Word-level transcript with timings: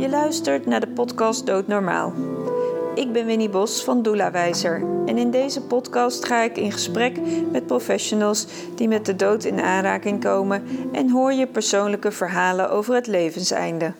Je 0.00 0.08
luistert 0.08 0.66
naar 0.66 0.80
de 0.80 0.88
podcast 0.88 1.46
Doodnormaal. 1.46 2.12
Ik 2.94 3.12
ben 3.12 3.26
Winnie 3.26 3.48
Bos 3.48 3.84
van 3.84 4.02
Doula 4.02 4.30
Wijzer 4.30 4.82
en 5.06 5.18
in 5.18 5.30
deze 5.30 5.60
podcast 5.60 6.24
ga 6.24 6.42
ik 6.42 6.56
in 6.56 6.72
gesprek 6.72 7.18
met 7.50 7.66
professionals 7.66 8.46
die 8.76 8.88
met 8.88 9.06
de 9.06 9.16
dood 9.16 9.44
in 9.44 9.60
aanraking 9.60 10.20
komen 10.20 10.64
en 10.92 11.10
hoor 11.10 11.32
je 11.32 11.46
persoonlijke 11.46 12.12
verhalen 12.12 12.70
over 12.70 12.94
het 12.94 13.06
levenseinde. 13.06 13.94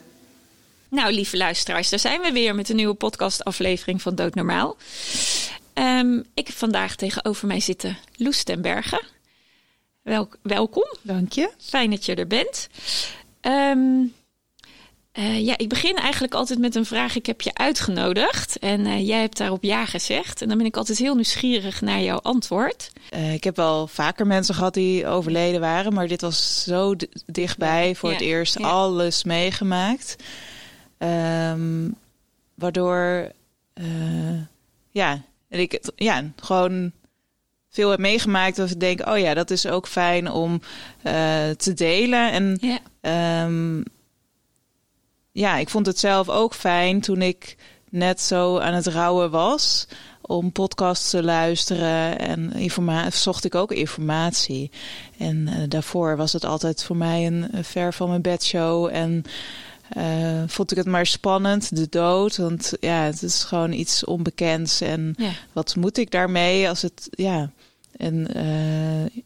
Nou, 0.89 1.13
lieve 1.13 1.37
luisteraars, 1.37 1.91
daar 1.91 1.99
zijn 1.99 2.21
we 2.21 2.33
weer 2.33 2.55
met 2.55 2.69
een 2.69 2.77
nieuwe 2.77 2.95
podcastaflevering 2.95 4.03
van 4.03 4.15
Doodnormaal. 4.15 4.77
Um, 5.75 6.25
ik 6.35 6.47
heb 6.47 6.57
vandaag 6.57 6.97
tegenover 6.97 7.47
mij 7.47 7.61
zitten 7.61 7.97
Loes 8.17 8.43
ten 8.43 8.63
Bergen. 8.63 9.03
welkom. 10.43 10.95
Dank 11.03 11.33
je. 11.33 11.51
Fijn 11.59 11.91
dat 11.91 12.07
je 12.07 12.15
er 12.15 12.27
bent. 12.27 12.69
Um, 13.43 14.13
uh, 15.19 15.45
ja, 15.45 15.59
ik 15.59 15.69
begin 15.69 15.97
eigenlijk 15.97 16.35
altijd 16.35 16.59
met 16.59 16.75
een 16.75 16.85
vraag. 16.85 17.17
Ik 17.17 17.27
heb 17.27 17.41
je 17.41 17.55
uitgenodigd 17.55 18.59
en 18.59 18.81
uh, 18.81 19.07
jij 19.07 19.21
hebt 19.21 19.37
daarop 19.37 19.63
ja 19.63 19.87
gezegd. 19.87 20.43
En 20.43 20.49
dan 20.49 20.57
ben 20.59 20.67
ik 20.67 20.77
altijd 20.77 20.99
heel 20.99 21.15
nieuwsgierig 21.15 21.81
naar 21.81 22.01
jouw 22.01 22.21
antwoord. 22.21 22.91
Uh, 23.15 23.33
ik 23.33 23.45
heb 23.45 23.57
wel 23.57 23.87
vaker 23.87 24.27
mensen 24.27 24.55
gehad 24.55 24.75
die 24.75 25.07
overleden 25.07 25.61
waren, 25.61 25.93
maar 25.93 26.09
dit 26.09 26.21
was 26.21 26.63
zo 26.63 26.95
dichtbij 27.27 27.95
voor 27.95 28.11
het 28.11 28.21
eerst 28.21 28.63
alles 28.63 29.25
meegemaakt. 29.25 30.17
Um, 30.99 31.97
waardoor, 32.55 33.33
ja, 34.91 35.23
ik 35.49 35.91
ja, 35.97 36.25
gewoon 36.37 36.93
veel 37.69 37.91
heb 37.91 37.99
meegemaakt. 37.99 38.57
Dat 38.57 38.71
ik 38.71 38.81
denk, 38.81 39.07
oh 39.09 39.19
ja, 39.19 39.35
dat 39.35 39.51
is 39.51 39.67
ook 39.67 39.89
fijn 39.89 40.31
om 40.31 40.61
te 41.57 41.73
delen. 41.75 42.33
En 42.33 42.59
ja. 42.61 43.45
Um, 43.45 43.85
ja, 45.33 45.57
ik 45.57 45.69
vond 45.69 45.87
het 45.87 45.99
zelf 45.99 46.29
ook 46.29 46.55
fijn 46.55 47.01
toen 47.01 47.23
ik 47.23 47.57
net 47.89 48.21
zo 48.21 48.59
aan 48.59 48.75
het 48.75 48.87
rouwen 48.87 49.31
was 49.31 49.87
om 50.21 50.53
podcasts 50.53 51.11
te 51.11 51.23
luisteren 51.23 52.19
en 52.19 52.53
informatie, 52.53 53.13
zocht 53.13 53.45
ik 53.45 53.55
ook 53.55 53.73
informatie. 53.73 54.71
En 55.19 55.37
uh, 55.37 55.55
daarvoor 55.69 56.17
was 56.17 56.33
het 56.33 56.45
altijd 56.45 56.85
voor 56.85 56.97
mij 56.97 57.27
een, 57.27 57.49
ver 57.63 57.93
van 57.93 58.09
mijn 58.09 58.23
bedshow 58.23 58.89
en 58.93 59.25
uh, 59.97 60.43
vond 60.47 60.71
ik 60.71 60.77
het 60.77 60.87
maar 60.87 61.07
spannend, 61.07 61.77
de 61.77 61.87
dood. 61.89 62.37
Want 62.37 62.73
ja, 62.81 63.03
het 63.03 63.23
is 63.23 63.45
gewoon 63.45 63.73
iets 63.73 64.05
onbekends. 64.05 64.81
En 64.81 65.15
ja. 65.17 65.31
wat 65.53 65.77
moet 65.77 65.99
ik 65.99 66.11
daarmee 66.11 66.69
als 66.69 66.83
het, 66.83 67.09
ja, 67.11 67.51
en 67.97 68.37
uh, 68.37 69.23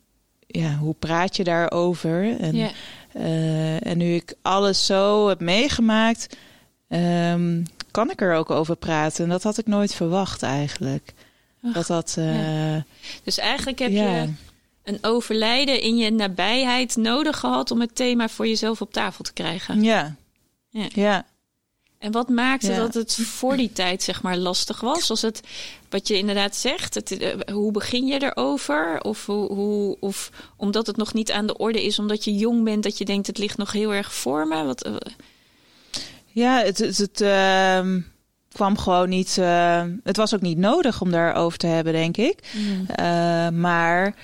ja, 0.46 0.76
hoe 0.76 0.94
praat 0.98 1.36
je 1.36 1.44
daarover? 1.44 2.40
En 2.40 2.54
ja. 2.54 2.70
Uh, 3.16 3.86
en 3.86 3.98
nu 3.98 4.14
ik 4.14 4.34
alles 4.42 4.86
zo 4.86 5.28
heb 5.28 5.40
meegemaakt, 5.40 6.36
um, 6.88 7.62
kan 7.90 8.10
ik 8.10 8.20
er 8.20 8.34
ook 8.34 8.50
over 8.50 8.76
praten. 8.76 9.24
En 9.24 9.30
dat 9.30 9.42
had 9.42 9.58
ik 9.58 9.66
nooit 9.66 9.94
verwacht 9.94 10.42
eigenlijk. 10.42 11.12
Ach, 11.62 11.72
dat 11.72 11.86
dat, 11.86 12.16
uh, 12.18 12.72
ja. 12.72 12.84
Dus 13.24 13.38
eigenlijk 13.38 13.78
heb 13.78 13.90
ja. 13.90 14.02
je 14.02 14.28
een 14.82 14.98
overlijden 15.02 15.80
in 15.80 15.96
je 15.96 16.10
nabijheid 16.10 16.96
nodig 16.96 17.38
gehad 17.38 17.70
om 17.70 17.80
het 17.80 17.94
thema 17.94 18.28
voor 18.28 18.46
jezelf 18.46 18.80
op 18.80 18.92
tafel 18.92 19.24
te 19.24 19.32
krijgen. 19.32 19.82
Ja. 19.82 20.14
Ja. 20.68 20.88
ja. 20.92 21.24
En 22.04 22.12
wat 22.12 22.28
maakte 22.28 22.72
ja. 22.72 22.76
dat 22.76 22.94
het 22.94 23.14
voor 23.14 23.56
die 23.56 23.72
tijd 23.72 24.02
zeg 24.02 24.22
maar 24.22 24.36
lastig 24.36 24.80
was? 24.80 25.06
Was 25.06 25.22
het 25.22 25.40
wat 25.88 26.08
je 26.08 26.18
inderdaad 26.18 26.56
zegt? 26.56 26.94
Het, 26.94 27.22
uh, 27.22 27.28
hoe 27.52 27.72
begin 27.72 28.06
je 28.06 28.22
erover? 28.22 29.00
Of, 29.00 29.26
hoe, 29.26 29.52
hoe, 29.52 29.96
of 30.00 30.30
omdat 30.56 30.86
het 30.86 30.96
nog 30.96 31.14
niet 31.14 31.32
aan 31.32 31.46
de 31.46 31.56
orde 31.56 31.84
is, 31.84 31.98
omdat 31.98 32.24
je 32.24 32.34
jong 32.34 32.64
bent, 32.64 32.82
dat 32.82 32.98
je 32.98 33.04
denkt 33.04 33.26
het 33.26 33.38
ligt 33.38 33.56
nog 33.56 33.72
heel 33.72 33.94
erg 33.94 34.14
voor 34.14 34.46
me? 34.46 34.64
Wat, 34.64 34.86
uh... 34.86 34.94
Ja, 36.26 36.62
het, 36.62 36.78
het, 36.78 36.98
het 36.98 37.20
uh, 37.20 38.02
kwam 38.52 38.78
gewoon 38.78 39.08
niet. 39.08 39.38
eh, 39.38 39.82
het 40.02 40.16
was 40.16 40.34
ook 40.34 40.40
niet 40.40 40.58
nodig 40.58 41.00
om 41.00 41.10
daarover 41.10 41.58
te 41.58 41.66
hebben, 41.66 41.92
denk 41.92 42.16
ik. 42.16 42.38
Mm. 42.52 43.60
maar 43.60 44.14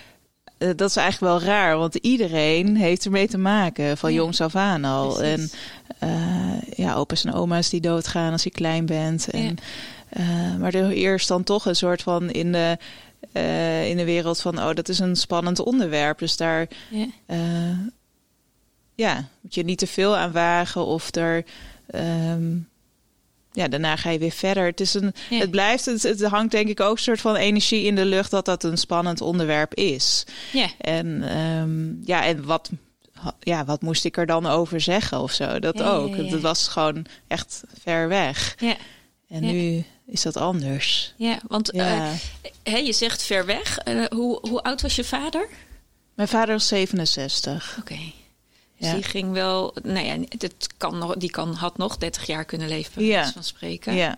dat 0.59 0.89
is 0.89 0.97
eigenlijk 0.97 1.33
wel 1.33 1.53
raar, 1.53 1.77
want 1.77 1.95
iedereen 1.95 2.77
heeft 2.77 3.05
ermee 3.05 3.29
te 3.29 3.39
maken, 3.39 3.97
van 3.99 4.13
ja. 4.13 4.17
jongs 4.17 4.41
af 4.41 4.55
aan 4.55 4.85
al. 4.85 5.15
Precies. 5.15 5.53
En 5.53 5.59
uh, 6.05 6.61
ja, 6.77 6.94
opa's 6.94 7.25
en 7.25 7.33
oma's 7.33 7.69
die 7.69 7.81
doodgaan 7.81 8.33
als 8.33 8.43
je 8.43 8.50
klein 8.50 8.87
bent. 8.87 9.31
En, 9.31 9.59
ja. 10.11 10.21
uh, 10.21 10.56
maar 10.56 10.75
er 10.75 10.91
eerst 10.91 11.28
dan 11.28 11.44
toch 11.44 11.66
een 11.66 11.77
soort 11.77 12.03
van 12.03 12.31
in 12.31 12.53
de, 12.53 12.78
in 13.88 13.97
de 13.97 14.05
wereld 14.05 14.41
van, 14.41 14.59
oh, 14.59 14.75
dat 14.75 14.89
is 14.89 14.99
een 14.99 15.16
spannend 15.16 15.59
onderwerp. 15.59 16.19
Dus 16.19 16.37
daar 16.37 16.69
ja. 16.91 17.06
ja 18.94 19.28
moet 19.41 19.55
je 19.55 19.62
niet 19.62 19.78
te 19.78 19.87
veel 19.87 20.16
aan 20.16 20.33
wagen 20.33 20.87
of 20.87 21.15
er. 21.15 21.44
Um, 21.94 22.69
ja, 23.53 23.69
daarna 23.69 23.97
ga 23.97 24.10
je 24.10 24.19
weer 24.19 24.31
verder. 24.31 24.65
Het, 24.65 24.81
is 24.81 24.94
een, 24.94 25.12
ja. 25.31 25.39
het 25.39 25.50
blijft, 25.50 25.84
het, 25.84 26.03
het, 26.03 26.22
hangt 26.22 26.50
denk 26.50 26.69
ik 26.69 26.81
ook 26.81 26.97
een 26.97 27.03
soort 27.03 27.21
van 27.21 27.37
energie 27.37 27.84
in 27.84 27.94
de 27.94 28.05
lucht 28.05 28.31
dat 28.31 28.44
dat 28.44 28.65
een 28.65 28.78
spannend 28.78 29.21
onderwerp 29.21 29.75
is. 29.75 30.25
Ja. 30.53 30.69
En 30.78 31.37
um, 31.39 32.00
ja, 32.05 32.25
en 32.25 32.44
wat, 32.44 32.71
ja, 33.41 33.65
wat 33.65 33.83
moest 33.83 34.05
ik 34.05 34.17
er 34.17 34.27
dan 34.27 34.47
over 34.47 34.81
zeggen 34.81 35.21
of 35.21 35.33
zo? 35.33 35.59
Dat 35.59 35.79
ja, 35.79 35.91
ook. 35.91 36.17
Ja, 36.17 36.31
dat 36.31 36.41
was 36.41 36.69
gewoon 36.69 37.07
echt 37.27 37.63
ver 37.83 38.09
weg. 38.09 38.55
Ja. 38.59 38.77
En 39.29 39.41
nu 39.41 39.85
is 40.07 40.23
dat 40.23 40.37
anders. 40.37 41.15
Ja, 41.17 41.39
want 41.49 41.75
uh, 41.75 42.13
je 42.63 42.93
zegt 42.93 43.23
ver 43.23 43.47
weg. 43.47 43.79
Uh, 43.89 44.05
hoe, 44.07 44.39
hoe 44.49 44.63
oud 44.63 44.83
was 44.83 44.97
je 44.97 45.05
vader? 45.05 45.49
Mijn 46.15 46.29
vader 46.29 46.55
was 46.55 46.69
67. 46.69 47.77
Oké. 47.81 47.93
Okay. 47.93 48.15
Dus 48.79 48.93
die 48.93 49.03
ging 49.03 49.33
wel, 49.33 49.75
nou 49.83 50.07
ja, 50.07 50.17
dat 50.39 50.67
kan 50.77 50.99
nog, 50.99 51.17
die 51.17 51.31
kan, 51.31 51.55
had 51.55 51.77
nog 51.77 51.97
30 51.97 52.27
jaar 52.27 52.45
kunnen 52.45 52.69
leven, 52.69 52.93
bij 52.95 53.05
ja. 53.05 53.31
van 53.33 53.45
spreken. 53.45 53.95
Ja. 53.95 54.17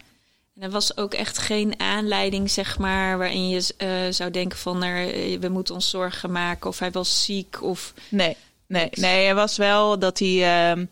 En 0.55 0.63
er 0.63 0.71
was 0.71 0.97
ook 0.97 1.15
echt 1.15 1.39
geen 1.39 1.81
aanleiding, 1.81 2.51
zeg 2.51 2.79
maar, 2.79 3.19
waarin 3.19 3.49
je 3.49 3.75
uh, 3.79 4.13
zou 4.13 4.31
denken 4.31 4.59
van 4.59 4.83
er, 4.83 5.39
we 5.41 5.49
moeten 5.49 5.75
ons 5.75 5.91
zorgen 5.91 6.33
maken 6.33 6.69
of 6.69 6.79
hij 6.79 6.91
was 6.91 7.25
ziek 7.25 7.63
of. 7.63 7.95
Nee, 8.09 8.37
nee, 8.73 8.89
nee, 8.91 9.25
hij 9.25 9.35
was 9.35 9.57
wel 9.57 9.99
dat 9.99 10.19
hij. 10.19 10.75
Uh, 10.79 10.85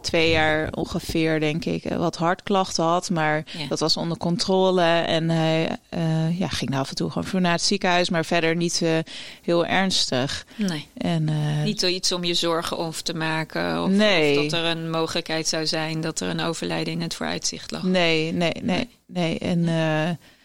twee 0.00 0.30
jaar 0.30 0.72
ongeveer, 0.72 1.40
denk 1.40 1.64
ik, 1.64 1.84
wat 1.96 2.16
hartklachten 2.16 2.84
had. 2.84 3.10
Maar 3.10 3.44
ja. 3.58 3.66
dat 3.68 3.80
was 3.80 3.96
onder 3.96 4.16
controle. 4.16 4.82
En 4.82 5.30
hij 5.30 5.76
uh, 5.94 6.38
ja, 6.38 6.48
ging 6.48 6.76
af 6.76 6.88
en 6.88 6.94
toe 6.94 7.10
gewoon 7.10 7.28
voor 7.28 7.40
naar 7.40 7.52
het 7.52 7.62
ziekenhuis. 7.62 8.10
Maar 8.10 8.24
verder 8.24 8.56
niet 8.56 8.80
uh, 8.82 8.98
heel 9.42 9.66
ernstig. 9.66 10.46
Nee. 10.56 10.88
En, 10.96 11.28
niet 11.64 11.82
iets 11.82 12.12
om 12.12 12.24
je 12.24 12.34
zorgen 12.34 12.78
over 12.78 13.02
te 13.02 13.14
maken. 13.14 13.82
Of, 13.82 13.90
nee. 13.90 14.38
of, 14.38 14.46
dat 14.46 14.60
er 14.60 14.64
een 14.64 14.90
mogelijkheid 14.90 15.48
zou 15.48 15.66
zijn 15.66 16.00
dat 16.00 16.20
er 16.20 16.28
een 16.28 16.40
overlijden 16.40 16.92
in 16.92 17.00
het 17.00 17.14
vooruitzicht 17.14 17.70
lag. 17.70 17.82
Nee, 17.82 18.32
nee, 18.32 18.54
nee. 18.62 18.88
nee. 19.06 19.38
En, 19.38 19.68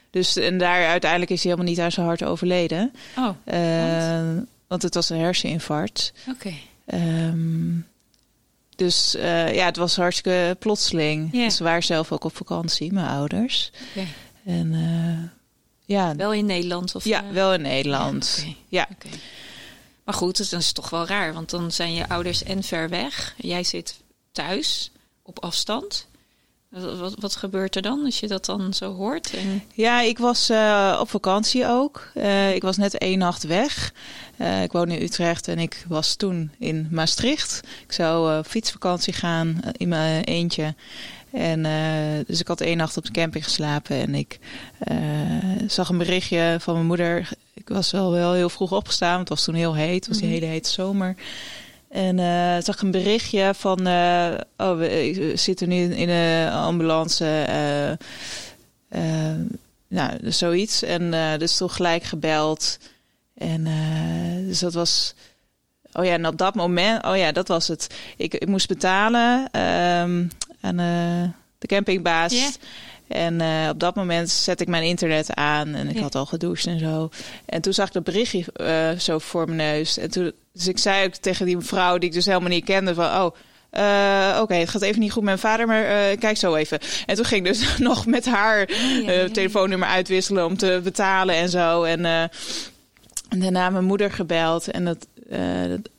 dus, 0.10 0.36
en 0.36 0.58
daar 0.58 0.88
uiteindelijk 0.88 1.32
is 1.32 1.44
hij 1.44 1.52
helemaal 1.52 1.72
niet 1.72 1.82
aan 1.82 1.92
zijn 1.92 2.06
hart 2.06 2.24
overleden. 2.24 2.94
Oh, 3.18 3.30
want? 3.46 4.48
want 4.68 4.82
het 4.82 4.94
was 4.94 5.10
een 5.10 5.20
herseninfarct. 5.20 6.14
Oké. 6.30 6.48
Okay. 6.48 6.62
Um, 6.94 7.88
dus 8.76 9.16
uh, 9.16 9.56
ja, 9.56 9.66
het 9.66 9.78
was 9.78 9.96
hartstikke 9.96 10.56
plotseling. 10.60 11.30
Ja. 11.32 11.48
We 11.58 11.64
waren 11.64 11.84
zelf 11.84 12.12
ook 12.12 12.24
op 12.24 12.36
vakantie, 12.36 12.94
mijn 12.94 13.08
ouders. 13.08 13.72
En 14.46 14.74
uh, 14.74 15.30
ja. 15.86 16.16
Wel 16.16 16.34
in 16.34 16.46
Nederland? 16.46 16.96
Of, 16.96 17.04
ja, 17.06 17.24
uh... 17.24 17.32
wel 17.32 17.54
in 17.54 17.62
Nederland. 17.62 18.36
Ja. 18.38 18.44
Okay. 18.44 18.58
ja. 18.68 18.88
Okay. 18.92 19.20
Maar 20.04 20.16
goed, 20.16 20.50
dat 20.52 20.60
is 20.60 20.72
toch 20.72 20.90
wel 20.90 21.06
raar. 21.06 21.34
Want 21.34 21.50
dan 21.50 21.72
zijn 21.72 21.94
je 21.94 22.10
ouders 22.10 22.44
en 22.44 22.64
ver 22.64 22.90
weg. 22.90 23.34
Jij 23.38 23.64
zit 23.64 24.00
thuis, 24.32 24.92
op 25.22 25.40
afstand. 25.40 26.08
Wat, 27.20 27.36
gebeurt 27.36 27.76
er 27.76 27.82
dan 27.82 28.06
als 28.06 28.20
je 28.20 28.28
dat 28.28 28.46
dan 28.46 28.74
zo 28.74 28.94
hoort? 28.94 29.34
En... 29.34 29.64
Ja, 29.74 30.02
ik 30.02 30.18
was 30.18 30.50
uh, 30.50 30.98
op 31.00 31.10
vakantie 31.10 31.68
ook. 31.68 32.12
Uh, 32.16 32.56
ik 32.56 32.62
was 32.62 32.78
net 32.78 32.98
één 32.98 33.18
nacht 33.18 33.44
weg. 33.44 33.94
Uh, 34.38 34.64
ik 34.64 34.72
woon 34.72 34.90
in 34.90 35.02
Utrecht 35.02 35.48
en 35.48 35.60
ik 35.60 35.86
was 35.88 36.16
toen 36.16 36.52
in 36.60 36.88
Maastricht. 36.92 37.62
Ik 37.84 37.92
zou 37.92 38.44
fietsvakantie 38.44 39.14
gaan 39.14 39.60
in 39.72 39.88
mijn 39.88 40.24
eentje. 40.24 40.76
En 41.32 41.64
dus 42.28 42.40
ik 42.40 42.48
had 42.48 42.62
één 42.62 42.78
nacht 42.78 42.98
op 42.98 43.06
de 43.06 43.12
camping 43.12 43.44
geslapen 43.44 43.96
en 43.96 44.16
ik 44.16 44.40
zag 45.68 45.90
een 45.90 45.98
berichtje 45.98 46.58
van 46.60 46.74
mijn 46.74 46.86
moeder. 46.86 47.30
Ik 47.54 47.70
was 47.70 47.92
wel, 47.92 48.12
wel 48.12 48.34
heel 48.34 48.50
vroeg 48.50 48.72
opgestaan, 48.72 49.20
het 49.20 49.30
was 49.30 49.44
toen 49.44 49.56
heel 49.56 49.76
heet, 49.76 49.96
het 49.96 50.08
was 50.08 50.18
die 50.18 50.30
hele 50.30 50.46
hete 50.46 50.70
zomer. 50.70 51.16
En 51.98 52.18
uh, 52.18 52.58
zag 52.64 52.82
een 52.82 52.92
berichtje 52.92 53.52
van, 53.56 53.88
uh, 53.88 54.34
oh, 54.58 54.78
we 54.78 55.32
zitten 55.36 55.70
nu 55.70 55.96
in 55.96 56.10
een 56.10 56.52
ambulance, 56.52 57.48
nou, 59.88 60.32
zoiets. 60.32 60.84
En 60.84 61.12
dus 61.40 61.58
toen 61.58 61.70
gelijk 61.70 62.04
gebeld. 62.04 62.78
En 63.38 63.64
dus 64.48 64.60
dat 64.60 64.74
was, 64.74 65.14
oh 65.94 66.06
ja, 66.06 66.12
en 66.12 66.28
op 66.28 66.38
dat 66.38 66.56
moment, 66.56 67.06
oh 67.06 67.18
ja, 67.18 67.32
dat 67.32 67.48
was 67.48 67.68
het. 67.68 67.88
Ik, 68.18 68.34
ik 68.34 68.48
moest 68.48 68.68
betalen 68.68 69.40
um, 69.62 70.30
aan 70.62 70.78
de 71.58 71.68
campingbaas. 71.68 72.58
En 73.08 73.42
uh, 73.42 73.70
op 73.70 73.80
dat 73.80 73.96
moment 73.96 74.30
zet 74.30 74.62
ik 74.62 74.68
mijn 74.68 74.84
internet 74.84 75.34
aan 75.34 75.76
en 75.76 75.90
ik 75.90 75.96
ja. 75.96 76.02
had 76.02 76.16
al 76.16 76.26
gedoucht 76.26 76.66
en 76.66 76.80
zo. 76.80 77.10
En 77.46 77.62
toen 77.62 77.74
zag 77.74 77.88
ik 77.88 77.94
dat 77.94 78.04
berichtje 78.04 78.46
uh, 78.56 79.00
zo 79.00 79.20
voor 79.20 79.46
mijn 79.46 79.58
neus. 79.58 79.98
En 79.98 80.10
toen, 80.10 80.32
dus 80.54 80.68
ik 80.68 80.78
zei 80.78 81.06
ook 81.06 81.14
tegen 81.14 81.46
die 81.46 81.56
mevrouw 81.56 81.98
die 81.98 82.10
ik 82.10 82.16
dus 82.16 82.26
helemaal 82.26 82.50
niet 82.50 82.66
kende 82.66 82.94
van... 82.94 83.06
oh, 83.06 83.36
uh, 83.72 84.40
oké, 84.42 84.54
het 84.54 84.70
gaat 84.70 84.82
even 84.82 85.00
niet 85.00 85.12
goed 85.12 85.24
met 85.24 85.42
mijn 85.42 85.54
vader, 85.54 85.68
maar 85.68 85.84
uh, 85.84 86.18
kijk 86.20 86.38
zo 86.38 86.56
even. 86.56 86.80
En 87.06 87.16
toen 87.16 87.26
ging 87.26 87.46
ik 87.46 87.54
dus 87.54 87.78
nog 87.90 88.06
met 88.06 88.26
haar 88.26 88.70
telefoonnummer 89.32 89.88
uitwisselen 89.88 90.46
om 90.46 90.58
te 90.58 90.80
betalen 90.84 91.36
en 91.36 91.50
zo. 91.50 91.84
En, 91.84 92.06
en 92.06 93.40
daarna 93.40 93.70
mijn 93.70 93.86
moeder 93.86 94.12
gebeld. 94.12 94.72
En, 94.72 94.86
dat, 94.86 95.08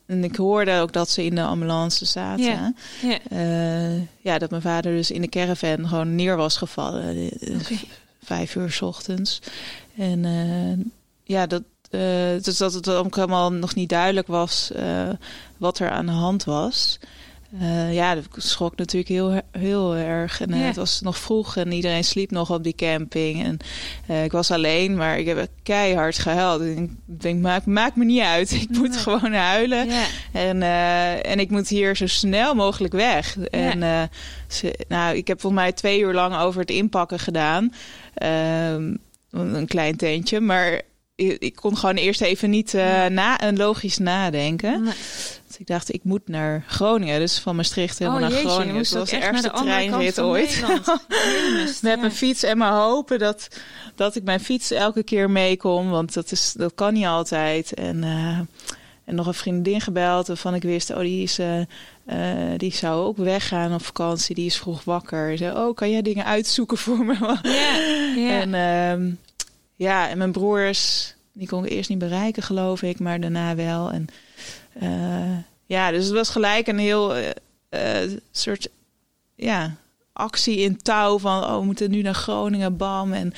en 0.07 0.25
ik 0.25 0.37
hoorde 0.37 0.79
ook 0.79 0.93
dat 0.93 1.11
ze 1.11 1.25
in 1.25 1.35
de 1.35 1.43
ambulance 1.43 2.05
zaten. 2.05 2.45
Ja, 2.45 2.73
ja. 3.03 3.19
ja 4.21 4.39
dat 4.39 4.51
mijn 4.51 4.63
vader 4.63 4.93
dus 4.93 5.11
in 5.11 5.21
de 5.21 5.29
caravan 5.29 5.89
gewoon 5.89 6.15
neer 6.15 6.37
was 6.37 6.57
gevallen. 6.57 7.31
Okay. 7.43 7.81
Vijf 8.23 8.55
uur 8.55 8.71
s 8.71 8.83
ochtends. 8.83 9.41
En 9.97 10.93
ja, 11.23 11.47
dat, 11.47 11.63
dus 12.45 12.57
dat 12.57 12.73
het 12.73 12.91
ook 12.91 13.17
helemaal 13.17 13.53
nog 13.53 13.75
niet 13.75 13.89
duidelijk 13.89 14.27
was 14.27 14.71
wat 15.57 15.79
er 15.79 15.91
aan 15.91 16.07
de 16.07 16.13
hand 16.13 16.45
was. 16.45 16.99
Uh, 17.55 17.95
ja, 17.95 18.15
dat 18.15 18.25
schrok 18.37 18.77
natuurlijk 18.77 19.09
heel, 19.09 19.41
heel 19.51 19.97
erg. 19.97 20.41
En 20.41 20.55
uh, 20.55 20.67
het 20.67 20.77
was 20.77 21.01
nog 21.01 21.19
vroeg 21.19 21.57
en 21.57 21.73
iedereen 21.73 22.05
sliep 22.05 22.31
nog 22.31 22.51
op 22.51 22.63
die 22.63 22.75
camping. 22.75 23.45
En 23.45 23.59
uh, 24.11 24.25
ik 24.25 24.33
was 24.33 24.51
alleen, 24.51 24.97
maar 24.97 25.19
ik 25.19 25.27
heb 25.27 25.49
keihard 25.63 26.19
gehuild. 26.19 26.61
En 26.61 26.83
ik 27.07 27.21
denk, 27.21 27.41
maak, 27.41 27.67
maak 27.67 27.97
me 27.97 28.05
niet 28.05 28.23
uit. 28.23 28.51
Ik 28.63 28.69
moet 28.69 28.91
nee. 28.91 28.99
gewoon 28.99 29.33
huilen. 29.33 29.87
Ja. 29.87 30.05
En, 30.33 30.63
en 31.23 31.39
ik 31.39 31.51
moet 31.51 31.69
hier 31.69 31.97
zo 31.97 32.07
snel 32.07 32.55
mogelijk 32.55 32.95
weg. 32.95 33.37
Ja. 33.41 33.47
En 33.49 34.11
ze, 34.49 34.85
nou, 34.89 35.17
ik 35.17 35.27
heb 35.27 35.41
volgens 35.41 35.63
mij 35.63 35.73
twee 35.73 36.01
uur 36.01 36.15
lang 36.15 36.37
over 36.37 36.61
het 36.61 36.71
inpakken 36.71 37.19
gedaan. 37.19 37.73
Ehm, 38.15 38.95
een 39.31 39.67
klein 39.67 39.97
tentje, 39.97 40.41
maar 40.41 40.81
ik 41.17 41.55
kon 41.55 41.77
gewoon 41.77 41.97
eerst 41.97 42.21
even 42.21 42.51
niet 42.51 42.73
na, 43.09 43.43
een 43.43 43.57
logisch 43.57 43.99
nadenken. 43.99 44.83
Nee. 44.83 44.95
Ik 45.59 45.67
dacht, 45.67 45.95
ik 45.95 46.05
moet 46.05 46.29
naar 46.29 46.65
Groningen. 46.67 47.21
Dus 47.21 47.39
van 47.39 47.57
Maastricht 47.57 47.99
helemaal 47.99 48.21
oh, 48.21 48.27
naar 48.27 48.37
jeetje, 48.37 48.49
Groningen. 48.49 48.83
Dat 48.83 48.93
was 48.93 49.11
de 49.11 49.17
ergste 49.17 49.51
treinrit 49.51 50.21
ooit. 50.21 50.65
Met 51.61 51.79
ja. 51.81 51.97
mijn 51.97 52.13
fiets 52.13 52.43
en 52.43 52.59
maar 52.59 52.73
hopen 52.73 53.19
dat, 53.19 53.49
dat 53.95 54.17
ik 54.17 54.23
mijn 54.23 54.41
fiets 54.41 54.71
elke 54.71 55.03
keer 55.03 55.31
meekom. 55.31 55.91
Want 55.91 56.15
dat, 56.15 56.33
is, 56.33 56.53
dat 56.57 56.75
kan 56.75 56.93
niet 56.93 57.07
altijd. 57.07 57.75
En, 57.75 57.97
uh, 57.97 58.39
en 59.05 59.15
nog 59.15 59.27
een 59.27 59.35
vriendin 59.35 59.81
gebeld 59.81 60.27
waarvan 60.27 60.55
ik 60.55 60.63
wist, 60.63 60.91
oh, 60.91 60.99
die, 60.99 61.23
is, 61.23 61.39
uh, 61.39 61.59
uh, 61.59 61.65
die 62.57 62.73
zou 62.73 63.05
ook 63.05 63.17
weggaan 63.17 63.75
op 63.75 63.85
vakantie. 63.85 64.35
Die 64.35 64.47
is 64.47 64.57
vroeg 64.57 64.85
wakker. 64.85 65.39
Zei, 65.39 65.57
oh, 65.57 65.75
kan 65.75 65.91
jij 65.91 66.03
dingen 66.03 66.25
uitzoeken 66.25 66.79
voor 66.79 67.05
me? 67.05 67.39
En, 68.29 68.49
uh, 68.49 69.15
ja, 69.77 70.09
en 70.09 70.19
mijn 70.19 70.33
broers, 70.33 71.15
die 71.33 71.49
kon 71.49 71.65
ik 71.65 71.71
eerst 71.71 71.89
niet 71.89 71.99
bereiken, 71.99 72.43
geloof 72.43 72.83
ik, 72.83 72.99
maar 72.99 73.21
daarna 73.21 73.55
wel. 73.55 73.91
En 73.91 74.09
uh, 74.83 75.39
ja, 75.67 75.91
dus 75.91 76.05
het 76.05 76.15
was 76.15 76.29
gelijk 76.29 76.67
een 76.67 76.79
heel 76.79 77.17
uh, 77.17 77.29
uh, 77.71 78.19
soort 78.31 78.69
ja, 79.35 79.77
actie 80.13 80.59
in 80.59 80.77
touw 80.77 81.19
van 81.19 81.45
oh, 81.45 81.59
we 81.59 81.65
moeten 81.65 81.91
nu 81.91 82.03
naar 82.03 82.15
Groningen, 82.15 82.77
bam. 82.77 83.13
En, 83.13 83.35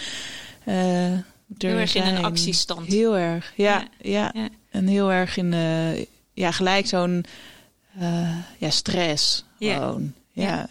heel 1.58 1.76
erg 1.76 1.94
in 1.94 2.06
een 2.06 2.24
actiestand. 2.24 2.86
Heel 2.86 3.16
erg, 3.16 3.52
ja. 3.56 3.88
ja, 4.00 4.30
ja. 4.34 4.48
En 4.70 4.86
heel 4.86 5.12
erg 5.12 5.36
in 5.36 5.54
ja, 6.32 6.50
gelijk 6.50 6.86
zo'n 6.86 7.24
ja, 8.58 8.70
stress 8.70 9.44
gewoon. 9.58 10.12
ja. 10.32 10.44
ja. 10.44 10.68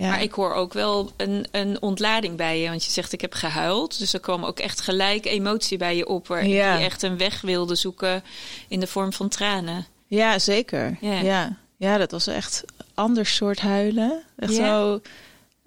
Ja. 0.00 0.08
Maar 0.08 0.22
ik 0.22 0.32
hoor 0.32 0.54
ook 0.54 0.72
wel 0.72 1.10
een, 1.16 1.46
een 1.50 1.82
ontlading 1.82 2.36
bij 2.36 2.60
je. 2.60 2.68
Want 2.68 2.84
je 2.84 2.90
zegt 2.90 3.12
ik 3.12 3.20
heb 3.20 3.32
gehuild. 3.32 3.98
Dus 3.98 4.12
er 4.12 4.20
kwam 4.20 4.44
ook 4.44 4.58
echt 4.58 4.80
gelijk 4.80 5.26
emotie 5.26 5.78
bij 5.78 5.96
je 5.96 6.06
op. 6.06 6.26
Waar 6.26 6.46
ja. 6.46 6.76
je 6.76 6.84
echt 6.84 7.02
een 7.02 7.16
weg 7.16 7.40
wilde 7.40 7.74
zoeken 7.74 8.22
in 8.68 8.80
de 8.80 8.86
vorm 8.86 9.12
van 9.12 9.28
tranen. 9.28 9.86
Ja, 10.10 10.38
zeker. 10.38 10.96
Ja. 11.00 11.20
ja. 11.20 11.56
Ja, 11.76 11.98
dat 11.98 12.10
was 12.10 12.26
echt 12.26 12.64
ander 12.94 13.26
soort 13.26 13.60
huilen. 13.60 14.22
Echt 14.36 14.54
zo 14.54 15.00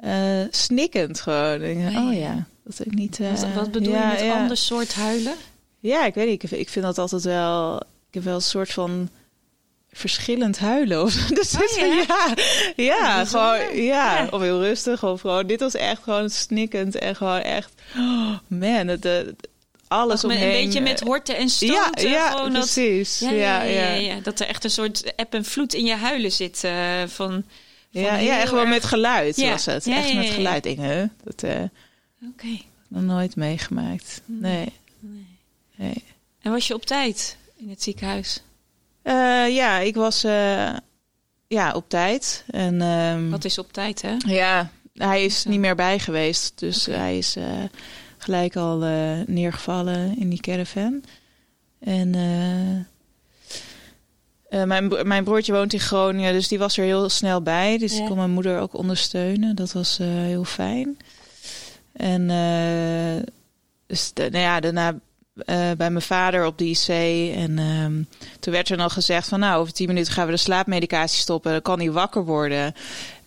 uh, 0.03 0.41
snikkend 0.49 1.19
gewoon. 1.19 1.63
Oh, 1.63 2.07
oh 2.07 2.13
ja, 2.13 2.47
dat 2.63 2.79
ik 2.85 2.93
niet... 2.93 3.19
Uh, 3.19 3.29
wat, 3.29 3.53
wat, 3.53 3.71
bedoel 3.71 3.93
je 3.93 4.05
met 4.05 4.33
ander 4.33 4.57
soort 4.57 4.93
huilen? 4.93 5.33
Ja, 5.79 6.05
ik 6.05 6.13
weet 6.13 6.27
niet. 6.27 6.43
Ik, 6.43 6.51
ik 6.51 6.69
vind 6.69 6.85
dat 6.85 6.97
altijd 6.97 7.23
wel... 7.23 7.75
Ik 7.79 8.13
heb 8.13 8.23
wel 8.23 8.35
een 8.35 8.41
soort 8.41 8.73
van 8.73 9.09
verschillend 9.91 10.59
huilen. 10.59 11.01
Of, 11.01 11.13
dus 11.39 11.55
oh, 11.55 11.77
ja, 11.77 11.85
ja, 11.85 12.33
ja 12.75 13.25
gewoon 13.25 13.75
ja, 13.75 14.21
ja, 14.21 14.27
of 14.31 14.41
heel 14.41 14.61
rustig 14.61 15.03
of 15.03 15.21
gewoon. 15.21 15.47
Dit 15.47 15.59
was 15.59 15.75
echt 15.75 16.03
gewoon 16.03 16.29
snikkend 16.29 16.95
en 16.95 17.15
gewoon 17.15 17.41
echt. 17.41 17.73
Oh 17.97 18.37
man, 18.47 18.87
het, 18.87 19.03
het, 19.03 19.47
alles 19.93 20.23
omheen. 20.23 20.41
Een 20.41 20.65
beetje 20.65 20.81
met 20.81 20.99
horten 20.99 21.37
en 21.37 21.49
stoten. 21.49 22.09
Ja, 22.09 22.31
ja 22.31 22.49
precies. 22.49 23.19
Dat, 23.19 23.29
ja, 23.29 23.61
ja, 23.61 23.91
ja, 23.93 24.19
Dat 24.19 24.39
er 24.39 24.47
echt 24.47 24.63
een 24.63 24.69
soort 24.69 25.15
eb 25.15 25.33
en 25.33 25.45
vloed 25.45 25.73
in 25.73 25.85
je 25.85 25.95
huilen 25.95 26.31
zit. 26.31 26.63
Uh, 26.63 26.71
van, 26.99 27.07
van 27.07 27.43
ja, 27.89 28.15
ja, 28.15 28.39
echt 28.41 28.51
wel 28.51 28.65
met 28.65 28.85
geluid 28.85 29.37
was 29.37 29.65
het. 29.65 29.87
echt 29.87 30.13
met 30.13 30.29
geluid. 30.29 30.63
dingen. 30.63 31.13
Dat 31.23 31.43
uh. 31.43 31.61
Okay. 32.31 32.65
nog 32.87 33.01
nooit 33.01 33.35
meegemaakt. 33.35 34.21
Nee. 34.25 34.73
nee. 34.99 35.39
nee. 35.75 36.03
En 36.41 36.51
was 36.51 36.67
je 36.67 36.73
op 36.73 36.85
tijd 36.85 37.37
in 37.57 37.69
het 37.69 37.83
ziekenhuis? 37.83 38.41
Uh, 39.03 39.13
ja, 39.55 39.79
ik 39.79 39.95
was 39.95 40.21
ja, 41.47 41.71
op 41.73 41.89
tijd. 41.89 42.43
En, 42.49 42.81
um, 42.81 43.29
Wat 43.29 43.45
is 43.45 43.57
op 43.57 43.73
tijd, 43.73 44.01
hè? 44.01 44.15
Ja, 44.17 44.69
hij 44.93 45.25
is 45.25 45.45
niet 45.45 45.59
meer 45.59 45.75
bij 45.75 45.99
geweest. 45.99 46.59
Dus 46.59 46.87
okay. 46.87 46.99
hij 46.99 47.17
is 47.17 47.35
gelijk 48.23 48.55
al 48.55 48.83
uh, 48.83 49.19
neergevallen 49.25 50.19
in 50.19 50.29
die 50.29 50.41
caravan. 50.41 51.03
En 51.79 52.15
uh, 52.15 52.75
uh, 54.59 54.67
mijn, 54.67 55.07
mijn 55.07 55.23
broertje 55.23 55.53
woont 55.53 55.73
in 55.73 55.79
Groningen, 55.79 56.33
dus 56.33 56.47
die 56.47 56.59
was 56.59 56.77
er 56.77 56.83
heel 56.83 57.09
snel 57.09 57.41
bij. 57.41 57.77
Dus 57.77 57.95
ja. 57.95 58.01
ik 58.01 58.07
kon 58.07 58.17
mijn 58.17 58.31
moeder 58.31 58.59
ook 58.59 58.73
ondersteunen. 58.73 59.55
Dat 59.55 59.71
was 59.71 59.97
heel 59.97 60.43
fijn. 60.43 60.97
En 61.93 62.27
dus 63.87 64.13
de, 64.13 64.29
nou 64.29 64.43
ja, 64.43 64.59
daarna 64.59 64.99
bij 65.77 65.89
mijn 65.89 66.01
vader 66.01 66.45
op 66.45 66.57
de 66.57 66.65
IC. 66.65 66.87
En 67.35 67.59
um, 67.59 68.07
toen 68.39 68.53
werd 68.53 68.69
er 68.69 68.77
nog 68.77 68.93
gezegd 68.93 69.27
van 69.27 69.39
nou, 69.39 69.61
over 69.61 69.73
tien 69.73 69.87
minuten 69.87 70.13
gaan 70.13 70.25
we 70.25 70.31
de 70.31 70.37
slaapmedicatie 70.37 71.19
stoppen. 71.19 71.51
Dan 71.51 71.61
kan 71.61 71.79
hij 71.79 71.91
wakker 71.91 72.25
worden. 72.25 72.73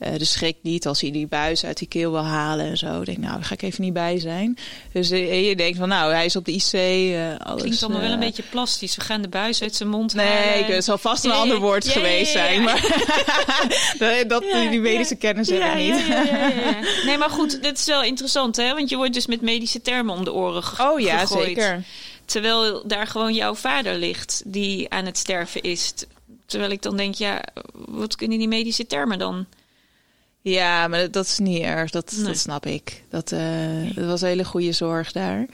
Uh, 0.02 0.08
dus 0.16 0.32
schrik 0.32 0.56
niet 0.62 0.86
als 0.86 1.00
hij 1.00 1.10
die 1.10 1.26
buis 1.26 1.64
uit 1.64 1.78
die 1.78 1.88
keel 1.88 2.10
wil 2.10 2.24
halen 2.24 2.66
en 2.66 2.76
zo. 2.76 3.00
Ik 3.00 3.06
denk, 3.06 3.18
nou, 3.18 3.32
daar 3.32 3.44
ga 3.44 3.54
ik 3.54 3.62
even 3.62 3.82
niet 3.82 3.92
bij 3.92 4.18
zijn. 4.18 4.58
Dus 4.92 5.10
uh, 5.10 5.48
je 5.48 5.56
denkt 5.56 5.78
van, 5.78 5.88
nou, 5.88 6.12
hij 6.12 6.24
is 6.24 6.36
op 6.36 6.44
de 6.44 6.52
IC. 6.52 6.72
Uh, 6.72 7.36
alles, 7.38 7.62
Klinkt 7.62 7.82
allemaal 7.82 8.00
wel 8.00 8.10
een 8.10 8.18
beetje 8.18 8.42
plastisch. 8.42 8.96
We 8.96 9.02
gaan 9.02 9.22
de 9.22 9.28
buis 9.28 9.62
uit 9.62 9.74
zijn 9.74 9.88
mond 9.88 10.14
nee, 10.14 10.26
halen. 10.26 10.60
Nee, 10.60 10.72
het 10.72 10.84
zal 10.84 10.98
vast 10.98 11.24
een 11.24 11.30
ander 11.30 11.58
woord 11.58 11.88
geweest 11.88 12.32
zijn. 12.32 12.62
Maar 12.62 12.80
dat, 14.28 14.44
die 14.70 14.80
medische 14.80 15.16
kennis 15.16 15.48
hebben 15.48 15.72
we 15.72 15.78
niet. 15.78 15.94
Nee, 17.06 17.18
maar 17.18 17.30
goed, 17.30 17.62
dit 17.62 17.78
is 17.78 17.86
wel 17.86 18.02
interessant, 18.02 18.56
hè? 18.56 18.74
Want 18.74 18.88
je 18.88 18.96
wordt 18.96 19.14
dus 19.14 19.26
met 19.26 19.40
medische 19.40 19.82
termen 19.82 20.14
om 20.14 20.24
de 20.24 20.32
oren 20.32 20.62
gegooid. 20.62 20.92
Oh 20.92 21.00
ja, 21.00 21.26
zeker. 21.26 21.84
Terwijl 22.24 22.82
daar 22.86 23.06
gewoon 23.06 23.34
jouw 23.34 23.54
vader 23.54 23.94
ligt 23.94 24.42
die 24.44 24.90
aan 24.90 25.04
het 25.04 25.18
sterven 25.18 25.62
is. 25.62 25.92
Terwijl 26.46 26.70
ik 26.70 26.82
dan 26.82 26.96
denk, 26.96 27.14
ja, 27.14 27.42
wat 27.72 28.16
kunnen 28.16 28.38
die 28.38 28.48
medische 28.48 28.86
termen 28.86 29.18
dan? 29.18 29.46
Ja, 30.50 30.88
maar 30.88 31.10
dat 31.10 31.24
is 31.26 31.38
niet 31.38 31.62
erg. 31.62 31.90
Dat, 31.90 32.12
nee. 32.16 32.26
dat 32.26 32.38
snap 32.38 32.66
ik. 32.66 33.02
Dat, 33.08 33.32
uh, 33.32 33.94
dat 33.94 34.06
was 34.06 34.20
een 34.20 34.28
hele 34.28 34.44
goede 34.44 34.72
zorg 34.72 35.12
daar. 35.12 35.46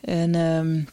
En 0.00 0.34
um, 0.34 0.88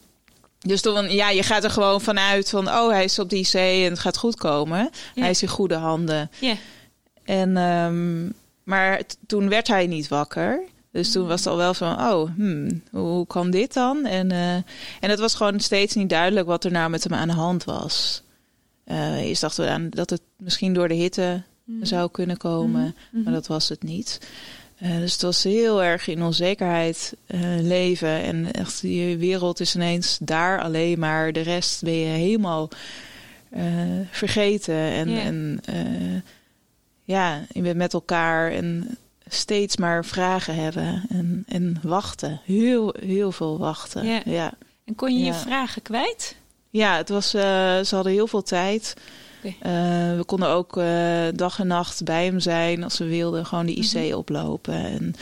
dus 0.60 0.82
toen, 0.82 1.12
ja, 1.12 1.30
je 1.30 1.44
gaat 1.44 1.64
er 1.64 1.70
gewoon 1.70 2.02
vanuit 2.02 2.50
van, 2.50 2.68
oh, 2.68 2.90
hij 2.90 3.04
is 3.04 3.20
op 3.20 3.30
die 3.30 3.40
IC 3.40 3.54
en 3.54 3.90
het 3.90 4.00
gaat 4.00 4.18
goed 4.18 4.36
komen. 4.36 4.90
Ja. 5.16 5.22
Hij 5.22 5.30
is 5.30 5.42
in 5.42 5.48
goede 5.48 5.76
handen. 5.76 6.32
Ja. 6.40 6.56
En, 7.24 7.58
um, 7.58 8.34
maar 8.64 9.02
toen 9.28 9.50
werd 9.50 9.68
hij 9.68 9.88
niet 9.88 10.08
wakker. 10.08 10.62
Dus 10.92 11.12
toen 11.12 11.28
was 11.28 11.40
het 11.40 11.50
al 11.50 11.58
wel 11.58 11.74
van, 11.74 12.00
oh, 12.00 12.30
hmm, 12.36 12.84
hoe 12.92 13.28
kan 13.28 13.52
dit 13.52 13.74
dan? 13.74 14.06
En, 14.06 14.32
uh, 14.32 14.54
en 15.00 15.10
het 15.10 15.20
was 15.20 15.36
gewoon 15.36 15.60
steeds 15.60 15.96
niet 15.96 16.10
duidelijk 16.10 16.48
wat 16.48 16.64
er 16.64 16.72
nou 16.72 16.90
met 16.90 17.04
hem 17.04 17.14
aan 17.14 17.28
de 17.28 17.34
hand 17.34 17.64
was. 17.64 18.24
Uh, 18.86 19.18
eerst 19.18 19.42
dachten 19.42 19.64
we 19.64 19.70
aan 19.70 19.90
dat 19.90 20.10
het 20.10 20.22
misschien 20.38 20.74
door 20.74 20.88
de 20.88 20.94
hitte 20.94 21.44
mm. 21.70 21.86
zou 21.86 22.12
kunnen 22.12 22.38
komen, 22.38 22.82
mm 22.82 22.94
-hmm. 23.12 23.24
maar 23.24 23.34
dat 23.34 23.48
was 23.48 23.70
het 23.70 23.84
niet. 23.84 24.20
Uh, 24.84 24.98
dus 24.98 25.12
het 25.12 25.22
was 25.22 25.44
heel 25.44 25.84
erg 25.84 26.08
in 26.08 26.24
onzekerheid 26.24 27.14
leven. 27.62 28.22
En 28.22 28.52
echt, 28.52 28.82
die 28.82 29.18
wereld 29.18 29.60
is 29.60 29.76
ineens 29.76 30.18
daar 30.22 30.62
alleen 30.62 31.00
maar. 31.00 31.32
De 31.32 31.42
rest 31.42 31.84
ben 31.84 31.94
je 31.94 32.08
helemaal 32.08 32.70
vergeten. 34.12 34.76
En, 34.76 35.10
yeah. 35.10 35.26
en 35.26 35.62
ja, 37.04 37.42
je 37.52 37.62
bent 37.62 37.78
met 37.78 37.94
elkaar 37.94 38.52
en 38.52 38.98
steeds 39.28 39.78
maar 39.78 40.06
vragen 40.06 40.56
hebben 40.56 41.04
en, 41.10 41.44
en 41.48 41.80
wachten. 41.82 42.42
Heel, 42.46 42.96
heel 43.00 43.32
veel 43.32 43.58
wachten. 43.58 44.06
Ja. 44.06 44.22
ja. 44.26 44.54
En 44.84 44.96
kon 44.96 45.14
je 45.14 45.20
ja. 45.20 45.26
je 45.26 45.34
vragen 45.34 45.82
kwijt? 45.82 46.36
Ja, 46.70 46.98
het 46.98 47.10
was, 47.10 47.30
ze 47.30 47.88
hadden 47.90 48.12
heel 48.12 48.28
veel 48.28 48.44
tijd. 48.44 48.96
Okay. 49.44 49.56
Uh, 49.62 50.18
we 50.18 50.24
konden 50.26 50.50
ook 50.50 50.78
uh, 50.78 51.28
dag 51.36 51.60
en 51.60 51.68
nacht 51.68 52.04
bij 52.04 52.26
hem 52.26 52.40
zijn 52.40 52.84
als 52.84 52.98
we 52.98 53.06
wilden. 53.06 53.46
Gewoon 53.46 53.66
de 53.66 53.74
IC 53.74 53.94
mm 53.94 54.02
-hmm. 54.02 54.14
oplopen. 54.14 54.74
En 54.74 55.16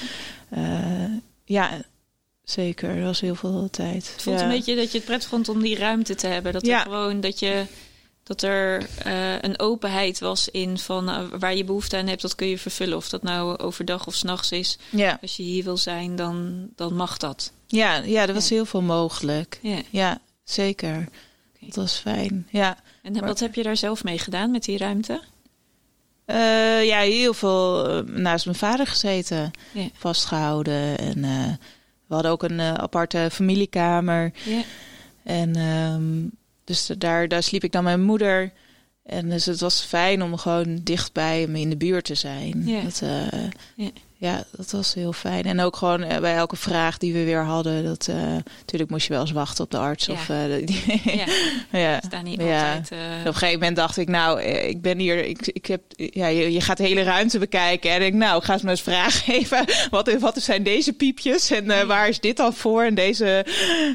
ja, 1.45 1.81
zeker. 2.43 2.89
Er 2.89 3.03
was 3.03 3.19
heel 3.19 3.35
veel 3.35 3.67
tijd. 3.71 4.11
Het 4.11 4.21
voelt 4.21 4.39
ja. 4.39 4.43
een 4.43 4.49
beetje 4.49 4.75
dat 4.75 4.91
je 4.91 4.97
het 4.97 5.07
prettig 5.07 5.29
vond 5.29 5.49
om 5.49 5.61
die 5.61 5.77
ruimte 5.77 6.15
te 6.15 6.27
hebben. 6.27 6.53
Dat, 6.53 6.65
ja. 6.65 6.77
er 6.77 6.83
gewoon, 6.83 7.21
dat 7.21 7.39
je 7.39 7.65
dat 8.27 8.41
er 8.41 8.87
uh, 9.05 9.41
een 9.41 9.59
openheid 9.59 10.19
was 10.19 10.49
in 10.49 10.77
van 10.77 11.09
uh, 11.09 11.19
waar 11.39 11.55
je 11.55 11.63
behoefte 11.63 11.97
aan 11.97 12.07
hebt, 12.07 12.21
dat 12.21 12.35
kun 12.35 12.47
je 12.47 12.57
vervullen. 12.57 12.97
Of 12.97 13.09
dat 13.09 13.23
nou 13.23 13.57
overdag 13.57 14.07
of 14.07 14.15
s'nachts 14.15 14.51
is. 14.51 14.77
Ja. 14.89 15.17
Als 15.21 15.37
je 15.37 15.43
hier 15.43 15.63
wil 15.63 15.77
zijn, 15.77 16.15
dan, 16.15 16.67
dan 16.75 16.93
mag 16.93 17.17
dat. 17.17 17.51
Ja, 17.67 17.95
ja 17.95 18.27
er 18.27 18.33
was 18.33 18.49
heel 18.49 18.65
veel 18.65 18.81
mogelijk. 18.81 19.59
Ja, 19.61 19.81
ja 19.89 20.21
zeker. 20.43 20.95
Okay. 20.95 21.07
Dat 21.59 21.75
was 21.75 21.95
fijn. 21.97 22.47
Ja. 22.49 22.77
En 23.07 23.13
maar, 23.13 23.25
wat 23.25 23.39
heb 23.39 23.55
je 23.55 23.63
daar 23.63 23.77
zelf 23.77 24.03
mee 24.03 24.19
gedaan 24.19 24.51
met 24.51 24.63
die 24.63 24.77
ruimte? 24.77 25.21
Uh, 26.25 26.85
ja, 26.85 26.99
heel 26.99 27.33
veel 27.33 28.03
naast 28.03 28.45
mijn 28.45 28.57
vader 28.57 28.87
gezeten, 28.87 29.51
vastgehouden. 29.93 30.97
En 30.97 31.21
we 32.07 32.13
hadden 32.13 32.31
ook 32.31 32.43
een 32.43 32.61
aparte 32.61 33.29
familiekamer. 33.31 34.31
En 35.23 35.57
um, 35.57 36.31
dus 36.63 36.89
daar, 36.97 37.27
daar 37.27 37.43
sliep 37.43 37.63
ik 37.63 37.71
dan 37.71 37.83
met 37.83 37.95
mijn 37.95 38.07
moeder. 38.07 38.51
En 39.03 39.29
dus 39.29 39.45
het 39.45 39.59
was 39.59 39.81
fijn 39.81 40.23
om 40.23 40.37
gewoon 40.37 40.79
dichtbij 40.83 41.47
me 41.47 41.59
in 41.59 41.69
de 41.69 41.77
buurt 41.77 42.05
te 42.05 42.15
zijn. 42.15 42.83
Dat, 42.83 43.01
uh, 43.03 43.87
ja. 44.17 44.43
dat 44.51 44.71
was 44.71 44.93
heel 44.93 45.13
fijn. 45.13 45.43
En 45.43 45.59
ook 45.59 45.75
gewoon 45.75 46.03
uh, 46.03 46.17
bij 46.17 46.35
elke 46.35 46.55
vraag 46.55 46.97
die 46.97 47.13
we 47.13 47.23
weer 47.23 47.43
hadden. 47.43 47.83
Dat, 47.83 48.07
uh, 48.09 48.15
natuurlijk 48.57 48.91
moest 48.91 49.07
je 49.07 49.13
wel 49.13 49.21
eens 49.21 49.31
wachten 49.31 49.63
op 49.63 49.71
de 49.71 49.77
arts. 49.77 50.05
Ja. 50.05 50.13
Of, 50.13 50.25
die, 50.65 51.01
ja. 51.03 51.25
ja. 51.79 51.99
Staan 52.05 52.23
niet 52.23 52.41
ja. 52.41 52.75
altijd... 52.75 52.91
Op 53.19 53.25
een 53.25 53.33
gegeven 53.33 53.59
moment 53.59 53.75
dacht 53.75 53.97
ik, 53.97 54.07
nou, 54.07 54.41
ik 54.41 54.81
ben 54.81 54.97
hier... 54.97 55.25
Ik, 55.25 55.47
ik 55.47 55.65
heb, 55.65 55.81
ja, 55.95 56.27
je, 56.27 56.51
je 56.51 56.61
gaat 56.61 56.77
de 56.77 56.83
hele 56.83 57.03
ruimte 57.03 57.39
bekijken. 57.39 57.91
En 57.91 58.01
ik 58.01 58.13
nou, 58.13 58.37
ik 58.37 58.43
ga 58.43 58.53
eens 58.53 58.61
maar 58.61 58.71
eens 58.71 58.81
vragen 58.81 59.21
geven. 59.33 59.65
Wat, 59.89 60.13
wat 60.19 60.41
zijn 60.41 60.63
deze 60.63 60.93
piepjes? 60.93 61.51
En 61.51 61.87
waar 61.87 62.07
is 62.07 62.19
dit 62.19 62.37
dan 62.37 62.53
voor? 62.53 62.83
En 62.83 62.95
deze... 62.95 63.45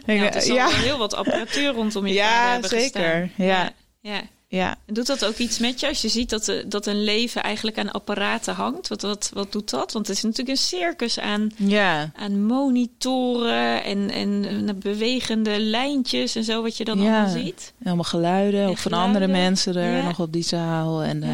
Ja, 0.07 0.15
er 0.15 0.37
is 0.37 0.47
ja. 0.47 0.69
heel 0.69 0.99
wat 0.99 1.15
apparatuur 1.15 1.73
rondom 1.73 2.07
je 2.07 2.15
Ja, 2.23 2.63
zeker. 2.63 2.79
Gestaan. 2.79 3.31
Ja. 3.47 3.73
ja. 4.01 4.21
Ja. 4.53 4.77
Doet 4.87 5.07
dat 5.07 5.25
ook 5.25 5.37
iets 5.37 5.59
met 5.59 5.81
je 5.81 5.89
als 5.89 6.03
je 6.03 6.09
ziet 6.09 6.31
dat, 6.31 6.45
de, 6.45 6.65
dat 6.69 6.87
een 6.87 7.05
leven 7.05 7.43
eigenlijk 7.43 7.79
aan 7.79 7.91
apparaten 7.91 8.55
hangt? 8.55 8.89
Wat, 8.89 9.03
wat, 9.03 9.31
wat 9.35 9.53
doet 9.53 9.71
dat? 9.71 9.93
Want 9.93 10.07
het 10.07 10.17
is 10.17 10.23
natuurlijk 10.23 10.51
een 10.59 10.65
circus 10.65 11.19
aan, 11.19 11.51
ja. 11.57 12.11
aan 12.17 12.45
monitoren 12.47 13.85
en, 13.85 14.11
en 14.11 14.79
bewegende 14.79 15.61
lijntjes 15.61 16.35
en 16.35 16.45
zo 16.45 16.63
wat 16.63 16.77
je 16.77 16.85
dan 16.85 16.99
ja. 17.03 17.03
allemaal 17.23 17.43
ziet. 17.43 17.73
Helemaal 17.83 18.05
geluiden, 18.05 18.63
En 18.63 18.69
ook 18.69 18.79
van 18.79 18.93
andere 18.93 19.27
mensen 19.27 19.77
er 19.77 19.97
Ja. 19.97 20.05
nog 20.05 20.21
op 20.21 20.33
die 20.33 20.43
zaal. 20.45 21.03
En, 21.03 21.23
eh, 21.23 21.29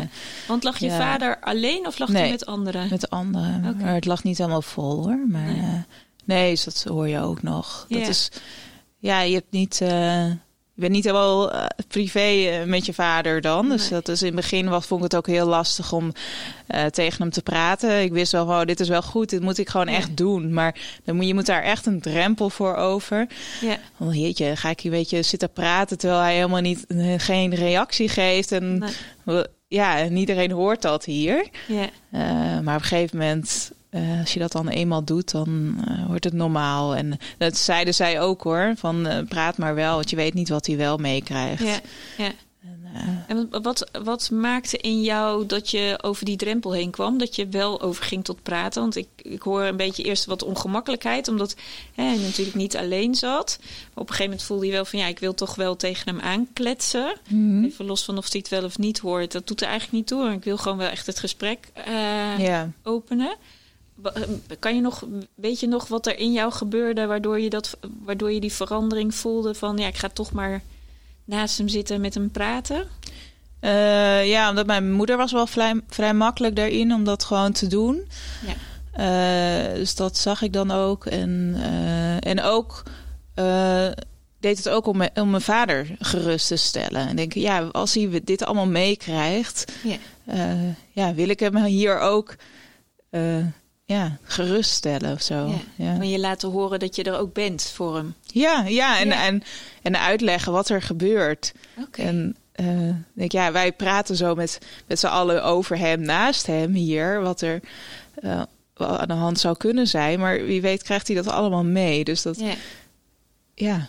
Want 0.49 0.63
lag 0.63 0.79
je 0.79 0.91
vader 0.91 1.41
alleen 1.41 1.87
of 1.87 1.99
lag 1.99 2.09
hij 2.09 2.21
Nee. 2.21 2.31
met 2.31 2.47
anderen? 2.47 2.87
met 2.91 3.11
anderen. 3.11 3.77
Maar 3.81 3.95
het 3.95 4.07
lag 4.07 4.25
niet 4.25 4.39
helemaal 4.39 4.63
vol 4.63 5.03
hoor. 5.05 5.25
Maar 5.29 5.43
Nee. 5.43 5.61
nee, 5.61 5.83
nee 6.25 6.51
dus 6.51 6.65
dat 6.65 6.85
hoor 6.89 7.09
je 7.09 7.21
ook 7.21 7.43
nog. 7.43 7.87
Dat 7.89 8.01
Ja. 8.01 8.09
is, 8.09 8.29
ja, 8.99 9.21
je 9.21 9.35
hebt 9.35 9.51
niet... 9.51 9.81
eh, 9.81 10.25
je 10.79 10.85
bent 10.85 10.97
niet 10.97 11.05
helemaal 11.05 11.53
eh, 11.53 11.65
privé 11.89 12.19
eh, 12.49 12.65
met 12.65 12.87
je 12.87 12.95
vader 12.95 13.41
dan. 13.41 13.69
Dus 13.69 13.81
Nee. 13.81 13.91
dat 13.91 14.09
is 14.09 14.21
in 14.21 14.27
het 14.27 14.37
begin 14.37 14.69
was, 14.69 14.87
vond 14.87 15.05
ik 15.05 15.11
het 15.11 15.17
ook 15.21 15.27
heel 15.27 15.47
lastig 15.47 15.93
om 15.93 16.13
eh, 16.67 16.85
tegen 16.85 17.23
hem 17.23 17.31
te 17.31 17.43
praten. 17.43 18.03
Ik 18.03 18.13
wist 18.13 18.33
wel 18.33 18.45
gewoon, 18.47 18.67
dit 18.67 18.81
is 18.81 18.89
wel 18.89 19.03
goed, 19.03 19.31
dit 19.31 19.41
moet 19.43 19.59
ik 19.59 19.69
gewoon 19.69 19.89
Ja. 19.89 19.97
echt 19.97 20.17
doen. 20.17 20.53
Maar 20.53 20.75
dan 21.05 21.17
moet, 21.17 21.27
je 21.27 21.35
moet 21.35 21.47
daar 21.47 21.63
echt 21.63 21.87
een 21.87 22.01
drempel 22.01 22.51
voor 22.51 22.75
over. 22.77 23.27
Ja. 23.61 23.77
Oh 23.99 24.15
jeetje, 24.15 24.57
ga 24.57 24.71
ik 24.71 24.81
hier 24.81 24.93
een 24.93 24.99
beetje 24.99 25.23
zitten 25.23 25.53
praten 25.53 25.99
terwijl 25.99 26.21
hij 26.21 26.35
helemaal 26.35 26.61
niet, 26.61 26.85
geen 27.17 27.55
reactie 27.55 28.09
geeft. 28.09 28.53
En 28.53 28.85
Nee. 29.25 29.45
ja, 29.69 29.99
en 29.99 30.17
iedereen 30.17 30.51
hoort 30.51 30.83
dat 30.83 31.05
hier. 31.05 31.49
Ja. 31.67 31.89
Maar 32.63 32.77
op 32.77 32.83
een 32.83 32.87
gegeven 32.89 33.19
moment, 33.19 33.71
eh, 33.91 34.21
als 34.21 34.33
je 34.33 34.39
dat 34.39 34.53
dan 34.53 34.69
eenmaal 34.69 35.05
doet, 35.05 35.31
dan 35.31 35.83
eh, 35.87 36.07
wordt 36.07 36.25
het 36.25 36.33
normaal. 36.33 36.95
En 36.95 37.19
dat 37.39 37.57
zeiden 37.57 37.95
zij 37.95 38.21
ook 38.21 38.43
hoor, 38.43 38.73
van 38.77 39.07
eh, 39.07 39.25
praat 39.29 39.59
maar 39.59 39.75
wel, 39.75 39.95
want 39.95 40.11
je 40.11 40.17
weet 40.17 40.35
niet 40.35 40.49
wat 40.49 40.67
hij 40.67 40.77
wel 40.77 40.97
meekrijgt. 40.97 41.63
Ja. 41.63 41.81
ja. 42.19 42.33
En, 43.27 43.51
En 43.51 43.63
wat, 43.63 43.91
wat 44.03 44.31
maakte 44.31 44.77
in 44.77 45.03
jou 45.03 45.47
dat 45.47 45.71
je 45.71 45.99
over 46.03 46.25
die 46.25 46.37
drempel 46.37 46.73
heen 46.73 46.91
kwam? 46.91 47.19
Dat 47.19 47.37
je 47.37 47.49
wel 47.49 47.81
overging 47.81 48.25
tot 48.25 48.43
praten? 48.43 48.81
Want 48.81 48.97
ik, 48.97 49.09
ik 49.17 49.43
hoor 49.43 49.63
een 49.63 49.77
beetje 49.77 50.03
eerst 50.03 50.25
wat 50.25 50.43
ongemakkelijkheid, 50.43 51.29
omdat 51.29 51.57
hè, 51.95 52.11
je 52.11 52.19
natuurlijk 52.19 52.57
niet 52.57 52.77
alleen 52.77 53.15
zat. 53.15 53.59
Maar 53.61 53.69
op 53.95 54.01
een 54.01 54.07
gegeven 54.07 54.25
moment 54.25 54.43
voelde 54.43 54.67
je 54.67 54.73
wel 54.73 54.85
van 54.85 54.99
ja, 54.99 55.07
ik 55.07 55.19
wil 55.19 55.35
toch 55.35 55.55
wel 55.55 55.77
tegen 55.77 56.09
hem 56.09 56.21
aankletsen. 56.21 57.17
mhm. 57.29 57.65
Even 57.65 57.85
los 57.85 58.05
van 58.05 58.19
of 58.19 58.33
hij 58.33 58.41
het 58.41 58.49
wel 58.49 58.65
of 58.65 58.79
niet 58.79 58.99
hoort. 58.99 59.33
Dat 59.33 59.47
doet 59.47 59.61
er 59.61 59.69
eigenlijk 59.69 59.97
niet 59.97 60.07
toe. 60.07 60.33
Ik 60.33 60.45
wil 60.45 60.57
gewoon 60.57 60.79
wel 60.79 60.89
echt 60.89 61.07
het 61.07 61.19
gesprek 61.19 61.69
ja. 62.39 62.71
openen. 62.83 63.37
Wa- 64.03 64.13
eh, 64.13 64.23
Kan 64.59 64.75
je 64.75 64.81
nog, 64.81 65.05
weet 65.35 65.61
je 65.61 65.67
nog 65.69 65.89
wat 65.89 66.07
er 66.07 66.19
in 66.19 66.33
jou 66.33 66.53
gebeurde 66.53 67.07
waardoor 67.07 67.41
je, 67.41 67.51
dat, 67.51 67.79
waardoor 68.05 68.33
je 68.33 68.41
die 68.41 68.53
verandering 68.53 69.15
voelde 69.15 69.55
van 69.55 69.77
ja, 69.79 69.87
ik 69.87 69.97
ga 69.97 70.09
toch 70.09 70.33
maar 70.33 70.63
naast 71.25 71.59
hem 71.59 71.69
zitten 71.69 72.01
met 72.01 72.15
hem 72.15 72.31
praten? 72.31 72.85
Eh, 73.61 74.29
ja, 74.29 74.49
omdat 74.49 74.67
mijn 74.67 74.93
moeder 74.93 75.17
was 75.17 75.33
wel 75.33 75.47
vrij, 75.47 75.81
vrij 75.89 76.15
makkelijk 76.15 76.57
daarin 76.57 76.93
om 76.95 77.05
dat 77.05 77.25
gewoon 77.25 77.53
te 77.53 77.67
doen. 77.67 78.09
Ja. 78.47 78.55
Eh, 78.93 79.75
dus 79.75 79.95
dat 79.95 80.17
zag 80.17 80.43
ik 80.43 80.53
dan 80.53 80.71
ook. 80.71 81.07
En, 81.07 81.55
eh, 81.57 82.31
en 82.31 82.43
ook 82.43 82.83
deed 84.41 84.57
het 84.57 84.69
ook 84.69 84.87
om, 84.87 84.97
me- 84.97 85.11
om 85.15 85.31
mijn 85.31 85.43
vader 85.43 85.97
gerust 85.99 86.47
te 86.49 86.57
stellen. 86.57 87.09
En 87.09 87.17
denk, 87.17 87.33
ja, 87.35 87.63
als 87.73 87.95
hij 87.95 88.21
dit 88.25 88.45
allemaal 88.45 88.67
meekrijgt, 88.67 89.73
Ja. 89.83 89.97
ja, 90.93 91.15
wil 91.15 91.29
ik 91.29 91.41
hem 91.41 91.57
hier 91.65 91.99
ook 91.99 92.37
ja, 93.89 94.19
geruststellen 94.23 95.13
of 95.13 95.23
zo. 95.23 95.47
Ja. 95.47 95.59
Ja, 95.85 95.97
Maar 95.97 96.07
je 96.07 96.19
laten 96.19 96.51
horen 96.51 96.79
dat 96.79 96.97
je 96.97 97.03
er 97.03 97.19
ook 97.19 97.33
bent 97.33 97.63
voor 97.75 97.97
hem. 97.97 98.15
ja, 98.23 98.65
ja, 98.67 98.99
en, 99.01 99.09
Ja. 99.09 99.25
En, 99.27 99.43
en 99.83 100.01
uitleggen 100.01 100.53
wat 100.53 100.69
er 100.69 100.83
gebeurt. 100.83 101.53
Oké. 101.79 102.03
En 102.03 102.37
eh, 102.53 102.91
denk, 103.13 103.33
ja, 103.33 103.53
wij 103.53 103.73
praten 103.73 104.17
zo 104.17 104.35
met, 104.35 104.59
met 104.87 104.99
z'n 104.99 105.07
allen 105.07 105.45
over 105.45 105.79
hem, 105.79 106.01
naast 106.01 106.47
hem 106.47 106.73
hier, 106.73 107.21
wat 107.21 107.41
er 107.41 107.61
wel 108.75 108.99
aan 108.99 109.09
de 109.09 109.15
hand 109.15 109.39
zou 109.41 109.57
kunnen 109.57 109.87
zijn. 109.87 110.19
Maar 110.21 110.45
wie 110.45 110.61
weet 110.61 110.83
krijgt 110.83 111.07
hij 111.07 111.17
dat 111.17 111.29
allemaal 111.29 111.65
mee. 111.65 112.05
Dus 112.05 112.23
dat, 112.23 112.39
Ja. 112.39 112.55
ja, 113.55 113.89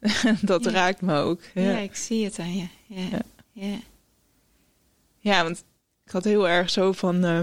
dat 0.40 0.66
raakt 0.66 1.00
me 1.00 1.14
ook. 1.14 1.40
Ja. 1.54 1.78
Ik 1.78 1.96
zie 1.96 2.24
het 2.24 2.38
aan 2.38 2.56
je. 2.56 2.66
Ja. 2.86 3.18
Ja. 3.52 3.76
Ja. 5.18 5.42
Want 5.42 5.64
ik 6.04 6.12
had 6.12 6.24
heel 6.24 6.48
erg 6.48 6.70
zo 6.70 6.92
van. 6.92 7.24
eh, 7.24 7.40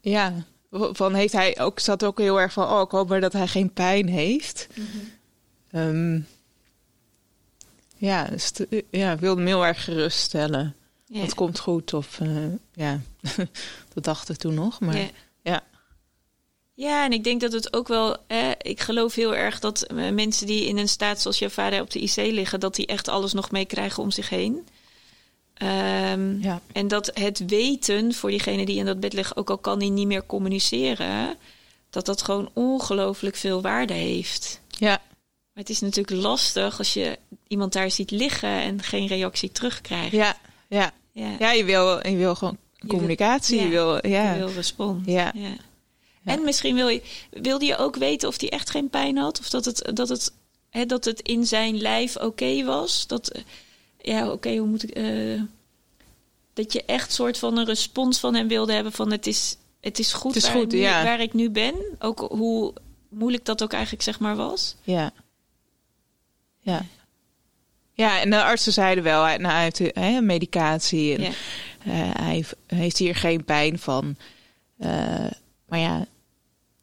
ja, 0.00 0.44
van 0.70 1.14
heeft 1.14 1.32
hij 1.32 1.60
ook. 1.60 1.78
Zat 1.78 2.04
ook 2.04 2.18
heel 2.18 2.40
erg 2.40 2.52
van. 2.52 2.68
Oh, 2.68 2.80
ik 2.80 2.90
hoop 2.90 3.08
maar 3.08 3.20
dat 3.20 3.32
hij 3.32 3.46
geen 3.46 3.72
pijn 3.72 4.08
heeft. 4.08 4.68
Mhm. 4.74 4.86
Ehm, 5.70 6.20
ja, 7.96 8.24
dus 8.24 8.52
ja, 8.90 9.12
ik 9.12 9.20
wilde 9.20 9.40
hem 9.40 9.50
heel 9.50 9.66
erg 9.66 9.84
geruststellen. 9.84 10.74
Ja. 11.06 11.20
Het 11.20 11.34
komt 11.34 11.58
goed. 11.58 11.94
Of 11.94 12.20
eh, 12.20 12.28
ja, 12.72 13.00
dat 13.94 14.04
dacht 14.04 14.28
ik 14.28 14.36
toen 14.36 14.54
nog. 14.54 14.80
Maar 14.80 14.96
ja. 14.96 15.08
ja. 15.42 15.62
Ja, 16.74 17.04
en 17.04 17.12
ik 17.12 17.24
denk 17.24 17.40
dat 17.40 17.52
het 17.52 17.72
ook 17.72 17.88
wel. 17.88 18.16
Eh, 18.26 18.50
ik 18.58 18.80
geloof 18.80 19.14
heel 19.14 19.34
erg 19.34 19.58
dat 19.58 19.82
eh, 19.82 20.10
mensen 20.10 20.46
die 20.46 20.66
in 20.66 20.78
een 20.78 20.88
staat 20.88 21.20
zoals 21.20 21.38
jouw 21.38 21.48
vader 21.48 21.80
op 21.80 21.90
de 21.90 22.00
IC 22.00 22.16
liggen, 22.16 22.60
dat 22.60 22.74
die 22.74 22.86
echt 22.86 23.08
alles 23.08 23.32
nog 23.32 23.50
meekrijgen 23.50 24.02
om 24.02 24.10
zich 24.10 24.28
heen. 24.28 24.66
Ehm, 25.60 26.40
Ja. 26.40 26.60
En 26.72 26.88
dat 26.88 27.10
het 27.14 27.44
weten 27.46 28.14
voor 28.14 28.30
diegene 28.30 28.64
die 28.66 28.76
in 28.76 28.84
dat 28.84 29.00
bed 29.00 29.12
ligt, 29.12 29.36
ook 29.36 29.50
al 29.50 29.58
kan 29.58 29.78
die 29.78 29.90
niet 29.90 30.06
meer 30.06 30.26
communiceren, 30.26 31.36
dat 31.90 32.06
dat 32.06 32.22
gewoon 32.22 32.50
ongelooflijk 32.52 33.36
veel 33.36 33.62
waarde 33.62 33.92
heeft. 33.92 34.60
ja, 34.68 34.88
Maar 35.52 35.62
het 35.64 35.68
is 35.70 35.80
natuurlijk 35.80 36.22
lastig 36.22 36.78
als 36.78 36.94
je 36.94 37.18
iemand 37.48 37.72
daar 37.72 37.90
ziet 37.90 38.10
liggen 38.10 38.48
en 38.62 38.82
geen 38.82 39.06
reactie 39.06 39.52
terugkrijgt. 39.52 40.10
ja, 40.12 40.36
ja. 40.68 40.92
ja. 41.12 41.36
ja 41.38 41.52
je, 41.52 41.64
wil, 41.64 42.06
je 42.08 42.16
wil 42.16 42.34
gewoon 42.34 42.56
wil- 42.78 42.90
communicatie. 42.90 43.56
ja, 43.58 43.62
je 43.64 43.68
wil, 43.68 44.06
ja. 44.06 44.32
Je 44.32 44.38
wil 44.38 44.52
respons. 44.52 45.02
Ja. 45.06 45.32
En 46.24 46.44
misschien 46.44 46.74
wil 46.74 46.88
je, 46.88 47.02
wilde 47.30 47.64
je 47.64 47.76
ook 47.76 47.96
weten 47.96 48.28
of 48.28 48.40
hij 48.40 48.50
echt 48.50 48.70
geen 48.70 48.90
pijn 48.90 49.16
had? 49.16 49.38
Of 49.38 49.48
dat 49.50 49.64
het, 49.64 49.90
dat 49.94 50.08
het, 50.08 50.32
hè, 50.70 50.86
dat 50.86 51.04
het 51.04 51.20
in 51.20 51.46
zijn 51.46 51.78
lijf 51.78 52.16
oké 52.16 52.64
was? 52.64 53.06
Dat, 53.06 53.32
ja, 54.02 54.30
oké, 54.30 54.56
hoe 54.56 54.66
moet 54.68 54.82
ik... 54.82 54.90
eh, 54.90 55.40
dat 56.52 56.72
je 56.72 56.84
echt 56.84 57.12
soort 57.12 57.38
van 57.38 57.58
een 57.58 57.64
respons 57.66 58.18
van 58.20 58.34
hem 58.34 58.48
wilde 58.48 58.72
hebben 58.72 58.92
van 58.92 59.10
het 59.12 59.26
is, 59.26 59.56
het 59.80 59.98
is 59.98 60.12
goed, 60.12 60.34
Het 60.34 60.42
is 60.42 60.48
waar, 60.48 60.58
goed, 60.58 60.72
ik 60.72 60.78
nu, 60.78 60.84
ja. 60.84 61.04
waar 61.04 61.20
ik 61.20 61.32
nu 61.34 61.50
ben. 61.50 61.74
Ook 61.98 62.18
hoe 62.30 62.72
moeilijk 63.08 63.44
dat 63.44 63.62
ook 63.62 63.72
eigenlijk 63.72 64.02
zeg 64.02 64.18
maar 64.18 64.36
was. 64.36 64.76
Ja. 64.82 65.10
Ja. 66.60 66.84
Ja, 67.92 68.20
en 68.20 68.30
de 68.30 68.42
artsen 68.42 68.72
zeiden 68.72 69.04
wel, 69.04 69.22
nou, 69.22 69.44
hij 69.46 69.62
heeft 69.62 69.78
hè, 69.94 70.20
medicatie 70.20 71.14
en 71.16 71.22
Ja. 71.22 71.28
eh, 71.84 72.10
hij 72.24 72.44
heeft- 72.66 72.98
hier 72.98 73.14
geen 73.14 73.44
pijn 73.44 73.78
van. 73.78 74.16
Eh, 74.78 75.26
maar 75.68 75.78
ja, 75.78 76.06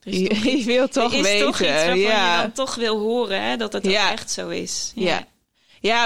je, 0.02 0.64
wil 0.66 0.88
toch 0.88 1.12
er 1.14 1.18
is 1.20 1.24
weten. 1.32 1.46
toch 1.46 1.60
iets 1.62 1.70
waarvan 1.70 2.00
ja. 2.00 2.36
je 2.36 2.42
dan 2.42 2.52
toch 2.52 2.76
wil 2.76 3.00
horen 3.00 3.42
hè, 3.44 3.58
dat 3.58 3.74
het 3.74 3.86
Ja. 3.86 4.06
ook 4.06 4.12
echt 4.12 4.32
zo 4.32 4.50
is. 4.50 4.92
ja. 4.96 5.04
ja, 5.10 5.28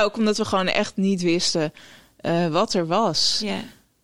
ook 0.04 0.18
omdat 0.18 0.38
we 0.38 0.46
gewoon 0.46 0.68
echt 0.68 0.96
niet 0.96 1.22
wisten 1.22 1.74
eh, 2.18 2.48
wat 2.48 2.74
er 2.74 2.88
was. 2.88 3.40
ja. 3.44 3.60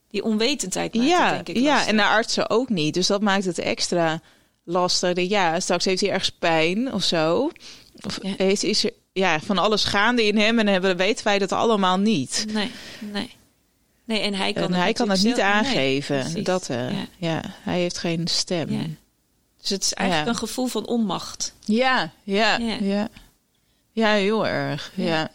Die 0.10 0.24
onwetendheid 0.24 0.94
maakt 0.94 1.08
ja, 1.10 1.26
het 1.36 1.46
denk 1.46 1.58
ik 1.58 1.64
ja, 1.64 1.88
en 1.88 1.96
de 1.96 2.04
artsen 2.06 2.50
ook 2.50 2.70
niet. 2.70 2.94
Dus 2.94 3.08
dat 3.08 3.22
maakt 3.22 3.46
het 3.46 3.60
extra 3.60 4.22
lastig. 4.64 5.28
Ja, 5.30 5.60
straks 5.60 5.86
heeft 5.86 6.02
hij 6.02 6.10
ergens 6.10 6.32
pijn 6.32 6.94
of 6.94 7.04
zo. 7.04 7.52
Of 8.02 8.20
Ja. 8.22 8.34
heeft, 8.38 8.64
is, 8.64 8.84
er, 8.84 8.92
ja, 9.14 9.40
van 9.40 9.58
alles 9.58 9.84
gaande 9.84 10.26
in 10.26 10.38
hem 10.38 10.60
en 10.60 10.68
hebben, 10.68 10.98
weten 10.98 11.24
wij 11.24 11.40
dat 11.40 11.52
allemaal 11.52 11.98
niet. 11.98 12.46
Nee, 12.54 12.72
nee. 13.00 13.36
Nee, 14.06 14.20
en 14.22 14.34
hij 14.34 14.54
kan, 14.54 14.64
en 14.64 14.74
het, 14.74 14.82
hij 14.82 14.94
kan 14.94 15.10
het 15.10 15.24
niet 15.24 15.40
aangeven. 15.40 16.34
Nee, 16.34 16.44
dat, 16.44 16.70
uh, 16.70 16.92
ja. 16.92 17.06
ja. 17.18 17.42
hij 17.46 17.80
heeft 17.80 17.98
geen 17.98 18.28
stem. 18.28 18.72
Ja. 18.72 18.86
Dus 19.62 19.70
het 19.70 19.84
is 19.84 19.94
eigenlijk 19.94 20.30
een 20.30 20.36
gevoel 20.36 20.68
van 20.68 20.88
onmacht. 20.88 21.54
Ja, 21.66 22.12
ja, 22.24 22.58
ja. 22.80 23.08
Ja, 23.92 24.12
heel 24.14 24.48
erg. 24.48 24.92
Ja. 24.96 25.30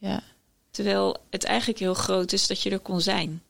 Ja. 0.00 0.22
Terwijl 0.70 1.16
het 1.30 1.44
eigenlijk 1.44 1.78
heel 1.78 1.94
groot 1.94 2.32
is 2.32 2.46
dat 2.46 2.62
je 2.62 2.70
er 2.70 2.78
kon 2.78 3.00
zijn. 3.00 3.42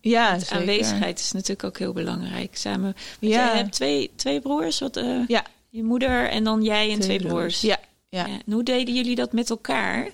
Ja, 0.00 0.38
aanwezigheid 0.48 1.18
is 1.18 1.32
natuurlijk 1.32 1.64
ook 1.64 1.78
heel 1.78 1.92
belangrijk. 1.92 2.56
Samen. 2.56 2.96
Ja. 3.18 3.50
Je 3.50 3.56
hebt 3.56 3.72
twee, 3.72 4.10
twee 4.16 4.40
broers. 4.40 4.78
Wat, 4.78 4.96
uh, 4.96 5.26
ja. 5.26 5.44
Je 5.68 5.82
moeder 5.82 6.28
en 6.28 6.44
dan 6.44 6.62
jij 6.62 6.90
en 6.90 7.00
twee, 7.00 7.18
twee 7.18 7.30
broers. 7.30 7.60
Ja. 7.60 7.78
Ja. 8.08 8.26
En 8.26 8.52
hoe 8.52 8.62
deden 8.62 8.94
jullie 8.94 9.14
dat 9.14 9.32
met 9.32 9.50
elkaar? 9.50 10.08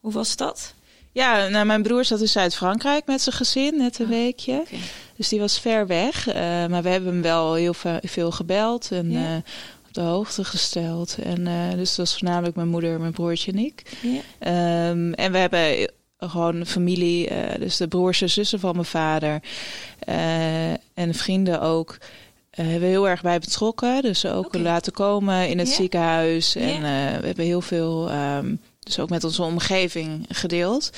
Hoe 0.00 0.12
was 0.12 0.36
dat? 0.36 0.74
Ja, 1.12 1.48
nou, 1.48 1.66
mijn 1.66 1.82
broer 1.82 2.04
zat 2.04 2.20
in 2.20 2.28
Zuid-Frankrijk 2.28 3.06
met 3.06 3.20
zijn 3.20 3.34
gezin, 3.34 3.76
net 3.76 3.98
een 3.98 4.04
oh, 4.04 4.10
weekje. 4.10 4.60
Okay. 4.60 4.78
Dus 5.16 5.28
die 5.28 5.40
was 5.40 5.58
ver 5.60 5.86
weg. 5.86 6.28
Uh, 6.28 6.34
maar 6.66 6.82
we 6.82 6.88
hebben 6.88 7.12
hem 7.12 7.22
wel 7.22 7.54
heel 7.54 7.74
veel 8.02 8.30
gebeld 8.30 8.90
en 8.90 9.10
ja. 9.10 9.34
uh, 9.34 9.36
op 9.77 9.77
de 9.98 10.04
hoogte 10.04 10.44
gesteld. 10.44 11.16
En 11.22 11.46
uh, 11.46 11.70
dus 11.70 11.88
dat 11.88 11.96
was 11.96 12.18
voornamelijk 12.18 12.56
mijn 12.56 12.68
moeder, 12.68 13.00
mijn 13.00 13.12
broertje 13.12 13.52
en 13.52 13.58
ik. 13.58 13.82
Ja. 14.02 14.90
Um, 14.90 15.14
en 15.14 15.32
we 15.32 15.38
hebben 15.38 15.90
gewoon 16.18 16.66
familie, 16.66 17.30
dus 17.58 17.76
de 17.76 17.88
broers 17.88 18.22
en 18.22 18.30
zussen 18.30 18.60
van 18.60 18.74
mijn 18.74 18.86
vader. 18.86 19.42
en 20.94 21.14
vrienden 21.14 21.60
ook. 21.60 21.98
hebben 22.50 22.80
we 22.80 22.86
heel 22.86 23.08
erg 23.08 23.22
bij 23.22 23.38
betrokken. 23.38 24.02
Dus 24.02 24.26
ook 24.26 24.46
okay. 24.46 24.60
laten 24.60 24.92
komen 24.92 25.48
in 25.48 25.58
het 25.58 25.68
ziekenhuis. 25.68 26.56
En 26.56 26.82
we 27.20 27.26
hebben 27.26 27.44
heel 27.44 27.60
veel... 27.60 28.10
Um, 28.12 28.60
dus 28.78 28.98
ook 28.98 29.10
met 29.10 29.24
onze 29.24 29.42
omgeving 29.42 30.26
gedeeld. 30.28 30.90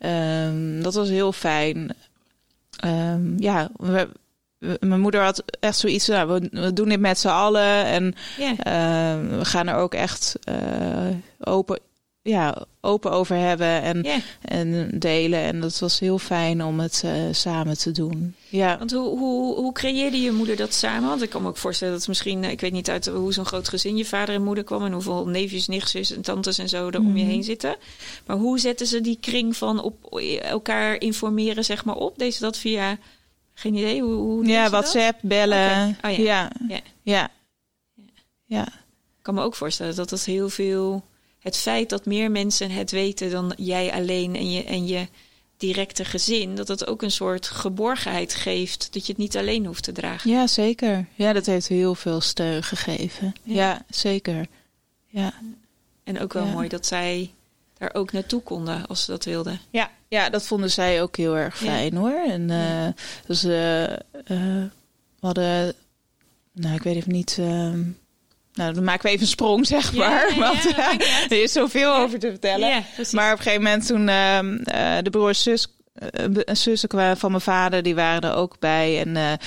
Um, 0.00 0.82
dat 0.82 0.94
was 0.94 1.08
heel 1.08 1.32
fijn. 1.32 1.90
Um, 2.84 3.34
ja, 3.38 3.70
we, 3.76 3.92
we, 3.92 4.08
mijn 4.80 5.00
moeder 5.00 5.22
had 5.22 5.42
echt 5.60 5.78
zoiets. 5.78 6.06
Nou, 6.06 6.28
we, 6.28 6.48
we 6.50 6.72
doen 6.72 6.88
dit 6.88 7.00
met 7.00 7.18
z'n 7.18 7.28
allen. 7.28 7.84
En 7.84 8.14
yeah. 8.38 8.50
uh, 8.50 9.38
we 9.38 9.44
gaan 9.44 9.66
er 9.66 9.76
ook 9.76 9.94
echt 9.94 10.34
uh, 10.48 11.16
open 11.40 11.78
ja, 12.26 12.66
open 12.80 13.10
over 13.10 13.36
hebben 13.36 13.82
en, 13.82 14.02
yeah. 14.02 14.18
en 14.40 14.90
delen. 14.98 15.40
En 15.40 15.60
dat 15.60 15.78
was 15.78 15.98
heel 15.98 16.18
fijn 16.18 16.64
om 16.64 16.80
het 16.80 17.02
uh, 17.04 17.12
samen 17.30 17.78
te 17.78 17.90
doen. 17.90 18.34
Ja. 18.48 18.78
Want 18.78 18.92
hoe, 18.92 19.18
hoe, 19.18 19.54
hoe 19.54 19.72
creëerde 19.72 20.20
je 20.20 20.32
moeder 20.32 20.56
dat 20.56 20.74
samen? 20.74 21.08
Want 21.08 21.22
ik 21.22 21.30
kan 21.30 21.42
me 21.42 21.48
ook 21.48 21.56
voorstellen 21.56 21.94
dat 21.94 22.08
misschien, 22.08 22.44
ik 22.44 22.60
weet 22.60 22.72
niet 22.72 22.90
uit 22.90 23.06
hoe 23.06 23.32
zo'n 23.32 23.46
groot 23.46 23.68
gezin 23.68 23.96
je 23.96 24.04
vader 24.04 24.34
en 24.34 24.42
moeder 24.42 24.64
kwam 24.64 24.84
en 24.84 24.92
hoeveel 24.92 25.26
neefjes, 25.26 25.66
nichtjes 25.66 26.12
en 26.12 26.22
tantes 26.22 26.58
en 26.58 26.68
zo 26.68 26.88
er 26.88 26.98
om 26.98 27.16
je 27.16 27.24
heen 27.24 27.44
zitten. 27.44 27.76
Maar 28.26 28.36
hoe 28.36 28.58
zetten 28.58 28.86
ze 28.86 29.00
die 29.00 29.18
kring 29.20 29.56
van 29.56 29.82
op 29.82 30.20
elkaar 30.42 31.00
informeren, 31.00 31.64
zeg 31.64 31.84
maar, 31.84 31.96
op? 31.96 32.18
Deze 32.18 32.40
dat 32.40 32.58
via, 32.58 32.98
geen 33.58 33.74
idee, 33.74 34.02
hoe, 34.02 34.14
hoe 34.14 34.46
Ja, 34.46 34.70
WhatsApp, 34.70 35.18
dat? 35.20 35.28
bellen. 35.30 35.96
Okay. 35.98 36.12
Oh, 36.12 36.18
ja. 36.18 36.50
Ja. 36.68 36.80
Ja. 37.02 37.30
ja. 38.44 38.66
Ik 38.66 39.22
kan 39.22 39.34
me 39.34 39.42
ook 39.42 39.54
voorstellen 39.54 39.96
dat 39.96 40.08
dat 40.08 40.24
heel 40.24 40.48
veel 40.48 41.04
het 41.38 41.56
feit 41.56 41.88
dat 41.88 42.06
meer 42.06 42.30
mensen 42.30 42.70
het 42.70 42.90
weten 42.90 43.30
dan 43.30 43.52
jij 43.56 43.92
alleen 43.92 44.36
en 44.36 44.50
je, 44.50 44.64
en 44.64 44.86
je 44.86 45.08
directe 45.56 46.04
gezin, 46.04 46.54
dat 46.54 46.66
dat 46.66 46.86
ook 46.86 47.02
een 47.02 47.10
soort 47.10 47.46
geborgenheid 47.46 48.34
geeft, 48.34 48.92
dat 48.92 49.06
je 49.06 49.12
het 49.12 49.20
niet 49.20 49.36
alleen 49.36 49.66
hoeft 49.66 49.82
te 49.82 49.92
dragen. 49.92 50.30
Ja, 50.30 50.46
zeker. 50.46 51.06
Ja, 51.14 51.32
dat 51.32 51.46
heeft 51.46 51.68
heel 51.68 51.94
veel 51.94 52.20
steun 52.20 52.62
gegeven. 52.62 53.34
Ja, 53.42 53.54
ja 53.54 53.84
zeker. 53.88 54.46
Ja. 55.06 55.34
En 56.04 56.20
ook 56.20 56.32
wel 56.32 56.44
ja. 56.44 56.52
mooi 56.52 56.68
dat 56.68 56.86
zij 56.86 57.30
daar 57.78 57.94
ook 57.94 58.12
naartoe 58.12 58.42
konden 58.42 58.86
als 58.86 59.04
ze 59.04 59.10
dat 59.10 59.24
wilden. 59.24 59.60
Ja, 59.70 59.90
ja 60.08 60.30
dat 60.30 60.46
vonden 60.46 60.70
zij 60.70 61.02
ook 61.02 61.16
heel 61.16 61.36
erg 61.36 61.56
fijn 61.56 61.92
ja. 61.92 61.98
hoor. 61.98 62.24
En 62.28 62.50
uh, 62.50 62.86
dus 63.26 63.44
uh, 63.44 63.82
uh, 63.82 64.64
we 65.20 65.26
hadden, 65.26 65.74
nou 66.52 66.74
ik 66.74 66.82
weet 66.82 66.96
even 66.96 67.12
niet. 67.12 67.36
Ehm, 67.38 67.82
nou, 68.52 68.74
dan 68.74 68.84
maken 68.84 69.02
we 69.02 69.08
even 69.08 69.22
een 69.22 69.26
sprong, 69.26 69.66
zeg 69.66 69.92
maar. 69.92 70.34
Ja, 70.34 70.38
want 70.38 70.62
ja, 70.76 70.98
er 71.28 71.42
is 71.42 71.52
zoveel 71.52 71.94
over 71.94 72.18
te 72.18 72.28
vertellen. 72.28 72.84
maar 73.12 73.32
op 73.32 73.38
een 73.38 73.44
gegeven 73.44 73.62
moment 73.62 73.86
toen 73.86 74.08
uh, 74.08 74.42
uh, 74.42 75.02
de 75.02 75.10
broers 75.10 75.42
zus, 75.42 75.66
uh, 76.16 76.54
zussen 76.54 77.16
van 77.16 77.30
mijn 77.30 77.42
vader, 77.42 77.82
die 77.82 77.94
waren 77.94 78.30
er 78.30 78.36
ook 78.36 78.58
bij. 78.58 79.04
En, 79.04 79.38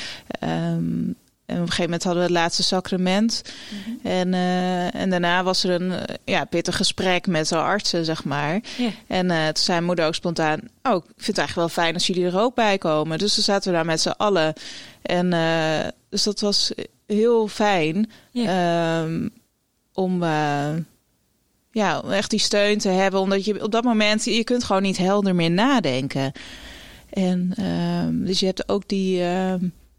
um, 0.50 1.16
en 1.50 1.56
op 1.56 1.62
een 1.62 1.68
gegeven 1.68 1.84
moment 1.84 2.04
hadden 2.04 2.24
we 2.24 2.30
het 2.30 2.38
laatste 2.38 2.64
sacrament. 2.64 3.42
Mm 3.72 3.80
-hmm. 3.84 4.12
en, 4.12 4.34
en 4.94 5.10
daarna 5.10 5.44
was 5.44 5.64
er 5.64 5.82
een 5.82 5.94
ja, 6.26 6.46
pittig 6.46 6.76
gesprek 6.76 7.28
met 7.28 7.48
zo'n 7.48 7.64
artsen, 7.64 8.06
zeg 8.06 8.24
maar. 8.24 8.62
En 9.08 9.28
toen 9.28 9.64
zei 9.64 9.82
moeder 9.82 10.06
ook 10.06 10.16
spontaan... 10.16 10.60
oh, 10.84 10.96
ik 10.96 11.04
vind 11.16 11.28
het 11.28 11.38
eigenlijk 11.38 11.56
wel 11.74 11.84
fijn 11.84 11.94
als 11.94 12.08
jullie 12.08 12.26
er 12.26 12.40
ook 12.40 12.56
bij 12.56 12.78
komen. 12.78 13.18
Dus 13.18 13.34
toen 13.34 13.44
zaten 13.44 13.72
we 13.72 13.76
daar 13.76 13.86
met 13.86 14.02
z'n 14.02 14.10
allen. 14.10 14.54
En 15.02 15.30
dus 16.10 16.24
dat 16.24 16.40
was 16.40 16.74
heel 17.06 17.48
fijn 17.48 18.10
um, 18.34 19.30
om 19.94 20.24
uh, 20.24 20.76
ja, 21.72 22.02
echt 22.02 22.30
die 22.30 22.40
steun 22.40 22.78
te 22.78 22.90
hebben. 22.90 23.20
Omdat 23.20 23.46
je 23.46 23.64
op 23.64 23.72
dat 23.72 23.84
moment, 23.84 24.24
je 24.24 24.44
kunt 24.44 24.64
gewoon 24.64 24.82
niet 24.82 24.98
helder 24.98 25.36
meer 25.36 25.52
nadenken. 25.52 26.32
En 27.10 27.54
um, 28.06 28.26
dus 28.26 28.40
je 28.40 28.46
hebt 28.46 28.70
ook 28.70 28.88
die 28.88 29.22
uh, 29.22 29.54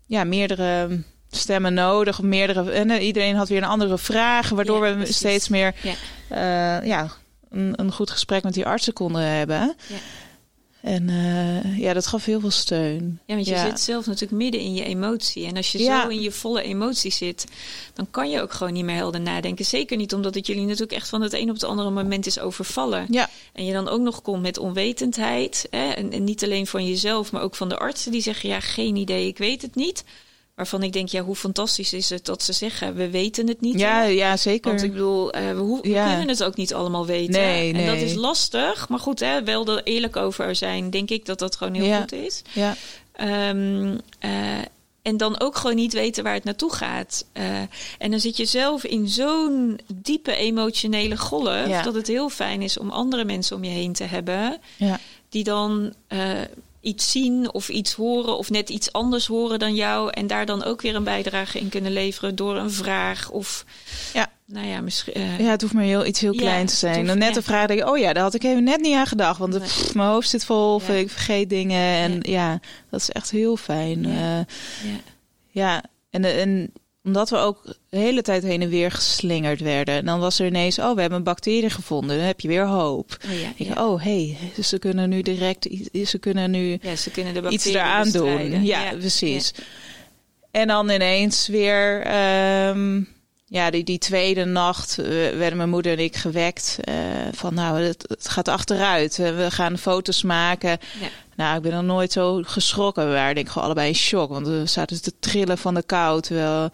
ja, 0.06 0.24
meerdere 0.24 1.02
stemmen 1.30 1.74
nodig. 1.74 2.18
Of 2.18 2.24
meerdere, 2.24 2.70
en 2.70 2.90
uh, 2.90 3.06
iedereen 3.06 3.36
had 3.36 3.48
weer 3.48 3.62
een 3.62 3.68
andere 3.68 3.98
vraag. 3.98 4.48
Waardoor 4.48 4.86
ja, 4.86 4.90
we 4.90 4.96
precies. 4.96 5.16
steeds 5.16 5.48
meer 5.48 5.74
ja. 5.82 6.82
ja 6.82 7.10
een, 7.50 7.72
een, 7.76 7.92
goed 7.92 8.10
gesprek 8.10 8.42
met 8.42 8.54
die 8.54 8.66
artsen 8.66 8.92
konden 8.92 9.22
hebben. 9.22 9.74
Ja. 9.88 9.96
En 10.80 11.08
uh, 11.08 11.78
ja, 11.78 11.92
dat 11.92 12.06
gaf 12.06 12.24
heel 12.24 12.40
veel 12.40 12.50
steun. 12.50 13.20
Ja, 13.26 13.34
want 13.34 13.46
je 13.46 13.54
ja. 13.54 13.66
zit 13.66 13.80
zelf 13.80 14.06
natuurlijk 14.06 14.42
midden 14.42 14.60
in 14.60 14.74
je 14.74 14.84
emotie. 14.84 15.46
En 15.46 15.56
als 15.56 15.72
je 15.72 15.78
ja. 15.78 16.02
zo 16.02 16.08
in 16.08 16.20
je 16.20 16.30
volle 16.30 16.62
emotie 16.62 17.12
zit, 17.12 17.44
dan 17.94 18.10
kan 18.10 18.30
je 18.30 18.42
ook 18.42 18.52
gewoon 18.52 18.72
niet 18.72 18.84
meer 18.84 18.96
helder 18.96 19.20
nadenken. 19.20 19.64
Zeker 19.64 19.96
niet 19.96 20.14
omdat 20.14 20.34
het 20.34 20.46
jullie 20.46 20.64
natuurlijk 20.64 20.92
echt 20.92 21.08
van 21.08 21.22
het 21.22 21.32
een 21.32 21.48
op 21.48 21.54
het 21.54 21.64
andere 21.64 21.90
moment 21.90 22.26
is 22.26 22.38
overvallen. 22.38 23.06
Ja. 23.10 23.28
En 23.52 23.64
je 23.64 23.72
dan 23.72 23.88
ook 23.88 24.00
nog 24.00 24.22
komt 24.22 24.42
met 24.42 24.58
onwetendheid. 24.58 25.66
Hè? 25.70 25.88
En, 25.88 26.12
en 26.12 26.24
niet 26.24 26.44
alleen 26.44 26.66
van 26.66 26.86
jezelf, 26.86 27.32
maar 27.32 27.42
ook 27.42 27.54
van 27.54 27.68
de 27.68 27.78
artsen 27.78 28.12
die 28.12 28.22
zeggen: 28.22 28.48
ja, 28.48 28.60
geen 28.60 28.96
idee, 28.96 29.26
ik 29.26 29.38
weet 29.38 29.62
het 29.62 29.74
niet. 29.74 30.04
Waarvan 30.60 30.82
ik 30.82 30.92
denk, 30.92 31.08
ja, 31.08 31.22
hoe 31.22 31.36
fantastisch 31.36 31.92
is 31.92 32.10
het 32.10 32.24
dat 32.24 32.42
ze 32.42 32.52
zeggen, 32.52 32.94
we 32.94 33.10
weten 33.10 33.48
het 33.48 33.60
niet. 33.60 33.78
Ja, 33.80 34.02
ja 34.02 34.36
zeker. 34.36 34.70
Want 34.70 34.82
ik 34.82 34.92
bedoel, 34.92 35.36
uh, 35.36 35.40
we, 35.42 35.78
we 35.82 35.88
ja. 35.88 36.08
kunnen 36.08 36.28
het 36.28 36.44
ook 36.44 36.56
niet 36.56 36.74
allemaal 36.74 37.06
weten. 37.06 37.32
Nee, 37.32 37.72
en 37.72 37.86
dat 37.86 37.96
is 37.96 38.14
lastig. 38.14 38.88
Maar 38.88 38.98
goed, 38.98 39.20
hè, 39.20 39.44
wel 39.44 39.66
er 39.66 39.82
eerlijk 39.82 40.16
over 40.16 40.54
zijn, 40.54 40.90
denk 40.90 41.10
ik 41.10 41.26
dat 41.26 41.38
dat 41.38 41.56
gewoon 41.56 41.74
heel 41.74 41.84
ja. 41.84 42.00
goed 42.00 42.12
is. 42.12 42.42
Ja. 42.52 42.76
Um, 43.48 44.00
uh, 44.24 44.30
en 45.02 45.16
dan 45.16 45.40
ook 45.40 45.56
gewoon 45.56 45.76
niet 45.76 45.92
weten 45.92 46.24
waar 46.24 46.34
het 46.34 46.44
naartoe 46.44 46.72
gaat. 46.72 47.24
Uh, 47.32 47.44
en 47.98 48.10
dan 48.10 48.20
zit 48.20 48.36
je 48.36 48.44
zelf 48.44 48.84
in 48.84 49.08
zo'n 49.08 49.80
diepe 49.94 50.36
emotionele 50.36 51.16
golf... 51.16 51.66
Ja. 51.68 51.82
dat 51.82 51.94
het 51.94 52.06
heel 52.06 52.28
fijn 52.28 52.62
is 52.62 52.78
om 52.78 52.90
andere 52.90 53.24
mensen 53.24 53.56
om 53.56 53.64
je 53.64 53.70
heen 53.70 53.92
te 53.92 54.04
hebben... 54.04 54.58
Ja. 54.76 54.98
die 55.28 55.44
dan 55.44 55.92
iets 56.80 57.10
zien 57.10 57.52
of 57.52 57.68
iets 57.68 57.92
horen 57.92 58.38
of 58.38 58.50
net 58.50 58.68
iets 58.68 58.92
anders 58.92 59.26
horen 59.26 59.58
dan 59.58 59.74
jou 59.74 60.10
en 60.10 60.26
daar 60.26 60.46
dan 60.46 60.64
ook 60.64 60.82
weer 60.82 60.94
een 60.94 61.04
bijdrage 61.04 61.58
in 61.58 61.68
kunnen 61.68 61.92
leveren 61.92 62.36
door 62.36 62.56
een 62.56 62.70
vraag 62.70 63.30
of 63.30 63.64
ja. 64.12 64.30
nou 64.46 64.66
ja, 64.66 64.80
misschien. 64.80 65.18
Uh, 65.18 65.38
ja, 65.38 65.50
het 65.50 65.60
hoeft 65.60 65.74
maar 65.74 65.84
heel 65.84 66.06
iets 66.06 66.20
heel 66.20 66.32
ja, 66.32 66.40
klein 66.40 66.66
te 66.66 66.74
zijn. 66.74 67.06
Dan 67.06 67.18
net 67.18 67.30
ja. 67.30 67.36
een 67.36 67.42
vraag 67.42 67.66
denk 67.66 67.80
ik, 67.80 67.88
oh 67.88 67.98
ja, 67.98 68.12
daar 68.12 68.22
had 68.22 68.34
ik 68.34 68.42
even 68.42 68.64
net 68.64 68.80
niet 68.80 68.94
aan 68.94 69.06
gedacht, 69.06 69.38
want 69.38 69.52
Nee. 69.52 69.60
pff, 69.68 69.94
mijn 69.94 70.08
hoofd 70.08 70.28
zit 70.28 70.44
vol 70.44 70.74
of 70.74 70.88
Ja. 70.88 70.94
ik 70.94 71.10
vergeet 71.10 71.48
dingen 71.48 71.96
en 71.96 72.18
ja. 72.22 72.60
dat 72.90 73.00
is 73.00 73.10
echt 73.10 73.30
heel 73.30 73.56
fijn. 73.56 74.02
Ja. 74.08 74.44
Ja. 75.50 75.82
En, 76.10 76.24
en 76.24 76.72
omdat 77.04 77.30
we 77.30 77.36
ook 77.36 77.62
de 77.88 77.96
hele 77.96 78.22
tijd 78.22 78.42
heen 78.42 78.62
en 78.62 78.68
weer 78.68 78.90
geslingerd 78.90 79.60
werden, 79.60 79.94
en 79.94 80.04
dan 80.04 80.20
was 80.20 80.38
er 80.38 80.46
ineens, 80.46 80.78
oh, 80.78 80.94
we 80.94 81.00
hebben 81.00 81.18
een 81.18 81.24
bacterie 81.24 81.70
gevonden, 81.70 82.16
dan 82.16 82.26
heb 82.26 82.40
je 82.40 82.48
weer 82.48 82.66
hoop. 82.66 83.16
Oh 83.24 83.40
ja, 83.40 83.52
Ik, 83.56 83.78
oh, 83.78 84.02
hé, 84.02 84.36
hey, 84.38 84.62
ze 84.62 84.78
kunnen 84.78 85.08
nu 85.08 85.22
direct, 85.22 85.68
ze 86.04 86.18
kunnen 86.18 86.50
nu 86.50 86.78
ja, 86.82 86.96
ze 86.96 87.10
kunnen 87.10 87.34
de 87.34 87.48
iets 87.48 87.64
eraan 87.64 88.10
doen. 88.10 88.64
Ja, 88.64 88.94
precies. 88.98 89.52
En 90.50 90.66
dan 90.66 90.90
ineens 90.90 91.46
weer, 91.46 92.02
ehm, 92.02 93.02
ja, 93.46 93.70
die, 93.70 93.84
die 93.84 93.98
tweede 93.98 94.44
nacht 94.44 94.98
eh, 94.98 95.06
werden 95.08 95.56
mijn 95.56 95.68
moeder 95.68 95.92
en 95.92 96.04
ik 96.04 96.16
gewekt 96.16 96.78
eh, 96.80 96.94
van, 97.32 97.54
nou, 97.54 97.80
het, 97.80 98.04
het 98.08 98.28
gaat 98.28 98.48
achteruit. 98.48 99.18
Eh, 99.18 99.36
we 99.36 99.50
gaan 99.50 99.78
foto's 99.78 100.22
maken. 100.22 100.78
Nou, 101.40 101.56
ik 101.56 101.62
ben 101.62 101.72
nog 101.72 101.82
nooit 101.82 102.12
zo 102.12 102.40
geschrokken. 102.42 103.06
We 103.06 103.12
waren 103.12 103.34
denk 103.34 103.46
ik 103.46 103.52
gewoon 103.52 103.66
allebei 103.66 103.88
in 103.88 103.94
shock, 103.94 104.30
want 104.30 104.46
we 104.46 104.66
zaten 104.66 105.02
te 105.02 105.18
trillen 105.18 105.58
van 105.58 105.74
de 105.74 105.82
kou, 105.82 106.20
terwijl 106.20 106.70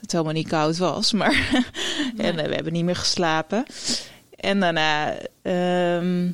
het 0.00 0.12
helemaal 0.12 0.32
niet 0.32 0.48
koud 0.48 0.78
was. 0.78 1.12
Maar 1.12 1.32
en 2.16 2.38
eh, 2.38 2.46
we 2.46 2.54
hebben 2.54 2.72
niet 2.72 2.84
meer 2.84 2.96
geslapen. 2.96 3.64
En 4.36 4.60
daarna, 4.60 5.14
ehm, 5.42 6.30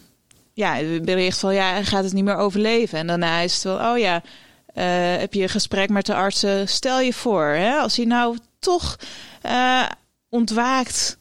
ja, 0.52 0.74
het 0.74 1.04
bericht 1.04 1.38
van, 1.38 1.54
ja, 1.54 1.70
hij 1.70 1.84
gaat 1.84 2.04
het 2.04 2.12
niet 2.12 2.24
meer 2.24 2.36
overleven. 2.36 2.98
En 2.98 3.06
daarna 3.06 3.40
is 3.40 3.54
het 3.54 3.62
wel, 3.62 3.92
oh 3.92 3.98
ja, 3.98 4.22
eh, 4.66 5.16
heb 5.16 5.34
je 5.34 5.42
een 5.42 5.48
gesprek 5.48 5.88
met 5.88 6.06
de 6.06 6.14
artsen. 6.14 6.68
Stel 6.68 7.00
je 7.00 7.12
voor, 7.12 7.44
hè, 7.44 7.76
als 7.76 7.96
hij 7.96 8.06
nou 8.06 8.38
toch 8.58 8.98
eh, 9.42 9.86
ontwaakt 10.28 11.18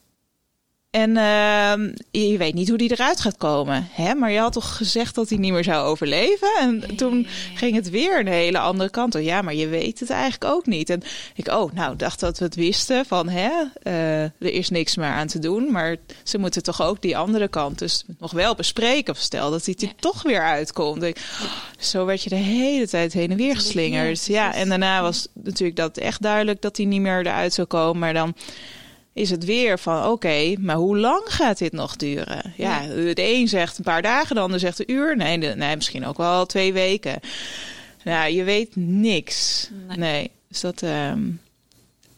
En 0.93 1.09
uh, 1.09 1.73
je 2.11 2.37
weet 2.37 2.53
niet 2.53 2.69
hoe 2.69 2.77
die 2.77 2.91
eruit 2.91 3.19
gaat 3.19 3.37
komen. 3.37 3.87
Hè? 3.91 4.13
Maar 4.13 4.31
je 4.31 4.39
had 4.39 4.53
toch 4.53 4.75
gezegd 4.75 5.15
dat 5.15 5.29
hij 5.29 5.37
niet 5.37 5.51
meer 5.51 5.63
zou 5.63 5.85
overleven? 5.85 6.47
En 6.59 6.95
toen 6.95 7.27
ging 7.55 7.75
het 7.75 7.89
weer 7.89 8.19
een 8.19 8.27
hele 8.27 8.59
andere 8.59 8.89
kant 8.89 9.15
op. 9.15 9.21
Ja, 9.21 9.41
maar 9.41 9.53
je 9.53 9.67
weet 9.67 9.99
het 9.99 10.09
eigenlijk 10.09 10.53
ook 10.53 10.65
niet. 10.65 10.89
En 10.89 11.01
ik, 11.35 11.47
oh, 11.47 11.73
nou, 11.73 11.95
dacht 11.95 12.19
dat 12.19 12.37
we 12.37 12.45
het 12.45 12.55
wisten 12.55 13.05
van, 13.05 13.29
hè, 13.29 13.51
uh, 13.83 14.21
er 14.23 14.33
is 14.39 14.69
niks 14.69 14.95
meer 14.95 15.07
aan 15.07 15.27
te 15.27 15.39
doen. 15.39 15.71
Maar 15.71 15.95
ze 16.23 16.37
moeten 16.37 16.63
toch 16.63 16.81
ook 16.81 17.01
die 17.01 17.17
andere 17.17 17.47
kant 17.47 17.79
dus 17.79 18.03
nog 18.19 18.31
wel 18.31 18.55
bespreken. 18.55 19.13
Of 19.13 19.19
stel 19.19 19.51
dat 19.51 19.65
hij 19.65 19.75
er 19.79 19.95
toch 19.95 20.23
weer 20.23 20.43
uitkomt. 20.43 21.03
Ik, 21.03 21.17
zo 21.79 22.05
werd 22.05 22.23
je 22.23 22.29
de 22.29 22.35
hele 22.35 22.87
tijd 22.87 23.13
heen 23.13 23.31
en 23.31 23.37
weer 23.37 23.55
geslingerd. 23.55 24.25
Ja, 24.25 24.53
en 24.53 24.69
daarna 24.69 25.01
was 25.01 25.27
natuurlijk 25.33 25.77
dat 25.77 25.97
echt 25.97 26.21
duidelijk 26.21 26.61
dat 26.61 26.77
hij 26.77 26.85
niet 26.85 27.01
meer 27.01 27.19
eruit 27.19 27.53
zou 27.53 27.67
komen. 27.67 27.99
Maar 27.99 28.13
dan 28.13 28.35
is 29.13 29.29
het 29.29 29.45
weer 29.45 29.79
van 29.79 30.05
oké, 30.05 30.55
maar 30.59 30.75
hoe 30.75 30.97
lang 30.97 31.21
gaat 31.25 31.57
dit 31.57 31.71
nog 31.71 31.95
duren? 31.95 32.53
Ja, 32.57 32.87
de 32.87 33.13
een 33.15 33.47
zegt 33.47 33.77
een 33.77 33.83
paar 33.83 34.01
dagen, 34.01 34.35
de 34.35 34.41
ander 34.41 34.59
zegt 34.59 34.79
een 34.79 34.91
uur. 34.91 35.17
Nee, 35.17 35.37
nee 35.37 35.75
misschien 35.75 36.05
ook 36.05 36.17
wel 36.17 36.45
twee 36.45 36.73
weken. 36.73 37.19
Nou, 38.03 38.31
je 38.31 38.43
weet 38.43 38.75
niks. 38.75 39.69
Nee, 39.95 40.31
dus 40.47 40.61
dat 40.61 40.81
um, 40.81 41.41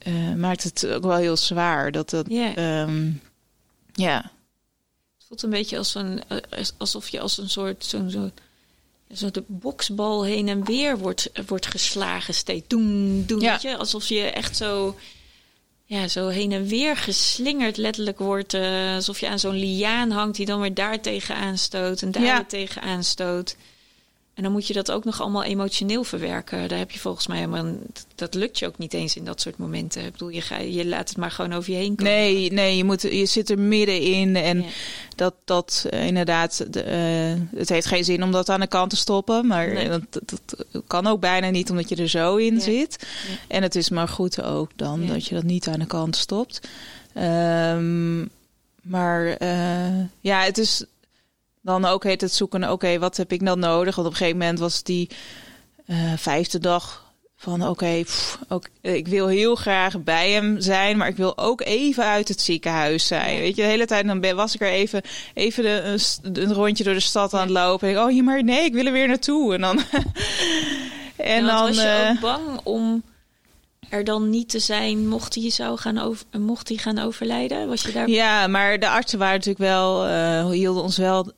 uh, 0.08 0.34
maakt 0.34 0.64
het 0.64 0.88
ook 0.88 1.04
wel 1.04 1.16
heel 1.16 1.38
zwaar. 1.38 1.92
Dat 1.92 2.10
dat, 2.10 2.26
ja. 2.30 2.82
Um, 2.82 3.22
ja. 3.94 4.32
Het 5.18 5.28
voelt 5.28 5.44
een 5.44 5.50
beetje 5.50 5.78
als 5.78 5.96
een, 5.96 6.24
alsof 6.78 7.10
je 7.10 7.20
als 7.20 7.38
een 7.38 7.50
soort 7.50 7.86
zo'n 7.86 8.10
zo, 8.10 8.32
zo 9.14 9.32
de 9.32 9.44
boksbal 9.48 10.24
heen 10.24 10.48
en 10.48 10.66
weer 10.66 10.98
wordt, 10.98 11.32
wordt 11.48 11.66
geslagen 11.66 12.34
steeds. 12.34 12.68
Doen, 12.68 13.24
doen, 13.28 13.40
ja. 13.40 13.52
weet 13.52 13.62
je? 13.62 13.78
Alsof 13.78 14.08
je 14.08 14.22
echt 14.22 14.58
zo 14.58 14.96
ja, 15.86 16.08
zo 16.08 16.28
heen 16.28 16.52
en 16.52 16.68
weer 16.68 16.98
geslingerd 16.98 17.78
letterlijk 17.78 18.20
wordt. 18.20 18.54
Uh, 18.54 18.94
alsof 18.96 19.20
je 19.20 19.30
aan 19.30 19.40
zo'n 19.40 19.56
liaan 19.56 20.12
hangt 20.12 20.36
die 20.36 20.46
dan 20.46 20.60
weer 20.60 20.74
daar 20.74 21.02
tegen 21.02 21.36
aanstoot 21.36 22.02
en 22.02 22.12
daar 22.12 22.22
weer 22.22 22.46
tegen 22.48 22.82
aanstoot. 22.82 23.56
En 24.36 24.44
dan 24.44 24.52
moet 24.52 24.68
je 24.68 24.74
dat 24.74 24.92
ook 24.92 25.04
nog 25.04 25.22
allemaal 25.22 25.44
emotioneel 25.44 26.04
verwerken. 26.04 26.68
Daar 26.68 26.78
heb 26.78 26.92
je 26.92 27.00
volgens 27.00 27.28
mij 27.28 27.38
helemaal. 27.38 27.74
Dat 28.16 28.34
lukt 28.34 28.60
je 28.60 28.68
ook 28.68 28.78
niet 28.78 28.94
eens 28.94 29.16
in 29.16 29.26
dat 29.26 29.42
soort 29.42 29.58
momenten. 29.58 30.06
Ik 30.06 30.12
bedoel, 30.12 30.30
je, 30.30 30.42
ga, 30.42 30.58
je 30.58 30.86
laat 30.86 31.10
het 31.10 31.18
maar 31.18 31.32
gewoon 31.32 31.54
over 31.54 31.72
je 31.72 31.78
heen 31.78 31.96
komen. 31.96 32.14
Nee, 32.14 32.52
nee 32.52 32.78
je, 32.78 32.84
moet, 32.84 33.02
je 33.02 33.26
zit 33.26 33.50
er 33.50 33.60
middenin. 33.60 34.36
En 34.36 34.66
dat, 35.16 35.34
dat 35.46 35.86
uh, 35.94 36.08
inderdaad. 36.08 36.66
De, 36.74 36.86
uh, 36.86 37.60
het 37.60 37.70
heeft 37.70 37.88
geen 37.88 38.04
zin 38.04 38.24
om 38.24 38.32
dat 38.32 38.50
aan 38.50 38.60
de 38.60 38.68
kant 38.68 38.90
te 38.90 38.96
stoppen. 38.96 39.48
Maar 39.48 39.74
nee. 39.74 39.90
dat, 39.90 40.02
dat, 40.26 40.66
kan 40.88 41.08
ook 41.08 41.20
bijna 41.20 41.50
niet, 41.50 41.70
omdat 41.70 41.90
je 41.90 41.96
er 41.96 42.10
zo 42.10 42.36
in 42.36 42.54
ja. 42.54 42.60
zit. 42.60 43.08
Ja. 43.28 43.36
En 43.48 43.64
het 43.64 43.76
is 43.76 43.90
maar 43.90 44.08
goed 44.08 44.42
ook 44.42 44.72
dan 44.76 45.08
dat 45.08 45.26
je 45.26 45.36
dat 45.36 45.44
niet 45.44 45.68
aan 45.68 45.80
de 45.80 45.86
kant 45.86 46.16
stopt. 46.16 46.68
Um, 47.18 48.30
maar 48.86 49.42
uh, 49.42 50.06
ja, 50.22 50.42
het 50.42 50.58
is 50.58 50.86
dan 51.66 51.86
ook 51.86 52.04
heet 52.04 52.22
het 52.22 52.34
zoeken, 52.34 52.64
oké, 52.64 52.72
okay, 52.72 53.00
wat 53.00 53.18
heb 53.18 53.32
ik 53.32 53.46
dan 53.46 53.60
nodig? 53.60 53.96
Want 53.96 54.08
op 54.08 54.14
een 54.14 54.20
gegeven 54.20 54.40
moment 54.40 54.60
was 54.60 54.84
die 54.84 55.10
uh, 55.88 56.14
vijfde 56.18 56.60
dag 56.60 57.04
van 57.36 57.68
oké, 57.68 58.06
okay, 58.50 58.66
ik 58.82 59.08
wil 59.08 59.28
heel 59.28 59.56
graag 59.56 60.04
bij 60.04 60.32
hem 60.32 60.62
zijn, 60.62 60.98
maar 60.98 61.08
ik 61.08 61.18
wil 61.18 61.38
ook 61.38 61.62
even 61.62 62.04
uit 62.04 62.28
het 62.28 62.42
ziekenhuis 62.42 63.08
zijn. 63.08 63.40
Weet 63.40 63.56
je, 63.56 63.62
de 63.62 63.68
hele 63.68 63.86
tijd 63.86 64.08
dan 64.08 64.20
ben, 64.20 64.36
was 64.36 64.56
ik 64.56 64.62
er 64.62 64.68
even, 64.68 65.02
even 65.34 65.64
de, 65.64 65.82
een, 66.24 66.42
een, 66.42 66.54
rondje 66.54 66.84
door 66.84 66.94
de 66.94 67.00
stad 67.00 67.34
aan 67.34 67.42
het 67.42 67.50
lopen. 67.50 67.88
En 67.88 67.96
ik, 67.96 68.02
oh, 68.02 68.12
ja, 68.12 68.24
maar 68.24 68.44
nee, 68.44 68.64
ik 68.64 68.74
wil 68.74 68.86
er 68.86 68.92
weer 68.92 69.08
naartoe. 69.08 69.54
En 69.54 69.62
dan. 69.62 69.80
en 71.16 71.46
dan 71.46 71.68
was 71.68 71.76
je 71.76 72.04
uh, 72.04 72.10
ook 72.10 72.20
bang 72.20 72.60
om 72.64 73.04
er 73.90 74.04
dan 74.04 74.30
niet 74.30 74.50
te 74.50 74.60
zijn 74.60 75.08
mocht 75.08 75.36
hij, 75.36 75.50
zou 75.50 75.78
gaan 75.78 75.98
over, 75.98 76.26
mocht 76.40 76.68
hij 76.68 76.78
gaan 76.78 77.00
overlijden? 77.00 77.68
Was 77.68 77.82
je 77.82 77.92
daar? 77.92 78.10
Ja, 78.10 78.48
maar 78.48 78.80
de 78.80 78.90
artsen 78.90 79.20
waren 79.20 79.36
natuurlijk 79.36 79.66
wel, 79.66 80.08
uh, 80.08 80.50
hielden 80.50 80.84
ons 80.84 80.98
wel 80.98 81.34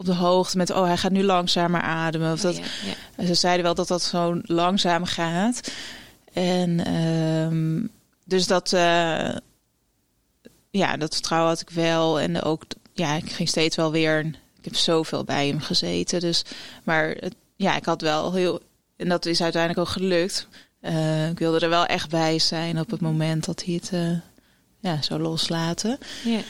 op 0.00 0.06
de 0.06 0.14
hoogte 0.14 0.56
met, 0.56 0.70
oh, 0.70 0.84
hij 0.84 0.96
gaat 0.96 1.12
nu 1.12 1.22
langzamer 1.22 1.80
ademen. 1.80 2.32
Of 2.32 2.40
dat, 2.40 2.56
ja, 2.56 2.64
ja. 3.16 3.26
Ze 3.26 3.34
zeiden 3.34 3.64
wel 3.64 3.74
dat 3.74 3.88
dat 3.88 4.02
zo 4.02 4.40
langzaam 4.42 5.04
gaat. 5.04 5.72
En 6.32 6.94
um, 6.94 7.90
dus 8.24 8.46
dat, 8.46 8.72
uh, 8.72 9.36
ja, 10.70 10.96
dat 10.96 11.14
vertrouwen 11.14 11.50
had 11.50 11.60
ik 11.60 11.70
wel. 11.70 12.20
En 12.20 12.42
ook, 12.42 12.64
ja, 12.92 13.14
ik 13.14 13.32
ging 13.32 13.48
steeds 13.48 13.76
wel 13.76 13.90
weer, 13.90 14.24
ik 14.58 14.64
heb 14.64 14.74
zoveel 14.74 15.24
bij 15.24 15.48
hem 15.48 15.60
gezeten. 15.60 16.20
Dus, 16.20 16.42
maar 16.84 17.08
het, 17.08 17.34
ja, 17.56 17.76
ik 17.76 17.84
had 17.84 18.00
wel 18.00 18.32
heel, 18.32 18.60
en 18.96 19.08
dat 19.08 19.26
is 19.26 19.42
uiteindelijk 19.42 19.80
ook 19.88 19.94
gelukt. 19.94 20.48
Uh, 20.82 21.28
ik 21.28 21.38
wilde 21.38 21.60
er 21.60 21.68
wel 21.68 21.86
echt 21.86 22.08
bij 22.08 22.38
zijn 22.38 22.80
op 22.80 22.90
het 22.90 23.00
moment 23.00 23.44
dat 23.44 23.64
hij 23.64 23.74
het 23.74 23.90
uh, 23.92 24.18
ja, 24.78 25.02
zou 25.02 25.20
loslaten. 25.20 25.98
Ja. 26.24 26.40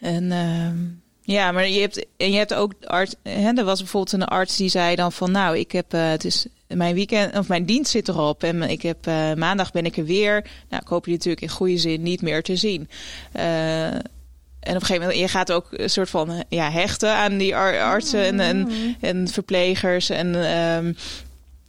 En 0.00 0.24
uh, 0.24 1.01
ja, 1.24 1.52
maar 1.52 1.68
je 1.68 1.80
hebt, 1.80 2.06
je 2.16 2.32
hebt 2.32 2.54
ook 2.54 2.72
arts. 2.84 3.14
Hè, 3.22 3.52
er 3.52 3.64
was 3.64 3.78
bijvoorbeeld 3.78 4.12
een 4.12 4.28
arts 4.28 4.56
die 4.56 4.68
zei 4.68 4.94
dan 4.96 5.12
van 5.12 5.30
nou, 5.30 5.58
ik 5.58 5.72
heb 5.72 5.94
uh, 5.94 6.08
het 6.08 6.24
is 6.24 6.46
mijn 6.66 6.94
weekend 6.94 7.38
of 7.38 7.48
mijn 7.48 7.64
dienst 7.64 7.90
zit 7.90 8.08
erop 8.08 8.42
en 8.42 8.62
ik 8.62 8.82
heb 8.82 9.06
uh, 9.06 9.32
maandag 9.34 9.72
ben 9.72 9.84
ik 9.84 9.96
er 9.96 10.04
weer. 10.04 10.44
Nou, 10.68 10.82
ik 10.82 10.88
hoop 10.88 11.06
je 11.06 11.12
natuurlijk 11.12 11.42
in 11.42 11.48
goede 11.48 11.78
zin 11.78 12.02
niet 12.02 12.22
meer 12.22 12.42
te 12.42 12.56
zien. 12.56 12.88
Uh, 13.36 13.86
en 13.86 14.76
op 14.76 14.80
een 14.80 14.80
gegeven 14.80 15.00
moment, 15.00 15.18
je 15.18 15.28
gaat 15.28 15.52
ook 15.52 15.66
een 15.70 15.90
soort 15.90 16.10
van 16.10 16.44
ja, 16.48 16.70
hechten 16.70 17.14
aan 17.14 17.38
die 17.38 17.56
artsen 17.56 18.24
en, 18.24 18.40
en, 18.40 18.68
en 19.00 19.28
verplegers. 19.28 20.10
En 20.10 20.34
um, 20.34 20.96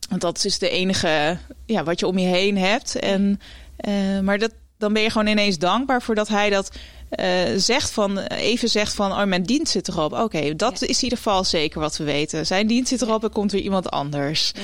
want 0.10 0.22
dat 0.22 0.46
is 0.46 0.60
de 0.60 0.70
enige 0.70 1.38
ja, 1.66 1.84
wat 1.84 2.00
je 2.00 2.08
om 2.08 2.18
je 2.18 2.28
heen 2.28 2.58
hebt. 2.58 2.96
En, 2.96 3.39
maar 4.24 4.38
dat, 4.38 4.52
dan 4.78 4.94
ben 4.94 5.02
je 5.02 5.10
gewoon 5.10 5.28
ineens 5.28 5.58
dankbaar 5.58 6.02
voor 6.02 6.16
dat 6.16 6.28
hij 6.28 6.50
dat 6.50 6.72
uh, 7.19 7.58
zegt 7.58 7.91
van, 7.91 8.19
even 8.19 8.69
zegt 8.69 8.93
van, 8.93 9.12
oh, 9.12 9.23
mijn 9.23 9.43
dienst 9.43 9.71
zit 9.71 9.88
erop. 9.88 10.13
Oké, 10.13 10.56
dat 10.56 10.80
ja. 10.80 10.88
is 10.88 10.97
in 10.97 11.04
ieder 11.04 11.17
geval 11.17 11.43
zeker 11.43 11.80
wat 11.80 11.97
we 11.97 12.04
weten. 12.04 12.45
Zijn 12.45 12.67
dienst 12.67 12.89
zit 12.89 13.02
erop 13.02 13.23
en 13.23 13.30
komt 13.32 13.52
weer 13.52 13.62
iemand 13.62 13.89
anders. 13.89 14.52
Ja. 14.56 14.62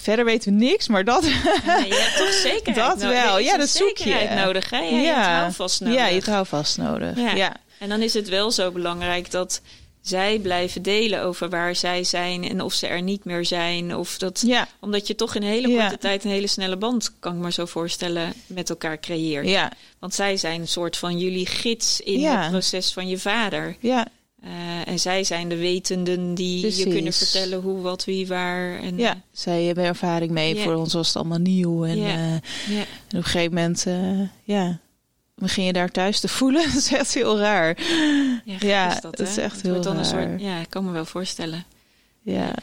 Verder 0.00 0.24
weten 0.24 0.52
we 0.52 0.64
niks, 0.64 0.88
maar 0.88 1.04
dat. 1.04 1.24
Ja, 1.24 1.78
je 1.78 1.94
hebt 1.94 2.16
toch 2.16 2.32
zekerheid 2.52 3.00
Dat 3.00 3.10
wel, 3.10 3.38
ja, 3.38 3.56
dat 3.56 3.68
zoek 3.68 3.96
je. 3.96 4.28
nodig. 4.44 4.70
Hè? 4.70 4.78
Ja. 4.78 4.88
Je 4.88 5.06
hebt 5.06 5.26
houvast 5.26 5.80
nodig. 5.80 5.96
Ja, 5.96 6.06
je 6.06 6.14
hebt 6.14 6.26
houvast 6.26 6.78
nodig. 6.78 7.16
Ja. 7.34 7.56
En 7.78 7.88
dan 7.88 8.02
is 8.02 8.14
het 8.14 8.28
wel 8.28 8.50
zo 8.50 8.70
belangrijk 8.70 9.30
dat 9.30 9.60
zij 10.06 10.38
blijven 10.38 10.82
delen 10.82 11.22
over 11.22 11.48
waar 11.48 11.76
zij 11.76 12.04
zijn 12.04 12.48
en 12.48 12.60
of 12.60 12.72
ze 12.72 12.86
er 12.86 13.02
niet 13.02 13.24
meer 13.24 13.44
zijn. 13.44 13.96
Of 13.96 14.18
dat, 14.18 14.42
ja. 14.46 14.68
Omdat 14.80 15.06
je 15.06 15.14
toch 15.14 15.34
in 15.34 15.42
een 15.42 15.48
hele 15.48 15.68
korte 15.68 15.82
ja. 15.82 15.96
tijd 15.96 16.24
een 16.24 16.30
hele 16.30 16.46
snelle 16.46 16.76
band, 16.76 17.12
kan 17.18 17.34
ik 17.34 17.42
me 17.42 17.52
zo 17.52 17.64
voorstellen, 17.64 18.32
met 18.46 18.70
elkaar 18.70 19.00
creëert. 19.00 19.48
Ja. 19.48 19.72
Want 19.98 20.14
zij 20.14 20.36
zijn 20.36 20.60
een 20.60 20.68
soort 20.68 20.96
van 20.96 21.18
jullie 21.18 21.46
gids 21.46 22.00
in 22.00 22.20
ja. 22.20 22.42
het 22.42 22.50
proces 22.50 22.92
van 22.92 23.08
je 23.08 23.18
vader. 23.18 23.76
Ja. 23.80 24.06
Uh, 24.44 24.50
en 24.88 24.98
zij 24.98 25.24
zijn 25.24 25.48
de 25.48 25.56
wetenden 25.56 26.34
die 26.34 26.60
Precies. 26.60 26.84
je 26.84 26.90
kunnen 26.90 27.12
vertellen 27.12 27.60
hoe, 27.60 27.80
wat, 27.80 28.04
wie, 28.04 28.26
waar. 28.26 28.80
En, 28.80 28.98
ja, 28.98 29.22
zij 29.32 29.62
hebben 29.62 29.84
ervaring 29.84 30.30
mee. 30.30 30.56
Voor 30.56 30.74
ons 30.74 30.92
was 30.92 31.06
het 31.06 31.16
allemaal 31.16 31.38
nieuw. 31.38 31.84
En, 31.84 31.98
uh, 31.98 32.32
en 32.32 32.42
op 33.06 33.14
een 33.14 33.24
gegeven 33.24 33.54
moment, 33.54 33.86
ja, 34.42 34.80
begin 35.34 35.64
je 35.64 35.72
daar 35.72 35.90
thuis 35.90 36.20
te 36.20 36.28
voelen. 36.28 36.62
dat 36.72 36.76
is 36.76 36.92
echt 36.92 37.14
heel 37.14 37.38
raar. 37.38 37.80
Ja, 38.44 38.56
ja 38.58 38.94
is 38.94 39.00
dat, 39.00 39.20
is 39.20 39.36
echt 39.36 39.62
heel 39.62 39.82
raar. 39.82 39.96
Een 39.96 40.04
soort, 40.04 40.40
ja, 40.40 40.60
ik 40.60 40.70
kan 40.70 40.84
me 40.84 40.90
wel 40.90 41.04
voorstellen. 41.04 41.64
Ja. 42.22 42.54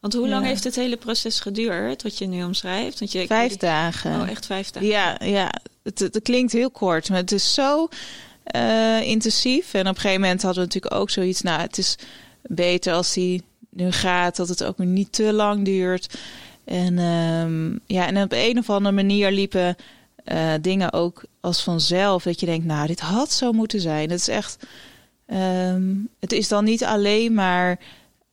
Want 0.00 0.14
hoe 0.14 0.28
lang 0.28 0.42
ja. 0.42 0.48
heeft 0.48 0.64
het 0.64 0.76
hele 0.76 0.96
proces 0.96 1.40
geduurd, 1.40 2.02
wat 2.02 2.18
je 2.18 2.26
nu 2.26 2.44
omschrijft? 2.44 2.98
Want 2.98 3.12
je, 3.12 3.26
vijf 3.26 3.56
dagen. 3.56 4.20
Oh, 4.20 4.28
echt 4.28 4.46
vijf 4.46 4.70
dagen? 4.70 4.88
Ja, 4.88 5.20
ja. 5.24 5.50
Het, 5.82 5.98
het 5.98 6.20
klinkt 6.22 6.52
heel 6.52 6.70
kort, 6.70 7.08
maar 7.08 7.18
het 7.18 7.32
is 7.32 7.54
zo 7.54 7.88
uh, 8.56 9.02
intensief. 9.02 9.74
En 9.74 9.88
op 9.88 9.94
een 9.94 10.00
gegeven 10.00 10.20
moment 10.20 10.42
hadden 10.42 10.62
we 10.62 10.66
natuurlijk 10.66 11.02
ook 11.02 11.10
zoiets... 11.10 11.40
nou, 11.40 11.60
het 11.60 11.78
is 11.78 11.96
beter 12.42 12.92
als 12.92 13.12
die 13.12 13.42
nu 13.70 13.92
gaat, 13.92 14.36
dat 14.36 14.48
het 14.48 14.64
ook 14.64 14.78
niet 14.78 15.12
te 15.12 15.32
lang 15.32 15.64
duurt. 15.64 16.18
En, 16.64 16.98
um, 16.98 17.80
ja, 17.86 18.06
en 18.06 18.22
op 18.22 18.32
een 18.32 18.58
of 18.58 18.70
andere 18.70 18.94
manier 18.94 19.30
liepen 19.30 19.76
uh, 20.32 20.52
dingen 20.60 20.92
ook 20.92 21.24
als 21.40 21.62
vanzelf. 21.62 22.22
Dat 22.22 22.40
je 22.40 22.46
denkt, 22.46 22.66
nou, 22.66 22.86
dit 22.86 23.00
had 23.00 23.32
zo 23.32 23.52
moeten 23.52 23.80
zijn. 23.80 24.10
Het 24.10 24.20
is 24.20 24.28
echt. 24.28 24.56
Um, 25.26 26.08
het 26.20 26.32
is 26.32 26.48
dan 26.48 26.64
niet 26.64 26.84
alleen 26.84 27.34
maar 27.34 27.80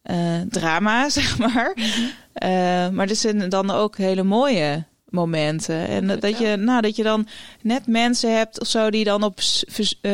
uh, 0.04 0.42
drama, 0.50 1.10
zeg 1.20 1.38
maar. 1.38 1.72
Mm 1.76 1.84
-hmm. 1.84 2.04
uh, 2.04 2.90
maar 2.90 3.10
er 3.10 3.16
zijn 3.16 3.50
dan 3.50 3.72
ook 3.72 3.98
hele 3.98 4.24
mooie 4.24 4.86
momenten. 5.10 5.88
En 5.88 6.08
dat, 6.08 6.22
dat 6.22 6.38
je, 6.38 6.56
nou, 6.56 6.82
dat 6.82 6.96
je 6.96 7.04
dan 7.04 7.28
net 7.62 7.88
mensen 7.88 8.38
hebt 8.38 8.60
of 8.60 8.68
zo 8.68 8.90
die 8.90 9.04
dan 9.04 9.24
op 9.24 9.40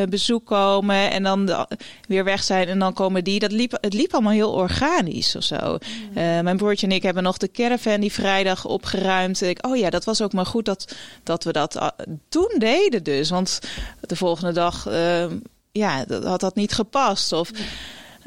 bezoek 0.10 0.46
komen 0.46 1.12
en 1.12 1.24
dan 1.24 1.68
weer 2.08 2.24
weg 2.24 2.44
zijn 2.44 2.68
en 2.68 2.80
dan 2.80 2.94
komen 2.94 3.24
die. 3.24 3.40
Dat 3.40 3.52
liep, 3.52 3.78
het 3.82 3.94
liep 3.94 4.14
allemaal 4.14 4.32
heel 4.32 4.52
organisch 4.52 5.36
of 5.36 5.44
zo. 5.44 5.56
Mm. 5.56 6.18
Uh, 6.18 6.40
mijn 6.40 6.58
broertje 6.58 6.88
en 6.88 6.94
ik 6.94 7.04
hebben 7.04 7.24
nog 7.24 7.38
de 7.38 7.52
caravan 7.52 8.00
die 8.00 8.12
vrijdag 8.12 8.66
opgeruimd. 8.66 9.42
Ik, 9.42 9.66
oh 9.66 9.78
ja, 9.78 9.90
dat 9.90 10.04
was 10.04 10.22
ook 10.22 10.34
maar 10.34 10.46
goed 10.46 10.66
dat, 10.66 10.96
dat 11.24 11.44
we 11.44 11.52
dat 11.52 11.94
toen 12.30 12.56
deden 12.58 13.04
dus. 13.04 13.30
Want 13.30 13.60
de 14.02 14.16
volgende 14.16 14.54
dag, 14.54 14.88
uh, 14.88 15.26
ja, 15.72 16.06
dat 16.06 16.24
had 16.24 16.40
dat 16.40 16.56
niet 16.56 16.74
gepast. 16.74 17.32
Of... 17.32 17.52
Mm. 17.52 17.58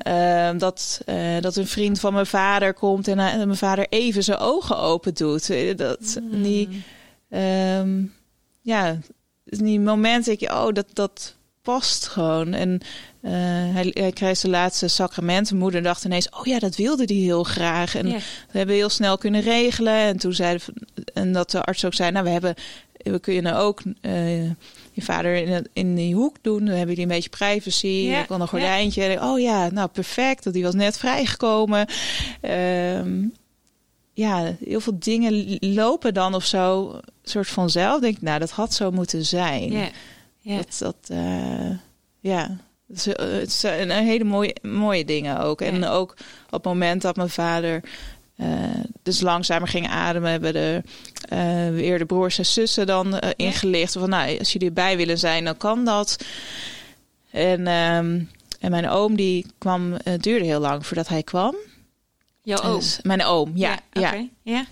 Uh, 0.07 0.51
dat, 0.59 1.01
uh, 1.07 1.41
dat 1.41 1.57
een 1.57 1.67
vriend 1.67 2.01
van 2.01 2.13
mijn 2.13 2.27
vader 2.27 2.75
komt 2.75 3.09
en, 3.09 3.19
uh, 3.19 3.35
mijn 3.35 3.57
vader 3.57 3.87
even 3.89 4.25
zijn 4.25 4.39
ogen 4.39 4.79
open 4.79 5.15
doet. 5.15 5.77
Dat, 5.77 6.19
mm. 6.23 6.43
die, 6.43 6.85
um, 7.31 8.15
ja, 8.61 8.99
die 9.45 9.81
momenten 9.81 10.25
denk 10.25 10.41
je, 10.41 10.67
oh, 10.67 10.73
dat, 10.73 10.87
dat 10.93 11.37
past 11.63 12.07
gewoon. 12.07 12.55
En 12.55 12.81
uh, 13.23 13.31
hij, 13.75 13.91
hij, 13.95 14.13
kreeg 14.13 14.37
zijn 14.37 14.53
laatste 14.53 14.89
sacrament. 14.89 15.51
Mijn 15.51 15.63
moeder 15.63 15.83
dacht 15.83 16.05
ineens, 16.05 16.31
oh 16.31 16.45
ja, 16.45 16.59
dat 16.59 16.77
wilde 16.77 17.05
hij 17.05 17.15
heel 17.15 17.45
graag. 17.45 17.95
En 17.95 18.07
we 18.51 18.59
hebben 18.59 18.75
heel 18.75 18.89
snel 18.89 19.19
kunnen 19.19 19.41
regelen. 19.41 19.95
En 19.95 20.17
toen 20.17 20.33
zei 20.33 20.59
en 21.15 21.33
dat 21.33 21.51
de 21.51 21.63
arts 21.63 21.85
ook 21.85 21.95
zei, 21.95 22.11
nou, 22.11 22.25
we 22.25 22.31
hebben, 22.31 22.55
we 22.97 23.19
kunnen 23.19 23.57
ook 23.57 23.83
uh, 24.03 24.51
je 24.97 25.03
vader 25.03 25.35
in, 25.35 25.67
in 25.73 25.95
die 25.95 26.15
hoek 26.15 26.37
doen. 26.41 26.59
Dan 26.59 26.75
hebben 26.75 26.89
jullie 26.89 27.03
een 27.03 27.09
beetje 27.09 27.31
privacy. 27.31 27.87
Ja. 27.87 28.23
Ik 28.23 28.31
een 28.31 28.49
gordijntje. 28.49 29.03
Ja. 29.03 29.33
Oh 29.33 29.41
ja, 29.41 29.71
nou 29.71 29.89
perfect. 29.89 30.45
Dat 30.45 30.53
die 30.53 30.63
was 30.63 30.75
net 30.75 30.99
vrijgekomen. 30.99 31.89
Um, 32.43 33.33
ja, 34.13 34.55
heel 34.65 34.81
veel 34.81 34.99
dingen 34.99 35.59
lopen 35.61 36.15
dan 36.15 36.35
of 36.35 36.45
zo, 36.45 37.01
soort 37.23 37.49
vanzelf. 37.49 38.01
Denk 38.01 38.17
ik, 38.17 38.23
nou, 38.23 38.39
dat 38.39 38.51
had 38.51 38.75
zo 38.75 38.91
moeten 38.91 39.25
zijn. 39.25 39.73
Ja. 39.73 39.89
ja. 40.41 40.57
Dat, 40.57 40.77
dat 40.79 40.97
uh, 41.13 41.71
ja. 42.21 42.57
Het 42.87 43.53
zijn 43.53 43.91
hele 43.91 44.25
mooie, 44.25 44.57
mooie 44.63 45.05
dingen 45.05 45.41
ook. 45.41 45.61
En 45.61 45.85
ook 45.85 46.11
op 46.47 46.53
het 46.53 46.65
moment 46.65 47.03
dat 47.03 47.17
mijn 47.17 47.31
vader 47.31 47.83
uh, 48.37 48.47
dus 49.03 49.21
langzamer 49.21 49.69
ging 49.69 49.89
ademen, 49.89 50.31
hebben 50.31 50.53
de, 50.53 50.83
uh, 51.33 51.75
weer 51.75 51.99
de 51.99 52.05
broers 52.05 52.39
en 52.39 52.47
zussen 52.47 52.87
dan 52.87 53.15
uh, 53.15 53.19
ingelicht. 53.37 53.93
Van 53.93 54.09
nou, 54.09 54.39
als 54.39 54.53
jullie 54.53 54.69
erbij 54.69 54.97
willen 54.97 55.19
zijn, 55.19 55.45
dan 55.45 55.57
kan 55.57 55.85
dat. 55.85 56.25
En, 57.31 57.67
um, 57.67 58.31
en 58.61 58.71
mijn 58.71 58.89
oom 58.89 59.17
die 59.17 59.47
kwam, 59.59 59.95
het 60.03 60.23
duurde 60.23 60.45
heel 60.45 60.61
lang 60.61 60.87
voordat 60.87 61.09
hij 61.09 61.23
kwam. 61.23 61.55
Jouw 62.43 62.63
oom? 62.63 62.79
Dus 62.79 62.99
mijn 63.03 63.25
oom, 63.25 63.53
ja. 63.55 63.79
ja, 63.93 64.15
ja. 64.43 64.65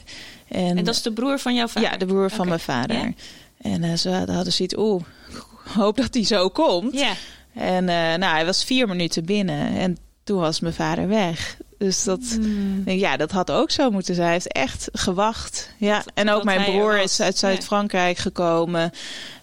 En, 0.49 0.77
en, 0.77 0.85
dat 0.85 0.95
is 0.95 1.03
de 1.03 1.13
broer 1.13 1.39
van 1.39 1.55
jouw 1.55 1.69
vader? 1.69 1.91
Ja, 1.91 1.97
de 1.97 2.07
broer 2.07 2.31
van 2.31 2.49
mijn 2.49 2.61
vader. 2.61 3.13
En 3.59 3.99
ze 3.99 4.11
hadden 4.11 4.53
zoiets, 4.53 4.77
oeh, 4.77 5.03
hoop 5.79 5.97
dat 5.97 6.15
hij 6.15 6.25
zo 6.25 6.49
komt. 6.49 6.99
Ja. 6.99 7.13
En 7.55 7.85
nou, 7.85 8.25
hij 8.35 8.45
was 8.45 8.65
vier 8.65 8.89
minuten 8.89 9.25
binnen 9.25 9.77
en 9.77 9.99
toen 10.25 10.41
was 10.41 10.61
mijn 10.61 10.75
vader 10.75 11.09
weg. 11.09 11.57
Dus 11.79 12.05
dat, 12.05 12.21
hmm. 12.21 12.83
ja, 12.89 13.17
dat 13.17 13.31
had 13.31 13.51
ook 13.51 13.71
zo 13.71 13.91
moeten 13.91 14.15
zijn. 14.15 14.27
Hij 14.27 14.37
heeft 14.37 14.53
echt 14.53 14.89
gewacht. 14.93 15.71
Ja, 15.77 16.05
en 16.15 16.31
ook 16.31 16.45
mijn 16.45 16.65
broer 16.65 16.99
is 16.99 17.21
uit 17.21 17.39
Zuid-Frankrijk 17.39 18.19
gekomen. 18.19 18.93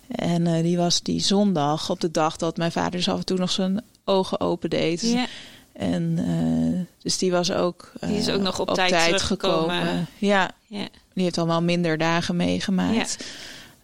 En 0.08 0.46
uh, 0.46 0.64
die 0.64 0.78
was 0.78 1.02
die 1.02 1.20
zondag 1.20 1.90
op 1.90 2.00
de 2.00 2.12
dag 2.12 2.38
dat 2.38 2.58
mijn 2.58 2.72
vader 2.72 2.92
dus 2.92 3.10
af 3.10 3.18
en 3.18 3.26
toe 3.26 3.38
nog 3.38 3.52
zijn 3.52 3.84
ogen 4.06 4.40
open 4.40 4.70
deed. 4.70 5.02
Ja. 5.02 5.26
En 5.74 6.18
uh, 6.18 6.80
dus 7.02 7.18
die 7.18 7.32
was 7.32 7.52
ook, 7.52 7.92
uh, 8.02 8.10
die 8.10 8.18
is 8.18 8.30
ook 8.30 8.42
nog 8.42 8.60
op, 8.60 8.70
op 8.70 8.76
tijd, 8.76 8.90
tijd 8.90 9.22
gekomen. 9.22 10.08
Ja. 10.18 10.52
ja. 10.68 10.88
die 11.14 11.24
heeft 11.24 11.38
allemaal 11.38 11.62
minder 11.62 11.98
dagen 11.98 12.36
meegemaakt. 12.36 13.26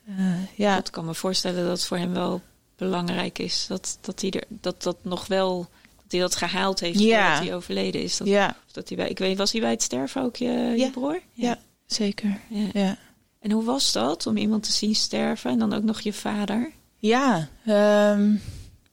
Ja. 0.05 0.37
Ja. 0.55 0.77
Ik 0.77 0.91
kan 0.91 1.05
me 1.05 1.13
voorstellen 1.13 1.63
dat 1.63 1.77
het 1.77 1.85
voor 1.85 1.97
hem 1.97 2.13
wel 2.13 2.41
belangrijk 2.75 3.39
is 3.39 3.65
dat, 3.67 3.97
dat 4.01 4.21
hij 4.21 4.31
er 4.31 4.43
dat 4.49 4.83
dat 4.83 4.97
nog 5.01 5.27
wel 5.27 5.67
hij 6.11 6.19
dat 6.19 6.35
gehaald 6.35 6.79
heeft 6.79 6.99
ja. 6.99 7.25
voordat 7.25 7.45
hij 7.47 7.55
overleden 7.55 8.01
is. 8.01 8.17
Dat, 8.17 8.27
ja. 8.27 8.55
dat 8.71 8.87
hij 8.87 8.97
bij, 8.97 9.09
ik 9.09 9.19
weet, 9.19 9.37
was 9.37 9.51
hij 9.51 9.61
bij 9.61 9.69
het 9.69 9.81
sterven 9.81 10.21
ook 10.21 10.35
je, 10.35 10.45
ja. 10.45 10.71
je 10.71 10.91
broer? 10.91 11.13
Ja, 11.13 11.47
ja 11.47 11.59
zeker. 11.85 12.39
Ja. 12.73 12.97
En 13.39 13.51
hoe 13.51 13.63
was 13.63 13.91
dat 13.91 14.27
om 14.27 14.37
iemand 14.37 14.63
te 14.63 14.71
zien 14.71 14.95
sterven 14.95 15.51
en 15.51 15.59
dan 15.59 15.73
ook 15.73 15.83
nog 15.83 15.99
je 15.99 16.13
vader? 16.13 16.71
Ja, 16.97 17.49
um, 17.67 18.41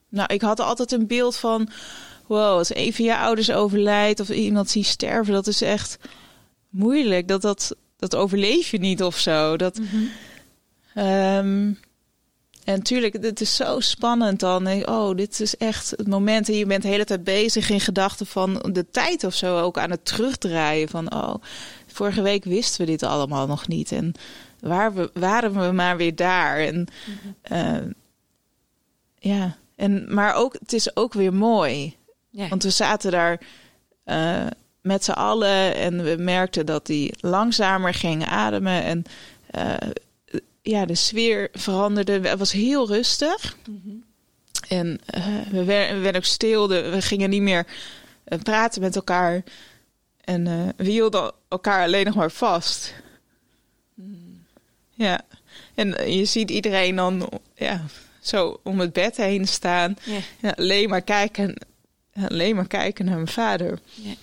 nou, 0.09 0.33
ik 0.35 0.40
had 0.40 0.61
altijd 0.61 0.92
een 0.92 1.07
beeld 1.07 1.37
van 1.37 1.68
wow, 2.27 2.59
als 2.59 2.74
een 2.74 2.94
van 2.94 3.05
je 3.05 3.16
ouders 3.16 3.50
overlijdt 3.50 4.20
of 4.20 4.29
iemand 4.29 4.70
ziet 4.70 4.87
sterven, 4.87 5.33
dat 5.33 5.46
is 5.46 5.62
echt 5.62 5.98
moeilijk. 6.68 7.29
Dat, 7.29 7.42
dat, 7.42 7.77
dat 7.96 8.14
overleef 8.14 8.70
je 8.70 8.79
niet 8.79 9.03
of 9.03 9.18
zo. 9.18 9.57
Dat, 9.57 9.79
mm 10.94 11.77
en 12.64 12.74
natuurlijk, 12.74 13.22
het 13.22 13.40
is 13.40 13.57
zo 13.57 13.81
spannend 13.81 14.40
dan. 14.40 14.88
Oh, 14.88 15.16
dit 15.16 15.40
is 15.40 15.57
echt 15.57 15.90
het 15.90 16.07
moment. 16.07 16.48
En 16.48 16.55
je 16.55 16.66
bent 16.66 16.83
de 16.83 16.88
hele 16.88 17.05
tijd 17.05 17.24
bezig 17.24 17.70
in 17.70 17.81
gedachten 17.81 18.27
van 18.27 18.68
de 18.72 18.90
tijd 18.90 19.24
of 19.24 19.35
zo. 19.35 19.59
Ook 19.59 19.79
aan 19.79 19.90
het 19.90 20.05
terugdraaien. 20.05 20.88
Van, 20.88 21.14
oh, 21.14 21.35
vorige 21.87 22.22
week 22.22 22.44
wisten 22.44 22.85
we 22.85 22.90
dit 22.90 23.03
allemaal 23.03 23.46
nog 23.46 23.68
niet. 23.68 23.92
En 23.92 24.14
waar 24.61 24.94
we, 24.94 25.11
waren 25.14 25.66
we 25.66 25.72
maar 25.72 25.96
weer 25.96 26.14
daar. 26.14 26.59
En 26.59 26.87
mhm. 27.48 27.90
ja, 29.18 29.57
en, 29.77 30.14
maar 30.14 30.35
ook, 30.35 30.53
het 30.53 30.72
is 30.72 30.96
ook 30.96 31.12
weer 31.12 31.35
mooi. 31.35 31.96
Ja. 32.31 32.48
Want 32.48 32.62
we 32.62 32.70
zaten 32.70 33.11
daar 33.11 33.40
uh, 34.07 34.46
met 34.81 35.05
z'n 35.05 35.11
allen 35.11 35.74
en 35.74 36.05
we 36.05 36.16
merkten 36.18 36.66
dat 36.66 36.87
hij 36.87 37.12
langzamer 37.20 37.94
ging 37.94 38.27
ademen. 38.27 38.83
En 38.83 39.05
uh, 39.59 39.90
ja, 40.64 40.87
de 40.87 40.94
sfeer 40.94 41.48
veranderde. 41.53 42.29
Het 42.29 42.38
was 42.38 42.53
heel 42.53 42.87
rustig. 42.87 43.57
Mm 43.68 43.81
-hmm. 43.85 44.05
En 44.68 45.00
uh, 45.14 45.27
we, 45.50 45.64
werden, 45.64 45.96
we 45.96 46.03
werden 46.03 46.20
ook 46.20 46.27
stil. 46.27 46.68
We 46.68 47.03
gingen 47.03 47.31
niet 47.31 47.42
meer 47.42 47.66
praten 48.42 48.81
met 48.81 48.96
elkaar. 48.96 49.42
En 50.20 50.72
we 50.77 50.85
hielden 50.85 51.33
elkaar 51.48 51.85
alleen 51.85 52.05
nog 52.05 52.14
maar 52.14 52.31
vast. 52.31 52.94
Mm. 53.94 54.44
Ja. 54.90 55.20
En 55.74 56.12
je 56.12 56.24
ziet 56.24 56.50
iedereen 56.50 56.96
dan 56.96 57.29
ja, 57.55 57.85
zo 58.20 58.61
om 58.62 58.81
het 58.81 58.92
bed 58.92 59.16
heen 59.16 59.48
staan. 59.48 59.96
Yeah. 60.40 60.53
Alleen 60.57 60.88
maar 60.88 61.03
kijken 61.03 61.57
alleen 62.14 62.57
maar 62.57 62.66
kijken 62.66 63.05
naar 63.05 63.14
mijn 63.14 63.29
vader. 63.29 63.79
Ja. 63.94 64.14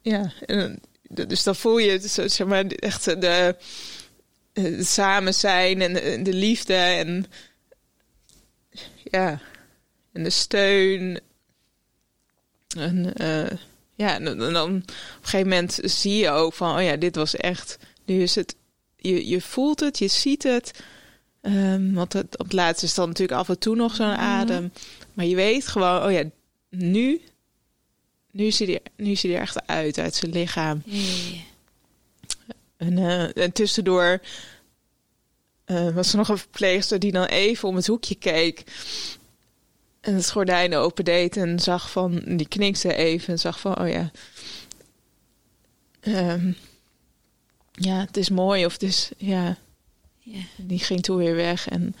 Ja, 0.00 0.32
en, 0.46 0.80
dus 1.26 1.42
dan 1.42 1.56
voel 1.56 1.78
je 1.78 1.98
zeg 2.08 2.46
maar, 2.46 2.66
echt 2.66 3.04
de, 3.04 3.56
samen 4.80 5.34
zijn 5.34 5.80
en 5.80 6.22
de, 6.22 6.32
liefde 6.32 6.74
en 6.74 7.26
ja, 9.10 9.40
en 10.12 10.22
de 10.22 10.30
steun. 10.30 11.20
En 12.76 13.12
uh, 13.22 13.58
ja, 13.94 14.14
en 14.14 14.24
dan 14.24 14.56
op 14.56 14.68
een 14.68 14.84
gegeven 15.20 15.48
moment 15.48 15.78
zie 15.82 16.16
je 16.16 16.30
ook 16.30 16.54
van, 16.54 16.76
oh 16.76 16.82
ja, 16.82 16.96
dit 16.96 17.16
was 17.16 17.36
echt, 17.36 17.78
nu 18.04 18.22
is 18.22 18.34
het, 18.34 18.56
je, 18.96 19.28
je 19.28 19.40
voelt 19.40 19.80
het, 19.80 19.98
je 19.98 20.08
ziet 20.08 20.42
het. 20.42 20.80
Um, 21.42 21.94
want 21.94 22.12
het, 22.12 22.38
op 22.38 22.44
het 22.44 22.52
laatst 22.52 22.82
is 22.82 22.94
dan 22.94 23.08
natuurlijk 23.08 23.38
af 23.38 23.48
en 23.48 23.58
toe 23.58 23.76
nog 23.76 23.94
zo'n 23.94 24.06
mhm. 24.06 24.20
adem. 24.20 24.72
Maar 25.12 25.24
je 25.24 25.34
weet 25.34 25.66
gewoon, 25.66 26.02
oh 26.02 26.12
ja, 26.12 26.22
nu, 26.68 27.20
nu 28.30 28.50
ziet 28.50 28.68
hij, 28.68 28.80
nu 28.96 29.14
ziet 29.16 29.30
hij 29.30 29.40
echt 29.40 29.66
uit 29.66 29.98
uit 29.98 30.14
zijn 30.14 30.32
lichaam. 30.32 30.82
En, 32.78 32.96
uh, 32.96 33.36
en 33.36 33.52
tussendoor 33.52 34.20
uh, 35.66 35.90
was 35.90 36.10
er 36.10 36.16
nog 36.16 36.28
een 36.28 36.38
verpleegster 36.38 36.98
die 36.98 37.12
dan 37.12 37.24
even 37.24 37.68
om 37.68 37.76
het 37.76 37.86
hoekje 37.86 38.14
keek. 38.14 38.64
En 40.00 40.14
het 40.14 40.30
gordijn 40.30 40.74
opendeed 40.74 41.36
en 41.36 41.60
zag 41.60 41.90
van, 41.90 42.22
die 42.26 42.48
knikte 42.48 42.94
even 42.94 43.32
en 43.32 43.38
zag 43.38 43.60
van, 43.60 43.78
oh 43.78 43.88
ja. 43.88 44.10
Um, 46.00 46.56
ja, 47.72 48.00
het 48.00 48.16
is 48.16 48.28
mooi 48.28 48.64
of 48.66 48.72
het 48.72 48.82
is, 48.82 49.10
ja. 49.16 49.56
Yeah. 50.18 50.44
Die 50.56 50.78
ging 50.78 51.02
toen 51.02 51.16
weer 51.16 51.34
weg 51.34 51.68
en 51.68 51.94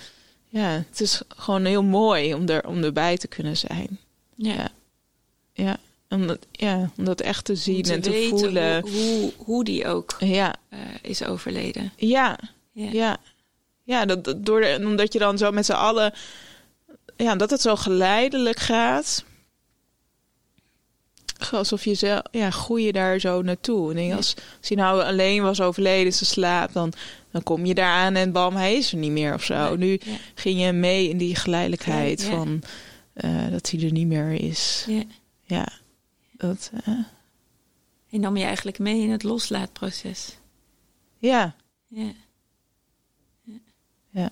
ja, 0.48 0.70
het 0.88 1.00
is 1.00 1.22
gewoon 1.28 1.64
heel 1.64 1.82
mooi 1.82 2.34
om, 2.34 2.48
er, 2.48 2.66
om 2.66 2.82
erbij 2.82 3.16
te 3.16 3.28
kunnen 3.28 3.56
zijn. 3.56 3.98
Ja. 4.34 4.68
Ja, 5.52 5.78
om, 6.08 6.26
dat, 6.26 6.38
ja, 6.52 6.90
om 6.96 7.04
dat 7.04 7.20
echt 7.20 7.44
te 7.44 7.54
zien 7.54 7.82
te 7.82 7.92
en 7.92 8.00
te 8.00 8.26
voelen. 8.30 8.80
Hoe, 8.80 8.90
hoe, 8.90 9.32
hoe, 9.36 9.64
die 9.64 9.86
ook 9.86 10.16
ja. 10.18 10.54
Uh, 10.70 10.78
is 11.02 11.24
overleden. 11.24 11.92
Ja, 11.96 12.38
ja. 12.72 12.90
ja. 12.92 13.16
ja 13.82 14.04
dat, 14.04 14.34
door 14.36 14.60
de, 14.60 14.80
omdat 14.84 15.12
je 15.12 15.18
dan 15.18 15.38
zo 15.38 15.50
met 15.50 15.66
z'n 15.66 15.72
allen... 15.72 16.14
Ja, 17.16 17.36
dat 17.36 17.50
het 17.50 17.60
zo 17.60 17.76
geleidelijk 17.76 18.58
gaat 18.58 19.24
alsof 21.50 21.84
je 21.84 21.94
zelf, 21.94 22.22
ja, 22.30 22.50
groei 22.50 22.84
je 22.84 22.92
daar 22.92 23.18
zo 23.18 23.42
naartoe. 23.42 23.94
En 23.94 24.16
als, 24.16 24.34
als 24.58 24.68
hij 24.68 24.76
nou 24.76 25.02
alleen 25.02 25.42
was 25.42 25.60
overleden, 25.60 26.12
ze 26.12 26.24
slaapt, 26.24 26.72
dan, 26.72 26.92
dan 27.30 27.42
kom 27.42 27.66
je 27.66 27.74
daar 27.74 27.92
aan 27.92 28.14
en 28.14 28.32
bam, 28.32 28.56
hij 28.56 28.76
is 28.76 28.92
er 28.92 28.98
niet 28.98 29.10
meer 29.10 29.34
of 29.34 29.44
zo. 29.44 29.76
Nu 29.76 30.00
ging 30.34 30.60
je 30.60 30.72
mee 30.72 31.08
in 31.08 31.18
die 31.18 31.34
geleidelijkheid 31.34 32.24
van 32.24 32.62
uh, 33.14 33.50
dat 33.50 33.70
hij 33.70 33.82
er 33.82 33.92
niet 33.92 34.06
meer 34.06 34.32
is. 34.32 34.86
Ja. 35.46 35.68
Dat, 36.38 36.70
uh... 36.88 37.04
En 38.10 38.20
nam 38.20 38.36
je 38.36 38.44
eigenlijk 38.44 38.78
mee 38.78 39.00
in 39.00 39.10
het 39.10 39.22
loslaatproces. 39.22 40.36
Ja. 41.18 41.54
Ja. 41.86 42.12
Ja. 44.10 44.30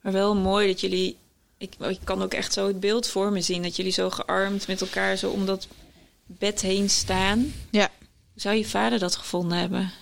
Maar 0.00 0.12
wel 0.12 0.36
mooi 0.36 0.66
dat 0.66 0.80
jullie 0.80 1.16
ik, 1.58 1.74
ik, 1.78 1.98
kan 2.04 2.22
ook 2.22 2.34
echt 2.34 2.52
zo 2.52 2.66
het 2.66 2.80
beeld 2.80 3.08
voor 3.08 3.32
me 3.32 3.40
zien. 3.40 3.62
Dat 3.62 3.76
jullie 3.76 3.92
zo 3.92 4.10
gearmd 4.10 4.66
met 4.66 4.80
elkaar 4.80 5.16
zo 5.16 5.30
om 5.30 5.46
dat 5.46 5.68
bed 6.26 6.60
heen 6.60 6.90
staan. 6.90 7.52
Ja. 7.70 7.90
Zou 8.34 8.56
je 8.56 8.64
vader 8.64 8.98
dat 8.98 9.16
gevonden 9.16 9.58
hebben? 9.58 9.92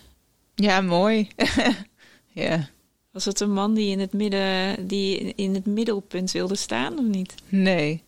Ja, 0.54 0.80
mooi. 0.80 1.28
ja. 2.32 2.68
Was 3.10 3.24
het 3.24 3.40
een 3.40 3.52
man 3.52 3.74
die 3.74 3.90
in 3.90 4.00
het 4.00 4.12
midden, 4.12 4.86
die 4.86 5.34
in 5.34 5.54
het 5.54 5.66
middelpunt 5.66 6.30
wilde 6.30 6.56
staan 6.56 6.98
of 6.98 7.04
niet? 7.04 7.34
Nee. 7.48 8.02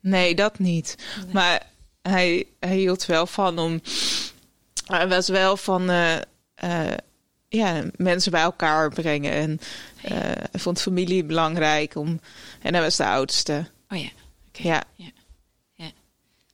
Nee, 0.00 0.34
dat 0.34 0.58
niet. 0.58 0.96
Maar 1.32 1.69
hij, 2.02 2.46
hij 2.60 2.76
hield 2.76 3.06
wel 3.06 3.26
van 3.26 3.58
om. 3.58 3.80
Hij 4.86 5.08
was 5.08 5.28
wel 5.28 5.56
van. 5.56 5.90
Uh, 5.90 6.16
uh, 6.64 6.92
ja, 7.48 7.84
mensen 7.96 8.30
bij 8.30 8.42
elkaar 8.42 8.90
brengen. 8.90 9.32
En 9.32 9.60
uh, 10.04 10.10
hij 10.50 10.60
vond 10.60 10.80
familie 10.80 11.24
belangrijk. 11.24 11.94
Om, 11.94 12.20
en 12.62 12.74
hij 12.74 12.82
was 12.82 12.96
de 12.96 13.06
oudste. 13.06 13.70
Oh 13.88 13.98
ja. 13.98 14.10
Ja. 14.52 14.82
ja. 14.94 15.10
ja. 15.74 15.90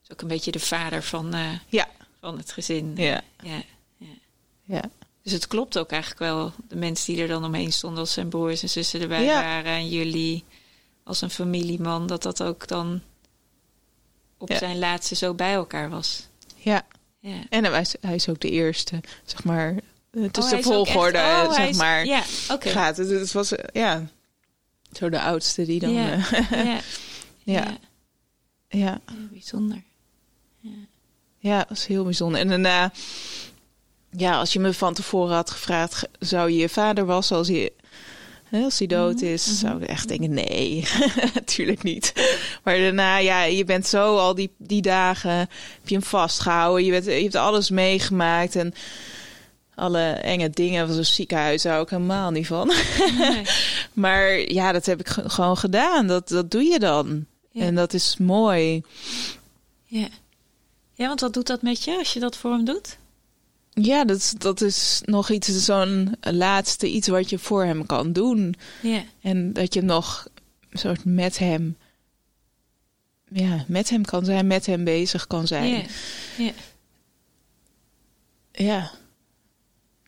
Is 0.03 0.13
ook 0.13 0.21
een 0.21 0.29
beetje 0.29 0.53
de 0.53 0.61
vader 0.61 1.03
van, 1.03 1.35
ja. 1.69 1.89
van 2.21 2.39
het 2.39 2.53
gezin. 2.53 2.93
Ja. 2.97 3.23
ja. 3.43 3.63
ja. 4.63 4.83
Dus 5.23 5.35
het 5.35 5.47
klopt 5.47 5.79
ook 5.79 5.91
eigenlijk 5.91 6.21
wel. 6.21 6.53
De 6.69 6.77
mensen 6.77 7.13
die 7.13 7.23
er 7.23 7.29
dan 7.29 7.45
omheen 7.45 7.73
stonden 7.73 8.01
als 8.01 8.13
zijn 8.13 8.29
broers 8.29 8.63
en 8.63 8.69
zussen 8.69 9.01
erbij 9.01 9.27
waren. 9.27 9.73
En 9.73 9.89
jullie 9.89 10.45
als 11.05 11.21
een 11.21 11.31
familieman. 11.31 12.07
Dat 12.07 12.23
dat 12.23 12.43
ook 12.43 12.69
dan 12.69 13.03
op 14.51 14.57
zijn 14.57 14.79
laatste 14.79 15.15
zo 15.15 15.35
bij 15.35 15.53
elkaar 15.53 15.91
was. 15.91 16.27
Ja. 16.57 16.83
ja. 17.21 17.37
En 17.49 17.65
hij 17.65 17.81
is, 17.81 17.95
hij 18.01 18.15
is 18.15 18.29
ook 18.29 18.41
de 18.41 18.51
eerste, 18.51 19.01
zeg 19.25 19.45
maar. 19.45 19.75
Het 20.11 20.37
is 20.37 20.45
Oh, 20.45 20.51
de 20.51 20.63
volgorde, 20.63 21.19
echt- 21.19 21.47
oh, 21.47 21.53
zeg 21.55 21.69
is- 21.69 21.77
maar. 21.77 22.05
Ja, 22.07 22.23
oké. 22.51 22.69
Gaat. 22.69 22.97
Het, 22.97 23.09
het 23.11 23.33
was, 23.33 23.53
eh, 23.53 23.65
ja, 23.83 24.07
zo 24.93 25.09
de 25.09 25.21
oudste 25.21 25.65
die 25.65 25.81
dan... 25.81 25.91
Ja. 25.93 26.13
eh, 26.13 26.51
Ja. 26.65 26.65
Ja. 26.65 26.81
ja. 27.45 27.79
ja. 28.69 29.01
Heel 29.13 29.27
bijzonder. 29.31 29.83
Ja, 31.39 31.59
dat 31.59 31.69
was 31.69 31.87
heel 31.87 32.05
bijzonder. 32.05 32.41
En 32.41 32.49
daarna, 32.49 32.93
ja, 34.11 34.39
als 34.39 34.53
je 34.53 34.61
me 34.61 34.73
van 34.75 34.95
tevoren 34.95 35.35
had 35.35 35.51
gevraagd, 35.51 35.95
ge- 35.95 36.09
zou 36.19 36.51
je 36.51 36.57
je 36.57 36.69
vader 36.69 37.05
was 37.05 37.33
als 37.33 37.49
hij, 37.49 37.71
als 38.53 38.79
hij 38.79 38.87
dood 38.87 39.21
is, 39.21 39.59
zou 39.59 39.83
ik 39.83 39.89
echt 39.89 40.09
denken, 40.09 40.35
nee, 40.35 40.85
natuurlijk 41.35 41.83
niet. 41.83 42.13
Maar 42.63 42.79
daarna, 42.79 43.17
ja, 43.19 43.43
je 43.45 43.65
bent 43.65 43.87
zo 43.87 44.17
al 44.17 44.35
die, 44.35 44.51
die 44.59 44.83
dagen, 44.83 45.31
heb 45.39 45.49
je 45.85 45.95
hem 45.95 46.05
vastgehouden, 46.05 46.85
je, 46.85 46.91
bent, 46.91 47.05
je 47.05 47.11
hebt 47.11 47.35
alles 47.35 47.71
meegemaakt 47.71 48.57
en 48.57 48.75
alle 49.75 50.01
enge 50.11 50.51
dingen 50.51 50.87
van 50.87 50.95
zo'n 50.95 51.05
ziekenhuis 51.05 51.65
hou 51.65 51.83
ik 51.83 51.91
helemaal 51.91 52.31
niet 52.31 52.47
van. 52.47 52.73
Nee. 53.19 53.43
maar 53.93 54.53
ja, 54.53 54.73
dat 54.73 54.87
heb 54.87 55.01
ik 55.01 55.09
ge- 55.09 55.29
gewoon 55.29 55.57
gedaan. 55.57 56.07
Dat, 56.07 56.29
dat 56.29 56.51
doe 56.51 56.63
je 56.63 56.79
dan. 56.79 57.25
Ja. 57.51 57.63
En 57.63 57.75
dat 57.75 57.93
is 57.93 58.17
mooi. 58.19 58.83
Ja. 59.85 60.09
ja, 60.95 61.07
want 61.07 61.21
wat 61.21 61.35
doet 61.35 61.47
dat 61.47 61.63
met 61.63 61.85
je 61.85 61.97
als 61.99 62.13
je 62.13 62.21
dat 62.21 62.37
voor 62.37 62.51
hem 62.51 62.65
doet? 62.65 62.97
Ja, 63.81 64.05
dat, 64.05 64.17
is- 64.17 64.35
dat 64.39 64.61
is 64.61 65.01
nog 65.05 65.31
iets, 65.31 65.65
zo'n 65.65 66.15
laatste 66.21 66.91
iets 66.91 67.09
wat 67.09 67.31
je 67.31 67.39
voor 67.39 67.65
hem 67.65 67.87
kan 67.87 68.13
doen. 68.13 68.55
Ja. 68.83 69.03
En 69.21 69.53
dat 69.53 69.75
je 69.75 69.83
nog 69.83 70.27
een 70.71 70.79
soort 70.79 71.05
met 71.05 71.39
hem, 71.39 71.77
ja, 73.29 73.65
met 73.69 73.91
hem 73.91 74.05
kan 74.05 74.25
zijn, 74.25 74.47
met 74.47 74.67
hem 74.67 74.85
bezig 74.85 75.27
kan 75.27 75.47
zijn. 75.47 75.69
Ja. 75.73 75.83
Ja. 76.39 76.53
Ja. 78.53 78.91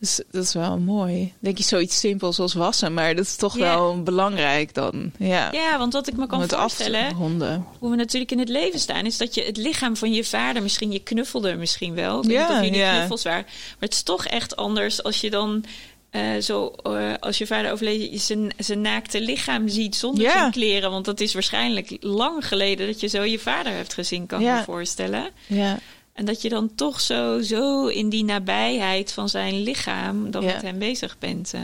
Dus 0.01 0.21
dat 0.31 0.45
is 0.45 0.53
wel 0.53 0.79
mooi. 0.79 1.33
Denk 1.39 1.59
je 1.59 1.65
zoiets 1.65 1.99
simpels 2.01 2.39
als 2.39 2.55
wassen, 2.55 2.95
maar 2.95 3.15
dat 3.15 3.25
is 3.25 3.37
toch 3.37 3.55
wel 3.55 4.03
belangrijk 4.03 4.75
dan. 4.75 5.13
Ja. 5.19 5.53
ja, 5.53 5.79
want 5.79 5.93
wat 5.93 6.07
ik 6.09 6.17
me 6.17 6.27
kan 6.27 6.49
voorstellen, 6.49 7.13
ronden. 7.13 7.67
hoe 7.79 7.91
we 7.91 7.97
natuurlijk 7.97 8.31
in 8.31 8.39
het 8.39 8.49
leven 8.49 8.79
staan, 8.81 9.07
is 9.07 9.17
dat 9.17 9.35
je 9.35 9.43
het 9.43 9.57
lichaam 9.57 9.97
van 9.97 10.13
je 10.13 10.25
vader, 10.25 10.63
misschien 10.63 10.93
je 10.93 10.99
knuffelde 10.99 11.55
misschien 11.55 11.95
wel. 11.95 12.19
Ik 12.19 12.25
weet 12.25 12.33
Ja, 12.33 12.49
niet 12.49 12.57
of 12.59 12.65
jullie 12.65 12.79
ja. 12.79 12.97
knuffels 12.97 13.23
waren. 13.23 13.45
Maar 13.45 13.77
het 13.89 13.93
is 13.93 14.03
toch 14.03 14.27
echt 14.27 14.57
anders 14.57 15.03
als 15.03 15.21
je 15.21 15.31
dan 15.31 15.65
eh, 16.11 16.37
zo, 16.41 16.67
eh, 16.83 17.13
als 17.21 17.39
je 17.39 17.47
vader 17.47 17.73
overleden, 17.73 18.11
je 18.11 18.19
zijn, 18.19 18.53
zijn 18.59 18.81
naakte 18.81 19.21
lichaam 19.21 19.69
ziet 19.69 19.97
zonder 19.97 20.31
zijn 20.31 20.51
kleren. 20.51 20.91
Want 20.91 21.05
dat 21.05 21.21
is 21.21 21.33
waarschijnlijk 21.33 21.97
lang 22.01 22.47
geleden 22.47 22.87
dat 22.87 23.01
je 23.01 23.07
zo 23.07 23.23
je 23.23 23.39
vader 23.39 23.73
hebt 23.73 23.95
gezien, 23.95 24.27
kan 24.27 24.43
me 24.43 24.63
voorstellen. 24.65 25.31
Ja. 25.47 25.79
En 26.19 26.25
dat 26.25 26.43
je 26.43 26.49
dan 26.49 26.75
toch 26.75 27.01
zo, 27.01 27.41
zo 27.41 27.87
in 27.87 28.09
die 28.09 28.25
nabijheid 28.25 29.13
van 29.13 29.29
zijn 29.29 29.63
lichaam 29.63 30.31
dan 30.31 30.43
Ja. 30.43 30.53
met 30.53 30.63
hem 30.63 30.79
bezig 30.79 31.19
bent. 31.19 31.55
eh. 31.55 31.63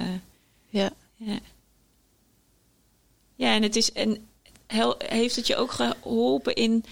Ja. 0.69 0.91
Ja. 1.17 1.39
Ja, 3.35 3.55
en 3.55 3.63
het 3.63 3.77
is. 3.77 3.93
En 3.93 4.27
hel- 4.67 4.95
heeft 4.99 5.37
het 5.37 5.47
je 5.47 5.57
ook 5.57 5.71
geholpen 5.73 6.55
in. 6.55 6.85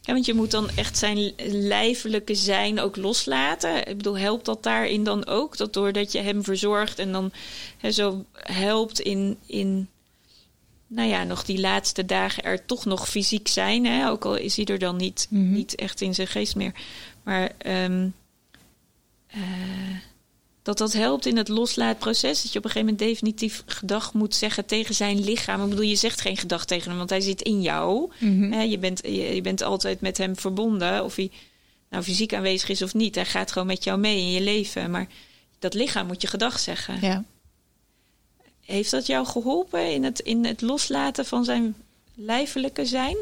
Ja, 0.00 0.12
want 0.12 0.26
je 0.26 0.34
moet 0.34 0.50
dan 0.50 0.70
echt 0.76 0.98
zijn 0.98 1.32
lijfelijke 1.46 2.34
zijn 2.34 2.80
ook 2.80 2.96
loslaten. 2.96 3.88
Ik 3.88 3.96
bedoel, 3.96 4.18
helpt 4.18 4.44
dat 4.44 4.62
daarin 4.62 5.04
dan 5.04 5.26
ook? 5.26 5.56
Dat 5.56 5.72
doordat 5.72 6.12
je 6.12 6.18
hem 6.18 6.44
verzorgt 6.44 6.98
en 6.98 7.12
dan 7.12 7.32
hè, 7.78 7.90
zo 7.90 8.24
helpt 8.34 9.00
in, 9.00 9.38
in. 9.46 9.88
Nou 10.94 11.08
ja, 11.08 11.24
nog 11.24 11.44
die 11.44 11.60
laatste 11.60 12.04
dagen 12.06 12.42
er 12.42 12.64
toch 12.66 12.84
nog 12.84 13.08
fysiek 13.08 13.48
zijn. 13.48 13.86
Hè? 13.86 14.08
Ook 14.10 14.24
al 14.24 14.36
is 14.36 14.56
hij 14.56 14.64
er 14.64 14.78
dan 14.78 14.96
niet, 14.96 15.26
Mhm. 15.30 15.52
niet 15.52 15.74
echt 15.74 16.00
in 16.00 16.14
zijn 16.14 16.26
geest 16.26 16.56
meer. 16.56 16.72
Maar 17.22 17.52
ehm, 17.58 18.08
eh, 19.26 19.40
dat 20.62 20.78
dat 20.78 20.92
helpt 20.92 21.26
in 21.26 21.36
het 21.36 21.48
loslaatproces. 21.48 22.42
Dat 22.42 22.52
je 22.52 22.58
op 22.58 22.64
een 22.64 22.70
gegeven 22.70 22.92
moment 22.94 23.08
definitief 23.10 23.62
gedag 23.66 24.12
moet 24.12 24.34
zeggen 24.34 24.66
tegen 24.66 24.94
zijn 24.94 25.24
lichaam. 25.24 25.62
Ik 25.62 25.68
bedoel, 25.68 25.84
je 25.84 25.96
zegt 25.96 26.20
geen 26.20 26.36
gedag 26.36 26.64
tegen 26.64 26.88
hem, 26.88 26.98
want 26.98 27.10
hij 27.10 27.20
zit 27.20 27.42
in 27.42 27.62
jou. 27.62 28.10
Mhm. 28.18 28.52
Hè, 28.52 28.62
je, 28.62 28.78
bent, 28.78 29.00
je, 29.02 29.34
je 29.34 29.40
bent 29.40 29.62
altijd 29.62 30.00
met 30.00 30.18
hem 30.18 30.36
verbonden. 30.36 31.04
Of 31.04 31.16
hij 31.16 31.30
nou 31.90 32.02
fysiek 32.04 32.34
aanwezig 32.34 32.68
is 32.68 32.82
of 32.82 32.94
niet. 32.94 33.14
Hij 33.14 33.26
gaat 33.26 33.52
gewoon 33.52 33.68
met 33.68 33.84
jou 33.84 33.98
mee 33.98 34.16
in 34.18 34.30
je 34.30 34.40
leven. 34.40 34.90
Maar 34.90 35.06
dat 35.58 35.74
lichaam 35.74 36.06
moet 36.06 36.22
je 36.22 36.28
gedag 36.28 36.58
zeggen. 36.58 36.98
Ja. 37.00 37.24
Heeft 38.64 38.90
dat 38.90 39.06
jou 39.06 39.26
geholpen 39.26 39.92
in 39.92 40.04
het, 40.04 40.20
in 40.20 40.44
het 40.44 40.60
loslaten 40.60 41.26
van 41.26 41.44
zijn 41.44 41.74
lijfelijke 42.14 42.86
zijn? 42.86 43.16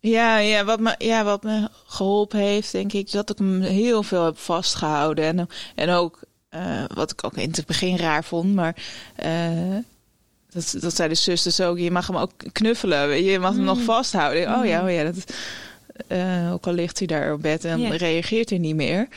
Ja, 0.00 0.38
ja, 0.38 0.64
wat 0.64 0.80
me, 0.80 0.94
ja, 0.98 1.24
wat 1.24 1.42
me 1.42 1.68
geholpen 1.86 2.38
heeft, 2.38 2.72
denk 2.72 2.92
ik, 2.92 3.10
dat 3.10 3.30
ik 3.30 3.38
hem 3.38 3.60
heel 3.60 4.02
veel 4.02 4.24
heb 4.24 4.38
vastgehouden. 4.38 5.24
En, 5.24 5.48
en 5.74 5.90
ook, 5.90 6.20
eh, 6.48 6.84
wat 6.94 7.10
ik 7.10 7.24
ook 7.24 7.36
in 7.36 7.50
het 7.50 7.66
begin 7.66 7.96
raar 7.96 8.24
vond, 8.24 8.54
maar 8.54 8.76
eh, 9.16 9.76
dat, 10.50 10.76
dat 10.80 10.94
zei 10.94 11.08
de 11.08 11.14
zusters 11.14 11.60
ook, 11.60 11.78
je 11.78 11.90
mag 11.90 12.06
hem 12.06 12.16
ook 12.16 12.32
knuffelen, 12.52 13.08
weet 13.08 13.24
je, 13.24 13.30
je 13.30 13.38
mag 13.38 13.54
hem 13.54 13.64
nog 13.64 13.80
vasthouden. 13.80 14.58
Oh 14.58 14.66
ja, 14.66 14.84
oh 14.84 14.90
ja, 14.90 15.04
dat, 15.04 15.34
eh, 16.06 16.52
ook 16.52 16.66
al 16.66 16.72
ligt 16.72 16.98
hij 16.98 17.06
daar 17.06 17.32
op 17.32 17.42
bed 17.42 17.64
en 17.64 17.96
reageert 17.96 18.50
hij 18.50 18.58
niet 18.58 18.76
meer. 18.76 19.08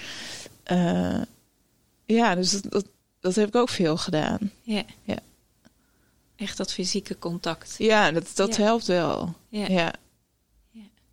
Ja, 2.05 2.35
dus 2.35 2.51
dat, 2.51 2.71
dat, 2.71 2.85
dat 3.19 3.35
heb 3.35 3.47
ik 3.47 3.55
ook 3.55 3.69
veel 3.69 3.97
gedaan. 3.97 4.51
Ja. 4.61 4.83
Ja. 5.03 5.17
Echt 6.35 6.57
dat 6.57 6.73
fysieke 6.73 7.17
contact. 7.19 7.75
Ja, 7.77 8.11
dat, 8.11 8.31
dat 8.35 8.55
Ja. 8.55 8.63
helpt 8.63 8.85
wel. 8.85 9.35
Ja. 9.49 9.67
Ja. 9.67 9.93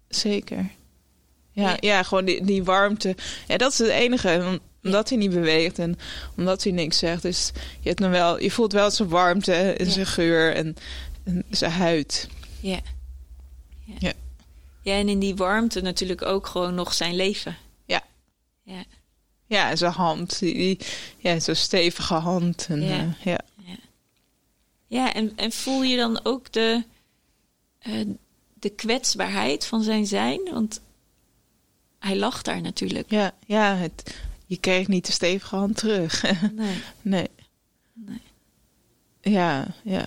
Zeker. 0.08 0.70
Ja, 1.52 1.76
Ja. 1.80 2.02
gewoon 2.02 2.24
die, 2.24 2.44
die 2.44 2.64
warmte. 2.64 3.16
Ja, 3.48 3.56
dat 3.56 3.72
is 3.72 3.78
het 3.78 3.88
enige. 3.88 4.44
om- 4.46 4.72
Omdat 4.82 5.08
hij 5.08 5.18
niet 5.18 5.30
beweegt 5.30 5.78
en 5.78 5.98
omdat 6.36 6.62
hij 6.62 6.72
niks 6.72 6.98
zegt. 6.98 7.22
Dus 7.22 7.50
je, 7.80 7.88
hebt 7.88 8.00
hem 8.00 8.10
wel, 8.10 8.40
je 8.40 8.50
voelt 8.50 8.72
wel 8.72 8.90
zijn 8.90 9.08
warmte 9.08 9.52
en 9.54 9.90
zijn 9.90 10.06
geur 10.06 10.54
en, 10.54 10.76
en 11.24 11.44
zijn 11.50 11.70
huid. 11.72 12.28
Ja. 12.60 12.80
ja. 13.84 13.94
Ja. 13.98 14.12
Ja, 14.82 14.92
en 14.94 15.08
in 15.08 15.18
die 15.18 15.34
warmte 15.34 15.80
natuurlijk 15.80 16.22
ook 16.22 16.46
gewoon 16.46 16.74
nog 16.74 16.94
zijn 16.94 17.14
leven. 17.16 17.56
Ja. 17.84 18.02
Ja. 18.62 18.84
Ja, 19.46 19.76
zijn 19.76 19.92
hand. 19.92 20.38
Die, 20.38 20.78
ja, 21.18 21.40
zo'n 21.40 21.54
stevige 21.54 22.14
hand. 22.14 22.66
En, 22.68 22.82
Ja. 22.82 23.16
ja. 23.22 23.38
ja. 23.64 23.76
Ja, 24.86 25.12
en, 25.14 25.32
en 25.36 25.52
voel 25.52 25.82
je 25.82 25.96
dan 25.96 26.20
ook 26.24 26.52
de, 26.52 26.84
eh, 27.78 28.06
de 28.54 28.68
kwetsbaarheid 28.70 29.66
van 29.66 29.82
zijn 29.82 30.06
zijn? 30.06 30.40
Want 30.52 30.80
hij 31.98 32.16
lag 32.16 32.42
daar 32.42 32.60
natuurlijk. 32.60 33.10
Ja, 33.10 33.32
ja 33.46 33.76
het, 33.76 34.14
je 34.46 34.56
kreeg 34.56 34.88
niet 34.88 35.06
de 35.06 35.12
stevige 35.12 35.56
hand 35.56 35.76
terug. 35.76 36.22
Nee. 36.52 36.82
nee. 37.02 37.30
Nee. 37.92 38.22
Ja, 39.20 39.66
ja. 39.82 40.06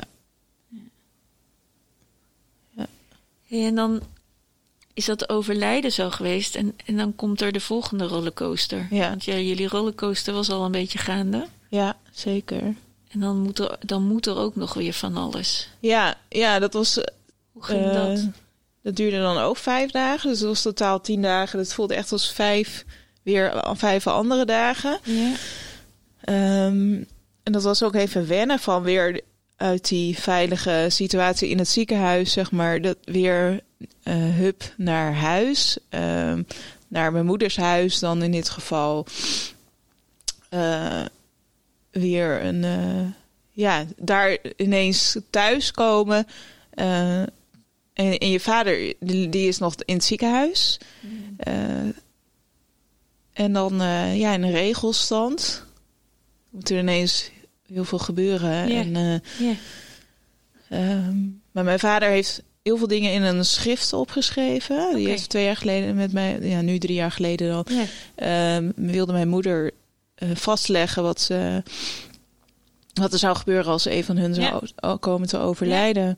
Hey, 3.47 3.65
en 3.65 3.76
dan 3.76 4.02
is 4.98 5.06
dat 5.06 5.30
overlijden 5.30 5.92
zo 5.92 6.10
geweest. 6.10 6.56
En, 6.56 6.74
en 6.86 6.98
dan 6.98 7.16
komt 7.16 7.42
er 7.42 7.52
de 7.52 7.60
volgende 7.60 8.04
rollercoaster. 8.04 8.88
Ja. 8.90 9.10
Want 9.10 9.24
ja, 9.26 9.36
jullie 9.38 9.68
rollercoaster 9.68 10.34
was 10.34 10.50
al 10.50 10.66
een 10.66 10.72
beetje 10.72 10.98
gaande. 10.98 11.48
Ja, 11.70 11.98
zeker. 12.12 12.62
En 13.10 13.19
dan 13.19 13.38
moet 13.38 13.60
er, 13.60 13.78
dan 13.86 14.04
moet 14.04 14.26
er 14.26 14.38
ook 14.38 14.56
nog 14.56 14.74
weer 14.74 14.94
van 14.94 15.17
alles. 15.17 15.69
Ja, 15.80 16.15
ja 16.30 16.60
dat 16.60 16.74
was 16.74 17.00
Hoe 17.52 17.63
ging 17.63 17.86
Eh, 17.86 17.94
dat? 17.94 18.26
Dat 18.84 18.96
duurde 18.96 19.17
dan 19.19 19.38
ook 19.38 19.58
vijf 19.58 19.92
dagen. 19.92 20.30
Dus 20.30 20.40
dat 20.40 20.48
was 20.48 20.62
totaal 20.62 21.02
tien 21.02 21.21
dagen. 21.21 21.58
Dat 21.58 21.74
voelde 21.74 21.96
echt 21.96 22.12
als 22.12 22.32
vijf, 22.32 22.86
weer 23.24 23.63
vijf 23.76 24.08
andere 24.08 24.46
dagen. 24.46 25.00
Ja. 25.04 25.32
Ehm, 26.21 27.04
en 27.44 27.52
dat 27.52 27.63
was 27.63 27.84
ook 27.84 27.96
even 27.96 28.28
wennen 28.28 28.60
van 28.60 28.84
weer 28.84 29.21
uit 29.58 29.88
die 29.88 30.18
veilige 30.20 30.86
situatie 30.90 31.50
in 31.50 31.58
het 31.58 31.68
ziekenhuis, 31.68 32.32
zeg 32.32 32.52
maar. 32.52 32.82
Dat 32.82 32.98
weer 33.04 33.62
eh 34.04 34.16
hup 34.16 34.74
naar 34.78 35.14
huis. 35.14 35.78
Ehm, 35.90 36.44
naar 36.88 37.12
mijn 37.12 37.26
moeders 37.26 37.58
huis 37.58 38.00
dan 38.00 38.24
in 38.24 38.32
dit 38.32 38.50
geval. 38.50 39.06
Eh, 40.50 41.06
weer 41.92 42.44
een... 42.44 42.64
eh, 42.64 43.06
ja, 43.52 43.86
daar 43.98 44.38
ineens 44.56 45.18
thuiskomen. 45.30 46.28
En, 46.70 47.30
en 47.94 48.30
je 48.30 48.40
vader, 48.40 48.94
die, 49.00 49.30
die 49.30 49.48
is 49.48 49.58
nog 49.58 49.76
in 49.86 49.96
het 49.96 50.04
ziekenhuis. 50.04 50.80
Eh, 51.38 51.90
en 53.34 53.54
dan 53.54 53.76
ja, 54.16 54.34
in 54.34 54.44
een 54.44 54.52
regelstand. 54.52 55.64
moet 56.50 56.70
er 56.70 56.78
ineens 56.78 57.32
heel 57.74 57.86
veel 57.86 58.00
gebeuren. 58.00 58.70
En, 58.70 58.96
eh, 58.96 59.48
Ja. 59.48 59.54
ehm, 60.70 61.15
maar 61.52 61.63
mijn 61.63 61.80
vader 61.80 62.10
heeft 62.10 62.44
heel 62.63 62.78
veel 62.78 62.88
dingen 62.88 63.13
in 63.13 63.22
een 63.24 63.46
schrift 63.46 63.94
opgeschreven. 63.94 64.90
Die 64.90 65.00
Oké. 65.02 65.10
heeft 65.10 65.30
twee 65.30 65.44
jaar 65.46 65.56
geleden 65.58 65.96
met 65.96 66.12
mij, 66.13 66.40
ja, 66.42 66.62
nu 66.62 66.78
drie 66.78 66.96
jaar 66.96 67.12
geleden 67.12 67.50
dan, 67.50 67.65
Ja. 67.70 67.86
ehm, 68.15 68.72
wilde 68.76 69.12
mijn 69.13 69.28
moeder 69.30 69.72
eh, 70.15 70.30
vastleggen 70.34 71.04
wat 71.04 71.22
ze. 71.22 71.63
Wat 72.94 73.13
er 73.13 73.20
zou 73.20 73.36
gebeuren 73.36 73.72
als 73.72 73.86
een 73.86 74.04
van 74.04 74.18
hun 74.18 74.34
zou 74.34 74.98
komen 75.00 75.28
te 75.28 75.38
overlijden. 75.38 76.18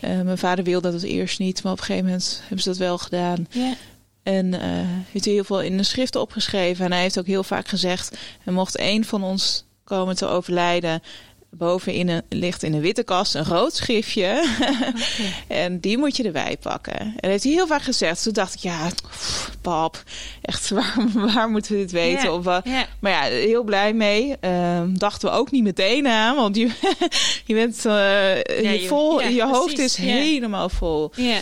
Eh, 0.00 0.20
mijn 0.20 0.38
vader 0.38 0.64
wilde 0.64 0.90
dat 0.92 1.02
eerst 1.02 1.38
niet, 1.38 1.62
maar 1.62 1.72
op 1.72 1.78
een 1.78 1.84
gegeven 1.84 2.06
moment 2.06 2.38
hebben 2.40 2.62
ze 2.62 2.68
dat 2.68 2.78
wel 2.78 2.98
gedaan. 2.98 3.46
Ja. 3.50 3.74
En 4.22 4.54
eh 4.54 4.60
heeft 5.10 5.24
hij 5.24 5.34
heel 5.34 5.44
veel 5.44 5.60
in 5.62 5.76
de 5.76 5.82
schrift 5.82 6.16
opgeschreven. 6.16 6.84
En 6.84 6.92
hij 6.92 7.00
heeft 7.00 7.18
ook 7.18 7.26
heel 7.26 7.42
vaak 7.44 7.68
gezegd: 7.68 8.16
er 8.44 8.52
mocht 8.52 8.76
één 8.76 9.04
van 9.04 9.22
ons 9.22 9.64
komen 9.90 10.16
te 10.16 10.26
overlijden. 10.26 11.02
Bovenin 11.52 12.08
een, 12.08 12.22
ligt 12.28 12.62
in 12.62 12.74
een 12.74 12.80
witte 12.80 13.02
kast 13.02 13.34
een 13.34 13.44
rood 13.44 13.74
schriftje. 13.74 14.46
en 15.48 15.80
die 15.80 15.98
moet 15.98 16.16
je 16.16 16.22
erbij 16.22 16.56
pakken. 16.60 16.98
En 16.98 17.14
dat 17.20 17.30
heeft 17.30 17.44
hij 17.44 17.52
heel 17.52 17.66
vaak 17.66 17.82
gezegd. 17.82 18.22
Toen 18.22 18.32
dacht 18.32 18.54
ik, 18.54 18.60
ja, 18.60 18.88
pff, 19.08 19.50
pap, 19.60 20.02
echt, 20.42 20.70
waar, 20.76 20.94
waar 21.14 21.48
moeten 21.50 21.72
we 21.72 21.78
dit 21.78 21.90
weten? 21.90 22.32
Of, 22.32 22.44
wat? 22.44 22.64
Ja. 22.64 22.86
Maar 23.00 23.12
ja, 23.12 23.22
heel 23.22 23.62
blij 23.62 23.92
mee. 23.92 24.36
Ehm, 24.40 24.94
dachten 24.96 25.28
we 25.30 25.34
ook 25.36 25.50
niet 25.50 25.62
meteen 25.62 26.06
aan. 26.06 26.36
Want 26.36 26.56
je, 26.56 26.70
je 27.46 27.54
bent 27.54 27.86
eh, 27.86 28.36
je 28.42 28.78
je- 28.80 28.86
vol, 28.86 29.20
ja, 29.20 29.28
je 29.28 29.44
hoofd 29.46 29.74
precies, 29.74 29.98
is 29.98 30.04
helemaal 30.04 30.68
vol. 30.68 31.12
Ja. 31.14 31.40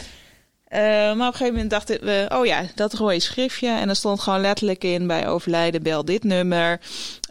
Eh, 0.68 0.80
maar 0.80 1.12
op 1.12 1.18
een 1.18 1.24
gegeven 1.24 1.52
moment 1.52 1.70
dachten 1.70 2.04
we, 2.04 2.26
oh 2.34 2.46
ja, 2.46 2.62
dat 2.74 2.92
rode 2.92 3.20
schriftje. 3.20 3.68
En 3.68 3.88
er 3.88 3.96
stond 3.96 4.20
gewoon 4.20 4.40
letterlijk 4.40 4.84
in 4.84 5.06
bij 5.06 5.28
overlijden, 5.28 5.82
bel 5.82 6.04
dit 6.04 6.24
nummer. 6.24 6.80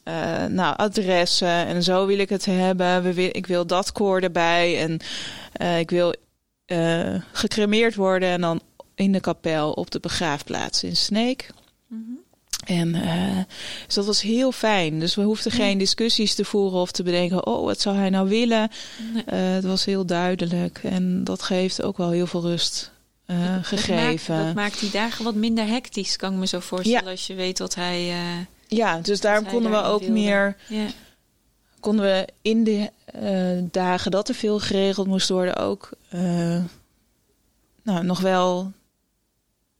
Eh, 0.08 0.46
nou, 0.46 0.78
adressen 0.78 1.66
en 1.66 1.84
zo 1.84 2.06
wil 2.06 2.20
ik 2.20 2.30
het 2.30 2.46
hebben. 2.46 3.04
We 3.04 3.14
wil, 3.14 3.30
ik 3.32 3.48
wil 3.48 3.66
dat 3.66 3.92
koor 3.92 4.22
erbij. 4.22 4.80
En 4.80 5.00
eh, 5.52 5.80
ik 5.80 5.90
wil 5.90 6.14
eh, 6.66 7.16
gecremeerd 7.32 7.96
worden 7.96 8.30
en 8.30 8.42
dan 8.42 8.62
in 8.96 9.12
de 9.12 9.20
kapel 9.20 9.72
op 9.72 9.92
de 9.92 10.00
begraafplaats 10.00 10.84
in 10.84 10.96
Sneek. 10.96 11.50
Mhm. 11.88 12.02
En 12.66 12.96
eh, 12.96 13.38
dus 13.86 13.96
dat 13.96 14.06
was 14.06 14.22
heel 14.22 14.52
fijn. 14.52 15.00
Dus 15.00 15.16
we 15.16 15.22
hoefden 15.22 15.52
geen 15.52 15.78
discussies 15.78 16.36
te 16.36 16.46
voeren 16.46 16.80
of 16.80 16.92
te 16.92 17.04
bedenken, 17.04 17.46
oh, 17.48 17.66
wat 17.66 17.82
zou 17.82 17.96
hij 17.96 18.10
nou 18.10 18.30
willen? 18.30 18.70
Nee. 19.14 19.40
Het 19.40 19.64
was 19.64 19.86
heel 19.86 20.06
duidelijk. 20.06 20.80
En 20.84 21.24
dat 21.24 21.42
geeft 21.42 21.82
ook 21.82 21.98
wel 21.98 22.12
heel 22.12 22.28
veel 22.28 22.42
rust 22.42 22.92
Dat 23.26 23.36
gegeven. 23.62 24.36
maakt, 24.36 24.46
dat 24.46 24.56
maakt 24.56 24.80
die 24.80 24.92
dagen 24.92 25.24
wat 25.24 25.36
minder 25.36 25.68
hectisch, 25.68 26.16
kan 26.16 26.34
ik 26.34 26.40
me 26.40 26.48
zo 26.48 26.60
voorstellen. 26.60 27.12
Als 27.12 27.28
je 27.28 27.34
weet 27.34 27.60
wat 27.60 27.76
hij. 27.76 28.14
Ja, 28.68 29.00
dus 29.00 29.22
daarom 29.22 29.46
konden 29.46 29.72
we 29.72 29.84
ook 29.84 30.00
wilde. 30.00 30.14
meer, 30.14 30.56
ja. 30.68 30.86
konden 31.80 32.06
we 32.06 32.28
in 32.42 32.64
de 32.64 32.90
eh, 33.06 33.64
dagen 33.72 34.12
dat 34.12 34.30
er 34.30 34.36
veel 34.36 34.60
geregeld 34.60 35.08
moest 35.08 35.30
worden 35.30 35.56
ook 35.56 35.90
eh, 36.10 36.64
nou, 37.84 38.04
nog 38.04 38.20
wel 38.20 38.72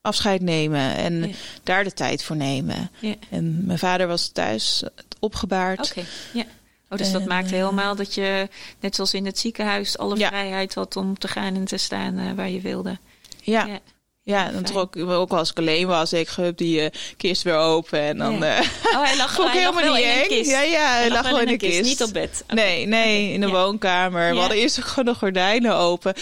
afscheid 0.02 0.42
nemen 0.42 0.96
en 0.96 1.28
Ja. 1.28 1.34
daar 1.64 1.84
de 1.84 1.94
tijd 1.94 2.24
voor 2.24 2.36
nemen. 2.36 2.90
Ja. 3.00 3.16
En 3.30 3.66
mijn 3.66 3.80
vader 3.80 4.08
was 4.08 4.28
thuis 4.28 4.84
opgebaard. 5.20 5.90
Oké, 5.90 6.04
ja. 6.34 6.46
Oh, 6.90 6.98
dus 6.98 7.12
dat 7.12 7.22
En, 7.22 7.28
maakt 7.28 7.46
eh, 7.46 7.52
helemaal 7.52 7.96
dat 7.96 8.14
je, 8.14 8.50
net 8.80 8.96
zoals 8.96 9.14
in 9.14 9.26
het 9.26 9.40
ziekenhuis, 9.40 9.98
alle 9.98 10.16
vrijheid 10.16 10.74
had 10.74 10.96
om 10.96 11.18
te 11.18 11.28
gaan 11.28 11.56
en 11.56 11.66
te 11.66 11.78
staan 11.78 12.36
waar 12.36 12.50
je 12.50 12.62
wilde. 12.62 12.98
Ja, 13.42 13.80
Ja. 14.28 14.44
dan 14.44 14.52
Fijn. 14.52 14.64
trok 14.64 14.96
ik 14.96 15.10
ook 15.10 15.32
als 15.32 15.50
ik 15.50 15.58
alleen 15.58 15.88
was, 15.88 16.14
ik 16.14 16.30
hup 16.30 16.58
die 16.58 16.82
eh, 16.82 17.00
kist 17.18 17.42
weer 17.44 17.56
open 17.56 18.00
en 18.00 18.18
dan. 18.18 18.34
Ja. 18.38 18.58
eh, 18.58 18.68
Oh, 18.84 19.04
hij 19.04 19.18
lag, 19.18 19.36
hij 19.38 19.46
lag 19.46 19.54
helemaal 19.54 19.84
wel 19.84 19.94
niet 19.94 20.04
in 20.04 20.10
een 20.10 20.22
eng. 20.22 20.28
kist. 20.28 20.50
Ja, 20.52 20.62
ja, 20.62 20.88
hij 20.96 21.10
lag 21.10 21.22
wel 21.22 21.32
gewoon 21.32 21.42
in 21.48 21.54
een 21.54 21.58
de 21.58 21.68
kist. 21.68 21.82
Niet 21.84 22.04
op 22.04 22.14
bed. 22.14 22.44
Nee, 22.48 22.86
nee, 22.86 23.32
in 23.34 23.42
de 23.42 23.48
ja. 23.48 23.54
woonkamer. 23.54 24.34
We 24.34 24.40
hadden 24.40 24.58
eerst 24.58 24.80
ook 24.80 24.86
gewoon 24.86 25.14
de 25.14 25.20
gordijnen 25.20 25.76
open. 25.76 26.14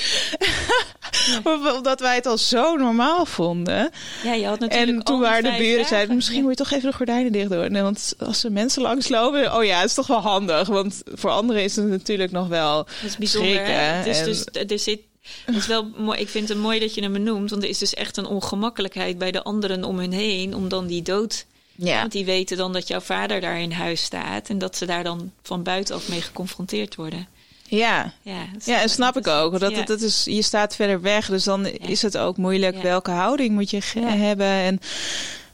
Omdat 1.76 2.00
wij 2.00 2.16
het 2.16 2.26
al 2.26 2.38
zo 2.38 2.76
normaal 2.76 3.26
vonden. 3.26 3.90
Ja, 4.24 4.34
je 4.34 4.46
had 4.48 4.60
natuurlijk 4.60 4.90
En 4.98 5.04
toen 5.04 5.20
waren 5.20 5.44
de 5.44 5.58
buren 5.58 5.86
zeiden, 5.86 6.16
misschien 6.16 6.42
moet 6.42 6.58
je 6.58 6.64
toch 6.64 6.72
even 6.72 6.90
de 6.90 6.96
gordijnen 6.96 7.32
dicht 7.32 7.50
doen. 7.50 7.76
En 7.76 7.84
want 7.84 8.14
als 8.20 8.44
er 8.44 8.52
mensen 8.52 8.82
langslopen, 8.82 9.56
oh 9.56 9.64
ja, 9.64 9.80
het 9.80 9.90
is 9.90 9.94
toch 9.96 10.08
wel 10.08 10.22
handig. 10.22 10.68
Want 10.68 11.02
voor 11.14 11.30
anderen 11.32 11.64
is 11.64 11.76
het 11.76 11.88
natuurlijk 11.88 12.32
nog 12.32 12.48
wel 12.48 12.76
Dat 12.84 12.88
is 13.06 13.18
bijzonder. 13.18 13.52
schrikken. 13.52 13.96
Het 13.98 14.06
is 14.06 14.20
En- 14.20 14.26
dus, 14.26 14.44
er 14.72 14.80
zit, 14.80 15.00
het 15.46 15.56
is 15.56 15.68
wel 15.68 15.90
mooi. 15.98 16.20
Ik 16.20 16.30
vind 16.30 16.50
het 16.50 16.58
mooi 16.58 16.80
dat 16.80 16.94
je 16.96 17.02
hem 17.02 17.14
benoemt. 17.14 17.50
Want 17.50 17.64
er 17.64 17.70
is 17.70 17.78
dus 17.78 17.94
echt 17.94 18.18
een 18.18 18.26
ongemakkelijkheid 18.26 19.18
bij 19.18 19.32
de 19.32 19.44
anderen 19.44 19.84
om 19.84 20.00
hun 20.00 20.12
heen. 20.12 20.56
Om 20.56 20.70
dan 20.70 20.88
die 20.88 21.02
dood. 21.02 21.46
Ja, 21.78 22.00
Want 22.00 22.12
die 22.12 22.26
weten 22.26 22.58
dan 22.58 22.74
dat 22.74 22.88
jouw 22.88 23.00
vader 23.00 23.42
daar 23.42 23.60
in 23.60 23.72
huis 23.72 24.04
staat. 24.04 24.50
En 24.50 24.58
dat 24.58 24.78
ze 24.78 24.86
daar 24.86 25.04
dan 25.04 25.32
van 25.42 25.64
buitenaf 25.64 26.10
mee 26.10 26.22
geconfronteerd 26.22 26.96
worden. 26.96 27.28
ja. 27.68 28.14
Ja, 28.22 28.46
Ja, 28.66 28.82
en 28.82 28.90
snap 28.90 29.18
ik 29.18 29.28
ook. 29.28 29.60
Dat, 29.60 29.72
Ja. 29.72 29.84
dat, 29.84 30.02
is, 30.02 30.24
je 30.24 30.42
staat 30.42 30.76
verder 30.76 31.02
weg, 31.02 31.28
dus 31.28 31.44
dan 31.44 31.66
is 31.66 32.02
het 32.02 32.18
ook 32.18 32.38
moeilijk. 32.38 32.76
Ja. 32.76 32.82
Welke 32.82 33.12
houding 33.12 33.52
moet 33.54 33.70
je 33.70 33.82
hebben 34.00 34.48
en 34.48 34.80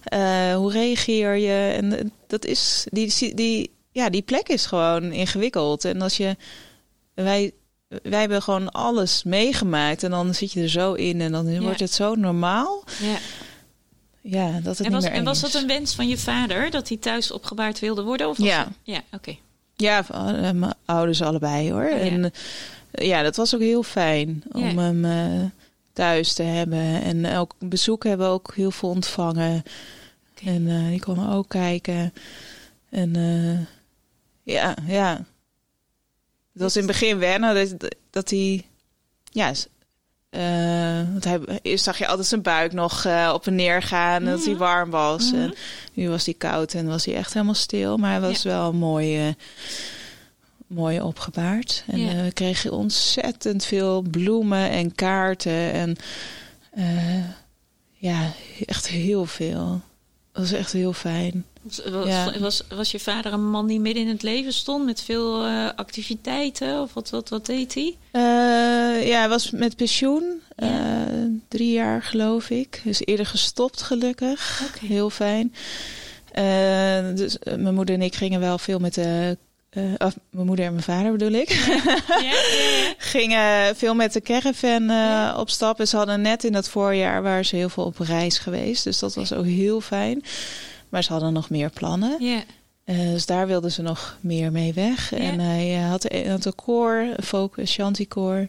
eh, 0.03 0.55
hoe 0.55 0.71
reageer 0.71 1.35
je? 1.35 1.73
En 1.75 1.99
eh, 1.99 2.05
dat 2.27 2.45
is, 2.45 2.85
die, 2.89 3.33
die, 3.35 3.71
ja, 3.91 4.09
die 4.09 4.21
plek 4.21 4.49
is 4.49 4.65
gewoon 4.65 5.11
ingewikkeld. 5.11 5.85
En 5.85 6.01
als 6.01 6.17
je, 6.17 6.35
wij, 7.13 7.51
wij 8.03 8.19
hebben 8.19 8.41
gewoon 8.41 8.71
alles 8.71 9.23
meegemaakt 9.23 10.03
en 10.03 10.09
dan 10.11 10.33
zit 10.33 10.51
je 10.51 10.61
er 10.61 10.69
zo 10.69 10.93
in 10.93 11.21
en 11.21 11.31
dan 11.31 11.47
Ja. 11.51 11.59
wordt 11.59 11.79
het 11.79 11.91
zo 11.93 12.15
normaal. 12.15 12.83
Ja. 13.01 13.17
Ja, 14.21 14.59
dat 14.59 14.77
het 14.77 14.87
En, 14.87 14.93
was, 14.93 15.01
niet 15.03 15.11
meer 15.11 15.19
en 15.19 15.25
was 15.25 15.39
dat 15.41 15.53
een 15.53 15.67
wens 15.67 15.95
van 15.95 16.07
je 16.07 16.17
vader 16.17 16.69
dat 16.71 16.87
hij 16.87 16.97
thuis 16.97 17.31
opgebaard 17.31 17.79
wilde 17.79 18.03
worden? 18.03 18.29
Of 18.29 18.37
Ja. 18.37 18.67
Ja, 18.83 19.01
oké. 19.11 19.35
Ja, 19.75 20.03
van, 20.03 20.35
eh, 20.35 20.51
mijn 20.51 20.73
ouders 20.85 21.21
allebei 21.21 21.71
hoor. 21.71 21.83
Oh, 21.83 21.89
ja. 21.89 21.97
En 21.97 22.31
eh, 22.91 23.07
ja, 23.07 23.21
dat 23.23 23.35
was 23.35 23.55
ook 23.55 23.61
heel 23.61 23.83
fijn 23.83 24.43
om 24.51 24.77
hem 24.77 25.05
eh, 25.05 25.45
thuis 25.93 26.33
te 26.33 26.43
hebben. 26.43 27.01
En 27.01 27.35
ook 27.35 27.53
bezoek 27.59 28.03
hebben 28.03 28.27
we 28.27 28.33
ook 28.33 28.53
heel 28.55 28.71
veel 28.71 28.89
ontvangen. 28.89 29.63
En 30.43 30.67
eh, 30.67 30.87
die 30.87 30.99
konden 30.99 31.29
ook 31.29 31.49
kijken. 31.49 32.13
En 32.89 33.15
eh, 33.15 33.59
ja, 34.55 34.75
ja. 34.87 35.25
Het 36.53 36.61
was 36.61 36.75
in 36.75 36.81
het 36.81 36.91
begin 36.91 37.17
wennen 37.17 37.77
dat, 37.77 37.95
dat 38.09 38.29
hij... 38.29 38.65
Ja, 39.23 39.53
eh, 40.29 41.11
want 41.11 41.23
hij, 41.23 41.39
eerst 41.61 41.83
zag 41.83 41.97
je 41.97 42.07
altijd 42.07 42.27
zijn 42.27 42.41
buik 42.41 42.73
nog 42.73 43.05
eh, 43.05 43.31
op 43.33 43.47
en 43.47 43.55
neer 43.55 43.81
gaan. 43.81 44.25
Dat 44.25 44.45
hij 44.45 44.55
warm 44.55 44.89
was. 44.89 45.31
En 45.31 45.53
nu 45.93 46.09
was 46.09 46.25
hij 46.25 46.33
koud 46.33 46.73
en 46.73 46.87
was 46.87 47.05
hij 47.05 47.15
echt 47.15 47.33
helemaal 47.33 47.53
stil. 47.55 47.97
Maar 47.97 48.11
hij 48.11 48.21
was 48.21 48.43
wel 48.43 48.73
mooi, 48.73 49.27
eh, 49.27 49.33
mooi 50.67 51.01
opgebaard. 51.01 51.83
En 51.87 51.99
Ja. 51.99 52.23
we 52.23 52.31
kregen 52.31 52.71
ontzettend 52.71 53.65
veel 53.65 54.01
bloemen 54.01 54.69
en 54.69 54.95
kaarten. 54.95 55.71
En 55.71 55.95
ja, 57.91 58.31
echt 58.65 58.87
heel 58.87 59.25
veel. 59.25 59.81
Dat 60.31 60.41
was 60.41 60.51
echt 60.51 60.71
heel 60.71 60.93
fijn. 60.93 61.45
Was, 61.61 61.81
was, 61.89 62.07
Ja. 62.07 62.39
was, 62.39 62.61
was 62.75 62.91
je 62.91 62.99
vader 62.99 63.33
een 63.33 63.49
man 63.49 63.67
die 63.67 63.79
midden 63.79 64.03
in 64.03 64.09
het 64.09 64.21
leven 64.23 64.53
stond 64.53 64.85
met 64.85 65.01
veel 65.01 65.45
eh, 65.45 65.69
activiteiten? 65.75 66.81
Of 66.81 66.93
wat, 66.93 67.09
wat, 67.09 67.29
wat 67.29 67.45
deed 67.45 67.73
hij? 67.73 67.95
Eh, 68.11 69.07
ja, 69.07 69.19
hij 69.19 69.29
was 69.29 69.51
met 69.51 69.75
pensioen. 69.75 70.41
Ja. 70.57 71.05
eh, 71.07 71.13
drie 71.47 71.71
jaar 71.71 72.03
geloof 72.03 72.49
ik. 72.49 72.81
Is 72.83 73.01
eerder 73.05 73.25
gestopt 73.25 73.81
gelukkig. 73.81 74.63
Heel 74.79 75.09
fijn. 75.09 75.53
Dus 77.15 77.37
mijn 77.43 77.73
moeder 77.75 77.95
en 77.95 78.01
ik 78.01 78.15
gingen 78.15 78.39
wel 78.39 78.57
veel 78.57 78.79
met 78.79 78.93
de... 78.93 79.37
mijn 80.29 80.45
moeder 80.45 80.65
en 80.65 80.71
mijn 80.71 80.83
vader 80.83 81.11
bedoel 81.11 81.31
ik. 81.31 81.49
Ja, 81.49 81.97
ja, 82.07 82.21
ja. 82.21 82.93
gingen 83.13 83.75
veel 83.75 83.95
met 83.95 84.13
de 84.13 84.21
caravan 84.21 84.91
op 85.37 85.49
stap. 85.49 85.79
En 85.79 85.87
ze 85.87 85.97
hadden 85.97 86.21
net 86.21 86.43
in 86.43 86.51
dat 86.51 86.69
voorjaar 86.69 87.21
waren 87.21 87.45
ze 87.45 87.55
heel 87.55 87.69
veel 87.69 87.85
op 87.85 87.97
reis 87.99 88.37
geweest. 88.37 88.83
Dus 88.83 88.99
dat 88.99 89.15
was 89.15 89.33
ook 89.33 89.45
heel 89.45 89.81
fijn. 89.81 90.23
Maar 90.91 91.03
ze 91.03 91.11
hadden 91.11 91.33
nog 91.33 91.49
meer 91.49 91.69
plannen. 91.69 92.15
Eh, 92.83 92.97
dus 92.97 93.25
daar 93.25 93.47
wilden 93.47 93.71
ze 93.71 93.81
nog 93.81 94.17
meer 94.21 94.51
mee 94.51 94.73
weg. 94.73 95.13
En 95.13 95.39
hij 95.39 95.75
eh, 95.77 95.89
had, 95.89 96.11
een- 96.13 96.29
had 96.29 96.45
een 96.45 96.55
koor, 96.55 96.95
een 97.17 97.23
folk 97.23 97.55
shantykoor. 97.65 98.47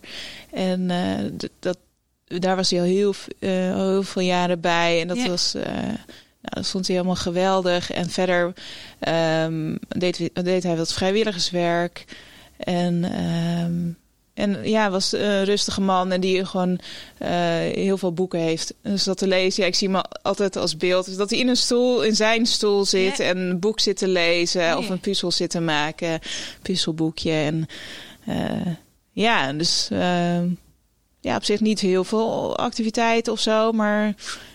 En 0.51 0.91
eh, 0.91 1.49
dat, 1.61 1.79
daar 2.27 2.57
was 2.57 2.71
hij 2.71 2.81
al 2.81 2.87
heel, 2.87 3.15
eh, 3.39 3.51
heel 3.75 4.03
veel 4.03 4.23
jaren 4.23 4.61
bij. 4.61 5.01
En 5.01 5.09
dat 5.09 5.17
was... 5.29 5.55
eh, 5.55 5.73
nou, 5.73 6.55
dat 6.57 6.67
vond 6.69 6.87
hij 6.87 6.97
helemaal 6.97 7.17
geweldig. 7.17 7.91
En 7.91 8.11
verder 8.11 8.53
ehm, 8.99 9.77
deed, 9.89 10.31
deed 10.45 10.63
hij 10.63 10.77
wat 10.77 10.93
vrijwilligerswerk. 10.93 12.05
En, 12.57 13.05
ehm, 13.05 13.91
en 14.35 14.69
ja, 14.69 14.91
was 14.91 15.13
een 15.13 15.45
rustige 15.45 15.81
man 15.81 16.13
en 16.13 16.21
die 16.21 16.45
gewoon 16.45 16.79
eh, 17.19 17.31
heel 17.59 17.99
veel 17.99 18.13
boeken 18.13 18.39
heeft. 18.41 18.75
Dus 18.83 19.05
dat 19.05 19.19
te 19.19 19.27
lezen, 19.27 19.63
ja, 19.63 19.69
ik 19.69 19.75
zie 19.75 19.91
hem 19.91 20.03
altijd 20.23 20.57
als 20.57 20.77
beeld. 20.77 21.05
Dus 21.05 21.17
dat 21.17 21.31
hij 21.31 21.39
in 21.39 21.49
een 21.49 21.57
stoel, 21.57 22.03
in 22.03 22.17
zijn 22.17 22.47
stoel 22.47 22.85
zit 22.85 23.17
Ja. 23.17 23.25
en 23.25 23.39
een 23.39 23.59
boek 23.59 23.81
zit 23.81 23.97
te 23.97 24.09
lezen 24.09 24.63
Ja. 24.63 24.79
of 24.79 24.89
een 24.89 25.01
puzzel 25.01 25.31
zit 25.31 25.51
te 25.51 25.61
maken, 25.61 26.19
puzzelboekje. 26.63 27.33
En 27.33 27.67
eh, 28.27 28.73
ja, 29.11 29.53
dus 29.53 29.89
ehm, 29.91 30.49
ja, 31.21 31.37
op 31.37 31.45
zich 31.45 31.61
niet 31.61 31.81
heel 31.81 32.05
veel 32.05 32.57
activiteit 32.57 33.29
of 33.29 33.41
zo, 33.41 33.73
maar 33.73 34.15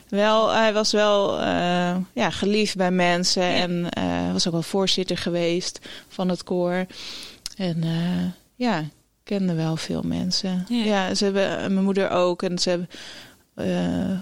wel, 0.09 0.49
hij 0.49 0.73
was 0.73 0.91
wel 0.91 1.39
uh, 1.39 1.95
ja, 2.13 2.29
geliefd 2.29 2.75
bij 2.75 2.91
mensen. 2.91 3.43
En 3.43 3.89
was 4.33 4.47
ook 4.47 4.53
wel 4.53 4.61
voorzitter 4.61 5.17
geweest 5.17 5.79
van 6.07 6.29
het 6.29 6.43
koor. 6.43 6.85
En 7.57 7.83
ja, 8.55 8.83
kende 9.27 9.53
wel 9.53 9.75
veel 9.75 10.01
mensen. 10.01 10.65
Ja. 10.69 10.83
ja, 10.83 11.15
ze 11.15 11.23
hebben 11.23 11.73
mijn 11.73 11.85
moeder 11.85 12.09
ook. 12.09 12.43
En 12.43 12.59
ze 12.59 12.69
hebben 12.69 12.89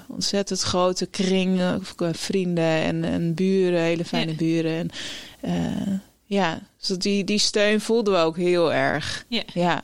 ontzettend 0.07 0.61
grote 0.61 1.05
kring, 1.05 1.61
vrienden 1.97 2.63
en, 2.63 3.03
en 3.03 3.33
buren, 3.33 3.81
hele 3.81 4.05
fijne 4.05 4.31
ja. 4.31 4.37
buren. 4.37 4.89
En 5.41 6.01
ja, 6.25 6.59
dus 6.87 6.97
die, 6.97 7.23
die 7.23 7.39
steun 7.39 7.81
voelden 7.81 8.13
we 8.13 8.19
ook 8.19 8.37
heel 8.37 8.73
erg. 8.73 9.25
Ja. 9.27 9.43
ja. 9.53 9.83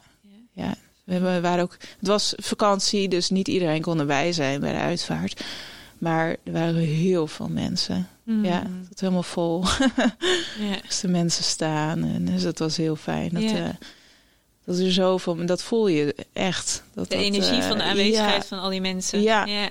ja. 0.53 0.75
We 1.03 1.41
waren 1.41 1.63
ook, 1.63 1.77
het 1.99 2.07
was 2.07 2.33
vakantie, 2.37 3.07
dus 3.07 3.29
niet 3.29 3.47
iedereen 3.47 3.81
kon 3.81 3.99
erbij 3.99 4.31
zijn 4.33 4.59
bij 4.59 4.71
de 4.71 4.79
uitvaart. 4.79 5.43
Maar 5.97 6.29
er 6.43 6.51
waren 6.51 6.75
heel 6.75 7.27
veel 7.27 7.47
mensen. 7.47 8.07
Mm. 8.23 8.45
Ja, 8.45 8.63
het 8.89 8.99
helemaal 8.99 9.23
vol. 9.23 9.63
ja. 10.69 10.77
Dus 10.87 10.99
de 10.99 11.07
mensen 11.07 11.43
staan. 11.43 12.03
En 12.03 12.25
dus 12.25 12.43
dat 12.43 12.59
was 12.59 12.77
heel 12.77 12.95
fijn. 12.95 13.29
Dat, 13.29 13.41
ja. 13.41 13.57
uh, 13.57 13.69
dat 14.65 14.79
er 14.79 14.91
zoveel, 14.91 15.45
dat 15.45 15.63
voel 15.63 15.87
je 15.87 16.15
echt. 16.33 16.83
Dat, 16.93 17.09
de 17.09 17.15
energie 17.15 17.57
uh, 17.57 17.67
van 17.67 17.77
de 17.77 17.83
aanwezigheid 17.83 18.45
van 18.45 18.59
al 18.59 18.69
die 18.69 18.81
mensen. 18.81 19.21
Ja. 19.21 19.45
ja. 19.45 19.69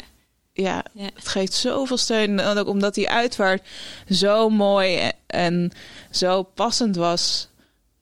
Ja, 0.53 0.85
het 1.15 1.29
geeft 1.29 1.53
zoveel 1.53 1.97
steun. 1.97 2.41
En 2.41 2.59
ook 2.59 2.67
omdat 2.67 2.95
die 2.95 3.11
uitvaart 3.11 3.69
zo 4.11 4.49
mooi 4.49 5.11
en 5.27 5.73
zo 6.11 6.43
passend 6.43 6.97
was 6.97 7.49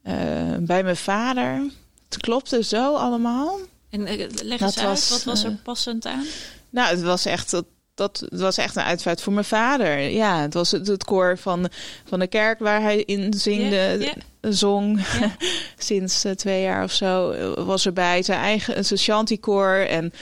uh, 0.05 0.14
bij 0.59 0.82
mijn 0.82 0.97
vader. 0.97 1.70
Het 2.09 2.18
klopte 2.18 2.62
zo 2.62 2.95
allemaal. 2.95 3.59
En 3.91 4.03
leg 4.43 4.61
eens 4.61 4.74
dat 4.74 4.78
uit, 4.78 4.89
was, 4.89 5.09
wat 5.09 5.24
was 5.24 5.45
er 5.45 5.57
passend 5.62 6.07
aan? 6.07 6.24
Nou, 6.70 6.89
het 6.91 7.03
was 7.03 7.24
echt 7.24 7.51
dat 7.51 7.64
dat 7.99 8.26
was 8.30 8.57
echt 8.57 8.76
een 8.76 8.82
uitvaart 8.82 9.22
voor 9.22 9.32
mijn 9.32 9.44
vader. 9.44 9.99
Ja, 10.01 10.40
het 10.40 10.55
was 10.55 10.70
het, 10.70 10.86
het 10.86 11.05
koor 11.05 11.38
van, 11.38 11.68
van 12.05 12.18
de 12.18 12.26
kerk 12.26 12.59
waar 12.59 12.82
hij 12.82 13.03
in 13.03 13.32
zingde, 13.34 14.12
zong. 14.40 15.07
Sinds 15.78 16.24
uh, 16.24 16.32
twee 16.32 16.62
jaar 16.62 16.84
of 16.84 16.92
zo 16.92 17.34
was 17.64 17.86
erbij. 17.86 18.22
Zijn 18.22 18.40
eigen 18.40 18.84
zijn 18.84 18.99
shantykoor. 18.99 19.74
En 19.74 20.12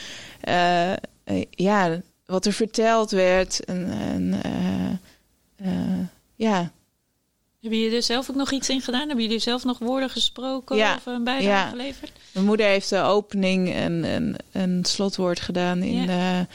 uh, 0.48 0.92
ja, 1.50 2.00
wat 2.26 2.46
er 2.46 2.52
verteld 2.52 3.10
werd. 3.10 3.64
En, 3.64 3.92
en 4.00 4.40
ja. 6.34 6.72
Hebben 7.60 7.80
jullie 7.80 7.96
er 7.96 8.02
zelf 8.02 8.30
ook 8.30 8.36
nog 8.36 8.52
iets 8.52 8.68
in 8.68 8.80
gedaan? 8.80 9.06
Hebben 9.06 9.24
jullie 9.24 9.38
zelf 9.38 9.64
nog 9.64 9.78
woorden 9.78 10.10
gesproken 10.10 10.76
ja. 10.76 10.94
of 10.94 11.06
een 11.06 11.24
bijdrage 11.24 11.48
ja. 11.48 11.68
geleverd? 11.68 12.12
Mijn 12.32 12.46
moeder 12.46 12.66
heeft 12.66 12.88
de 12.88 13.00
opening 13.00 13.72
en 13.72 14.04
een, 14.52 14.84
slotwoord 14.84 15.40
gedaan 15.40 15.82
in 15.82 16.02
ja 16.02 16.46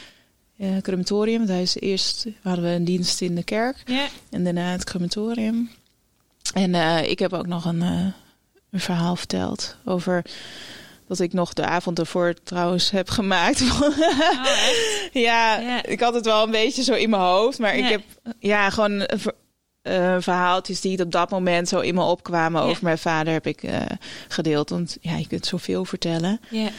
uh, 0.61 0.77
crematorium. 0.77 1.47
Hij 1.47 1.61
is 1.61 1.79
eerst 1.79 2.25
hadden 2.41 2.63
we 2.63 2.69
een 2.69 2.85
dienst 2.85 3.21
in 3.21 3.35
de 3.35 3.43
kerk 3.43 3.83
en 4.29 4.43
daarna 4.43 4.71
het 4.71 4.83
crematorium. 4.83 5.69
En 6.53 6.73
uh, 6.73 7.09
ik 7.09 7.19
heb 7.19 7.33
ook 7.33 7.47
nog 7.47 7.65
een, 7.65 7.81
uh, 7.81 8.05
een 8.69 8.79
verhaal 8.79 9.15
verteld 9.15 9.75
over 9.85 10.25
dat 11.07 11.19
ik 11.19 11.33
nog 11.33 11.53
de 11.53 11.65
avond 11.65 11.99
ervoor 11.99 12.33
trouwens 12.43 12.91
heb 12.91 13.09
gemaakt. 13.09 13.61
Oh, 13.61 13.97
ja, 15.27 15.83
ik 15.83 15.99
had 15.99 16.13
het 16.13 16.25
wel 16.25 16.43
een 16.43 16.51
beetje 16.51 16.83
zo 16.83 16.93
in 16.93 17.09
mijn 17.09 17.21
hoofd, 17.21 17.59
maar 17.59 17.75
ik 17.75 17.85
heb 17.85 18.01
ja 18.39 18.69
gewoon 18.69 19.07
uh, 19.83 20.15
verhaaltjes 20.19 20.81
die 20.81 21.03
op 21.03 21.11
dat 21.11 21.29
moment 21.29 21.67
zo 21.67 21.79
in 21.79 21.95
me 21.95 22.03
opkwamen 22.03 22.61
over 22.61 22.83
mijn 22.83 22.97
vader 22.97 23.33
heb 23.33 23.47
ik 23.47 23.63
uh, 23.63 23.81
gedeeld. 24.27 24.69
Want 24.69 24.97
ja, 25.01 25.15
je 25.15 25.27
kunt 25.27 25.45
zoveel 25.45 25.85
vertellen. 25.85 26.39
Ja. 26.49 26.69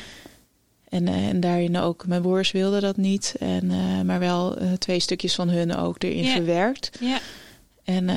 En, 0.93 1.07
uh, 1.07 1.28
en 1.28 1.40
daarin 1.40 1.76
ook, 1.78 2.07
mijn 2.07 2.22
broers 2.22 2.51
wilden 2.51 2.80
dat 2.80 2.97
niet. 2.97 3.34
En, 3.38 3.64
uh, 3.64 4.01
maar 4.01 4.18
wel 4.18 4.62
uh, 4.62 4.72
twee 4.72 5.01
stukjes 5.01 5.34
van 5.34 5.49
hun 5.49 5.76
ook 5.76 6.03
erin 6.03 6.22
yeah. 6.22 6.34
verwerkt. 6.34 6.99
Ja. 7.01 7.18
En 7.84 8.11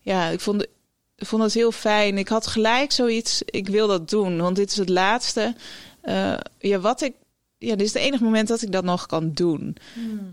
ja, 0.00 0.28
ik 0.28 0.40
vond, 0.40 0.62
ik 1.16 1.26
vond 1.26 1.42
het 1.42 1.54
heel 1.54 1.72
fijn. 1.72 2.18
Ik 2.18 2.28
had 2.28 2.46
gelijk 2.46 2.92
zoiets, 2.92 3.42
ik 3.44 3.68
wil 3.68 3.86
dat 3.86 4.10
doen. 4.10 4.36
Want 4.36 4.56
dit 4.56 4.70
is 4.70 4.76
het 4.76 4.88
laatste. 4.88 5.54
ja, 6.58 6.78
wat 6.80 7.00
ik, 7.00 7.12
ja, 7.58 7.76
dit 7.76 7.86
is 7.86 7.92
het 7.92 8.02
enige 8.02 8.24
moment 8.24 8.48
dat 8.48 8.62
ik 8.62 8.72
dat 8.72 8.84
nog 8.84 9.06
kan 9.06 9.32
doen. 9.32 9.76
Hmm. 9.92 10.32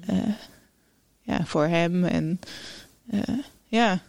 ja, 1.21 1.45
voor 1.45 1.65
hem. 1.65 2.03
En 2.03 2.39
ja. 3.67 4.01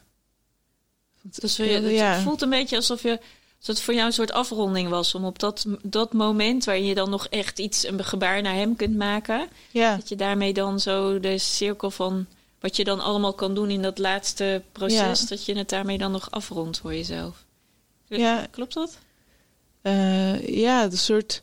Dus 1.22 1.57
je, 1.57 1.64
het 1.64 2.22
voelt 2.22 2.43
een 2.43 2.51
beetje 2.51 2.77
alsof 2.77 3.03
je 3.03 3.18
dat 3.65 3.77
het 3.77 3.85
voor 3.85 3.95
jou 3.95 4.07
een 4.07 4.12
soort 4.12 4.33
afronding 4.33 4.89
was 4.89 5.15
om 5.15 5.25
op 5.25 5.39
dat, 5.39 5.67
dat 5.83 6.12
moment 6.12 6.65
waarin 6.65 6.85
je 6.85 6.95
dan 6.95 7.11
nog 7.11 7.27
echt 7.27 7.59
iets, 7.59 7.87
een 7.87 8.05
gebaar 8.05 8.43
naar 8.43 8.55
hem 8.55 8.77
kunt 8.77 8.97
maken. 8.97 9.49
Ja. 9.71 9.97
Dat 9.97 10.09
je 10.09 10.17
daarmee 10.17 10.53
dan 10.53 10.81
zo 10.81 11.21
de 11.21 11.39
cirkel 11.39 11.91
van 11.91 12.27
wat 12.61 12.77
je 12.77 12.85
dan 12.85 13.01
allemaal 13.01 13.33
kan 13.33 13.55
doen 13.55 13.71
in 13.71 13.83
dat 13.83 13.99
laatste 13.99 14.62
proces, 14.73 15.21
ja. 15.21 15.27
dat 15.27 15.45
je 15.45 15.57
het 15.57 15.69
daarmee 15.69 15.99
dan 15.99 16.12
nog 16.12 16.31
afrondt 16.31 16.79
voor 16.79 16.95
jezelf. 16.95 17.45
Ja. 18.07 18.47
Klopt 18.51 18.75
dat? 18.75 18.99
Uh, 19.83 20.49
ja, 20.49 20.85
een 20.85 20.99
soort 20.99 21.43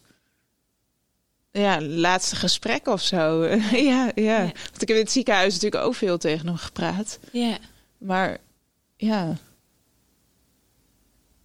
ja, 1.51 1.81
laatste 1.81 2.35
gesprek 2.35 2.87
of 2.87 3.01
zo. 3.01 3.45
ja, 3.89 4.11
ja, 4.15 4.39
Want 4.39 4.81
ik 4.81 4.87
heb 4.87 4.97
in 4.97 5.03
het 5.03 5.11
ziekenhuis 5.11 5.53
natuurlijk 5.53 5.83
ook 5.83 5.95
veel 5.95 6.17
tegen 6.17 6.47
hem 6.47 6.57
gepraat. 6.57 7.19
Ja. 7.31 7.57
Maar 7.97 8.37
ja. 8.97 9.37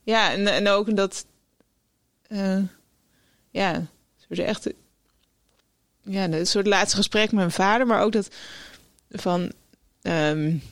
Ja, 0.06 0.32
en, 0.32 0.46
en 0.46 0.68
ook 0.68 0.96
dat... 0.96 1.26
Uh, 2.28 2.62
ja, 3.50 3.86
soort 4.16 4.38
echt... 4.38 4.72
Ja, 6.02 6.24
een 6.24 6.46
soort 6.46 6.66
laatste 6.66 6.96
gesprek 6.96 7.24
met 7.24 7.34
mijn 7.34 7.50
vader. 7.50 7.86
Maar 7.86 8.02
ook 8.02 8.12
dat 8.12 8.28
van... 9.10 9.52
Um, 10.02 10.62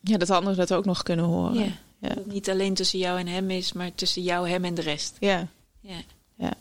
ja, 0.00 0.18
dat 0.18 0.30
anderen 0.30 0.58
dat 0.58 0.72
ook 0.72 0.84
nog 0.84 1.02
kunnen 1.02 1.24
horen. 1.24 1.54
Ja, 1.54 1.72
ja. 1.98 2.08
Dat 2.08 2.16
het 2.16 2.26
niet 2.26 2.50
alleen 2.50 2.74
tussen 2.74 2.98
jou 2.98 3.18
en 3.18 3.26
hem 3.26 3.50
is, 3.50 3.72
maar 3.72 3.94
tussen 3.94 4.22
jou, 4.22 4.48
hem 4.48 4.64
en 4.64 4.74
de 4.74 4.82
rest. 4.82 5.16
Ja. 5.18 5.46
Ja. 5.80 6.02
Ja, 6.34 6.52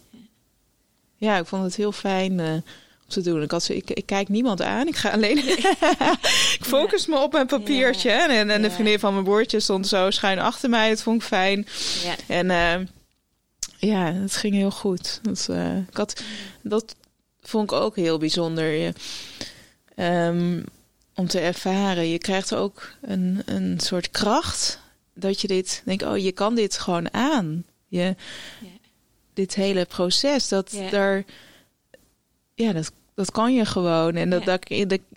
ja 1.15 1.37
ik 1.37 1.45
vond 1.45 1.63
het 1.63 1.75
heel 1.75 1.91
fijn... 1.91 2.39
Uh, 2.39 2.57
te 3.09 3.21
doen. 3.21 3.41
Ik, 3.41 3.51
had 3.51 3.63
zo, 3.63 3.73
ik, 3.73 3.89
ik 3.89 4.05
kijk 4.05 4.29
niemand 4.29 4.61
aan. 4.61 4.87
Ik 4.87 4.95
ga 4.95 5.09
alleen. 5.09 5.37
ik 6.57 6.59
focus 6.61 7.05
me 7.05 7.17
op 7.17 7.31
mijn 7.31 7.47
papiertje. 7.47 8.09
Ja. 8.09 8.29
En, 8.29 8.49
en 8.49 8.61
de 8.61 8.71
vriendin 8.71 8.99
van 8.99 9.13
mijn 9.13 9.25
broertje 9.25 9.59
stond 9.59 9.87
zo 9.87 10.09
schuin 10.09 10.39
achter 10.39 10.69
mij. 10.69 10.89
Het 10.89 11.01
vond 11.01 11.21
ik 11.21 11.27
fijn. 11.27 11.67
Ja. 12.03 12.15
En 12.27 12.45
uh, 12.45 12.87
ja, 13.77 14.13
het 14.13 14.35
ging 14.35 14.53
heel 14.53 14.71
goed. 14.71 15.19
Dat, 15.21 15.47
uh, 15.49 15.77
ik 15.77 15.97
had, 15.97 16.21
dat 16.61 16.95
vond 17.41 17.71
ik 17.71 17.77
ook 17.77 17.95
heel 17.95 18.17
bijzonder. 18.17 18.93
Um, 19.95 20.63
om 21.15 21.27
te 21.27 21.39
ervaren. 21.39 22.09
Je 22.09 22.17
krijgt 22.17 22.55
ook 22.55 22.89
een, 23.01 23.41
een 23.45 23.79
soort 23.79 24.11
kracht. 24.11 24.79
Dat 25.13 25.41
je 25.41 25.47
dit 25.47 25.81
denkt, 25.85 26.03
oh, 26.03 26.17
je 26.17 26.31
kan 26.31 26.55
dit 26.55 26.77
gewoon 26.77 27.13
aan. 27.13 27.63
Je, 27.87 28.15
Dit 29.33 29.55
hele 29.55 29.85
proces. 29.85 30.47
Dat 30.47 30.77
daar 30.91 31.25
ja, 32.59 32.73
dat 32.73 32.91
dat 33.19 33.31
kan 33.31 33.53
je 33.53 33.65
gewoon. 33.65 34.15
En 34.15 34.29
dat, 34.29 34.45
dat, 34.45 34.65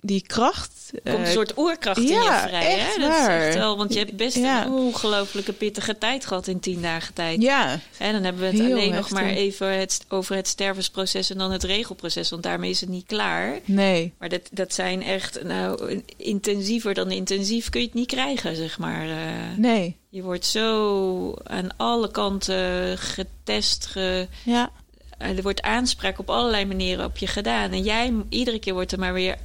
die 0.01 0.23
kracht. 0.27 0.93
Komt 1.05 1.19
een 1.19 1.27
soort 1.27 1.59
oerkracht 1.59 1.99
in 1.99 2.07
je 2.07 2.45
vrij. 2.47 2.79
Echt 2.79 2.95
hè? 2.95 3.01
Dat 3.01 3.11
waar. 3.11 3.41
is 3.41 3.47
echt 3.47 3.55
wel, 3.55 3.77
want 3.77 3.93
je 3.93 3.99
hebt 3.99 4.17
best 4.17 4.37
een 4.37 4.73
ongelofelijke 4.73 5.53
pittige 5.53 5.99
tijd 5.99 6.27
gehad 6.27 6.47
in 6.47 6.61
tien 6.61 6.83
dagen 6.83 7.15
tijd. 7.15 7.43
Ja. 7.43 7.81
En 7.99 8.13
dan 8.13 8.23
hebben 8.23 8.43
we 8.43 8.49
het 8.59 8.71
alleen 8.73 8.95
nog 8.95 9.11
maar 9.11 9.29
even 9.29 9.79
het, 9.79 10.05
over 10.09 10.37
het 10.37 10.49
stervensproces 10.49 11.31
en 11.31 11.39
dan 11.39 11.51
het 11.51 11.63
regelproces. 11.63 12.31
Want 12.31 12.43
daarmee 12.43 12.71
is 12.71 12.81
het 12.81 12.91
niet 12.91 13.07
klaar. 13.07 13.59
Nee. 13.65 14.13
Maar 14.19 14.29
dat, 14.29 14.49
dat 14.53 14.75
zijn 14.75 15.03
echt, 15.03 15.43
nou, 15.43 16.03
intensiever 16.17 16.95
dan 16.95 17.11
intensief 17.11 17.69
kun 17.69 17.81
je 17.81 17.87
het 17.87 17.97
niet 17.97 18.07
krijgen, 18.07 18.57
zeg 18.57 18.79
maar. 18.79 19.07
Uh, 19.07 19.17
nee. 19.57 19.97
Je 20.09 20.23
wordt 20.23 20.47
zo 20.47 21.35
aan 21.43 21.77
alle 21.77 22.11
kanten 22.11 22.99
getest, 22.99 23.87
ge, 23.87 24.29
ja 24.45 24.71
er 25.23 25.43
wordt 25.43 25.63
aanspraak 25.63 26.19
op 26.19 26.31
allerlei 26.31 26.65
manieren 26.65 27.05
op 27.05 27.17
je 27.17 27.27
gedaan. 27.27 27.71
En 27.71 27.83
jij, 27.83 28.15
iedere 28.29 28.59
keer 28.59 28.73
wordt 28.75 28.93
er 28.93 28.99
maar 28.99 29.13
weer 29.13 29.37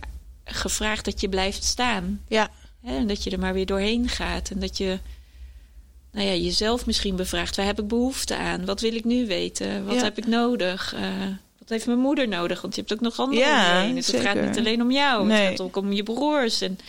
gevraagd 0.45 1.05
dat 1.05 1.21
je 1.21 1.29
blijft 1.29 1.63
staan. 1.63 2.21
Ja. 2.27 2.49
en 2.83 3.07
dat 3.07 3.23
je 3.23 3.29
er 3.29 3.39
maar 3.39 3.53
weer 3.53 3.65
doorheen 3.65 4.09
gaat. 4.09 4.49
En 4.49 4.59
dat 4.59 4.77
je 4.77 4.99
nou 6.11 6.27
ja, 6.27 6.33
jezelf 6.35 6.85
misschien 6.85 7.15
bevraagt. 7.15 7.55
Waar 7.55 7.65
heb 7.65 7.79
ik 7.79 7.87
behoefte 7.87 8.35
aan? 8.35 8.65
Wat 8.65 8.81
wil 8.81 8.95
ik 8.95 9.03
nu 9.03 9.27
weten? 9.27 9.85
Wat 9.85 10.01
heb 10.01 10.17
ik 10.17 10.27
nodig? 10.27 10.93
Uh, 10.95 11.01
wat 11.59 11.69
heeft 11.69 11.85
mijn 11.85 11.99
moeder 11.99 12.27
nodig? 12.27 12.61
Want 12.61 12.75
je 12.75 12.81
hebt 12.81 12.93
ook 12.93 13.01
nog 13.01 13.19
andere 13.19 13.41
ja, 13.41 13.85
om 13.85 13.95
Dus 13.95 14.07
het 14.07 14.21
gaat 14.21 14.41
niet 14.41 14.57
alleen 14.57 14.81
om 14.81 14.91
jou. 14.91 15.25
Nee. 15.25 15.37
Het 15.37 15.49
gaat 15.49 15.61
ook 15.61 15.75
om 15.75 15.91
je 15.91 16.03
broers 16.03 16.61
en 16.61 16.79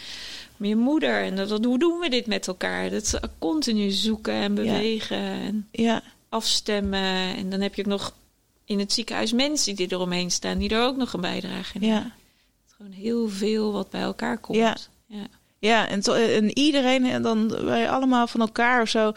om 0.58 0.66
je 0.66 0.76
moeder. 0.76 1.22
En 1.22 1.36
dat, 1.36 1.64
hoe 1.64 1.78
doen 1.78 1.98
we 1.98 2.08
dit 2.08 2.26
met 2.26 2.46
elkaar? 2.46 2.90
Dat 2.90 3.20
continu 3.38 3.90
zoeken 3.90 4.34
en 4.34 4.54
bewegen. 4.54 5.18
En 5.18 5.68
ja. 5.70 6.02
afstemmen. 6.28 7.36
En 7.36 7.50
dan 7.50 7.60
heb 7.60 7.74
je 7.74 7.82
ook 7.82 7.88
nog 7.88 8.14
in 8.68 8.78
het 8.78 8.92
ziekenhuis 8.92 9.32
mensen 9.32 9.76
die 9.76 9.92
eromheen 9.92 10.30
staan, 10.30 10.58
die 10.58 10.70
er 10.70 10.82
ook 10.82 10.96
nog 10.96 11.12
een 11.12 11.20
bijdrage 11.20 11.78
in 11.78 11.86
ja. 11.86 12.02
Het 12.02 12.66
is 12.66 12.72
gewoon 12.76 12.92
heel 12.92 13.28
veel 13.28 13.72
wat 13.72 13.90
bij 13.90 14.00
elkaar 14.00 14.38
komt. 14.38 14.58
Ja, 14.58 14.76
ja. 15.06 15.26
ja 15.58 15.88
en, 15.88 16.02
en 16.02 16.58
iedereen, 16.58 17.06
en 17.06 17.22
dan 17.22 17.64
wij 17.64 17.90
allemaal 17.90 18.26
van 18.26 18.40
elkaar 18.40 18.82
of 18.82 18.88
zo. 18.88 19.12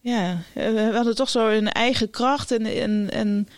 Ja, 0.00 0.38
we 0.54 0.90
hadden 0.94 1.14
toch 1.14 1.28
zo 1.28 1.48
een 1.48 1.72
eigen 1.72 2.10
kracht 2.10 2.50
en, 2.50 2.66
en, 2.66 3.10
en 3.10 3.48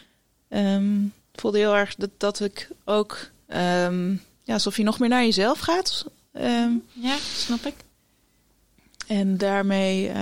um, 0.49 1.13
voelde 1.33 1.59
heel 1.59 1.77
erg 1.77 1.95
dat, 1.95 2.11
dat 2.17 2.41
ik 2.41 2.69
ook 2.85 3.31
ehm, 3.47 4.11
ja, 4.43 4.53
alsof 4.53 4.77
je 4.77 4.83
nog 4.83 4.99
meer 4.99 5.09
naar 5.09 5.25
jezelf 5.25 5.59
gaat. 5.59 6.05
Ehm, 6.33 6.73
ja, 6.93 7.17
snap 7.17 7.67
ik. 7.67 7.75
En 9.07 9.37
daarmee, 9.37 10.13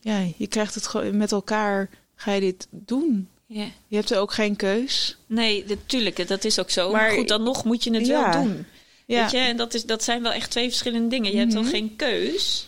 ja, 0.00 0.18
je 0.36 0.46
krijgt 0.48 0.74
het 0.74 0.86
gewoon 0.86 1.16
met 1.16 1.32
elkaar, 1.32 1.90
ga 2.20 2.32
je 2.32 2.40
dit 2.40 2.66
doen. 2.70 3.28
Ja. 3.46 3.66
Je 3.88 3.96
hebt 3.96 4.10
er 4.10 4.18
ook 4.18 4.32
geen 4.32 4.56
keus. 4.56 5.16
Nee, 5.26 5.64
natuurlijk, 5.68 6.28
dat 6.28 6.44
is 6.44 6.58
ook 6.58 6.70
zo. 6.70 6.90
Maar, 6.90 7.10
goed, 7.10 7.28
dan 7.28 7.42
nog 7.42 7.64
moet 7.64 7.84
je 7.84 7.94
het 7.94 8.06
wel 8.06 8.30
doen. 8.30 8.66
Ja. 9.06 9.22
Weet 9.22 9.30
je, 9.30 9.38
en 9.38 9.56
dat, 9.56 9.74
is, 9.74 9.84
dat 9.84 10.04
zijn 10.04 10.22
wel 10.22 10.32
echt 10.32 10.50
twee 10.50 10.68
verschillende 10.68 11.08
dingen. 11.08 11.32
Je 11.32 11.38
hebt 11.38 11.52
dan 11.52 11.62
mhm. 11.62 11.70
geen 11.70 11.96
keus. 11.96 12.66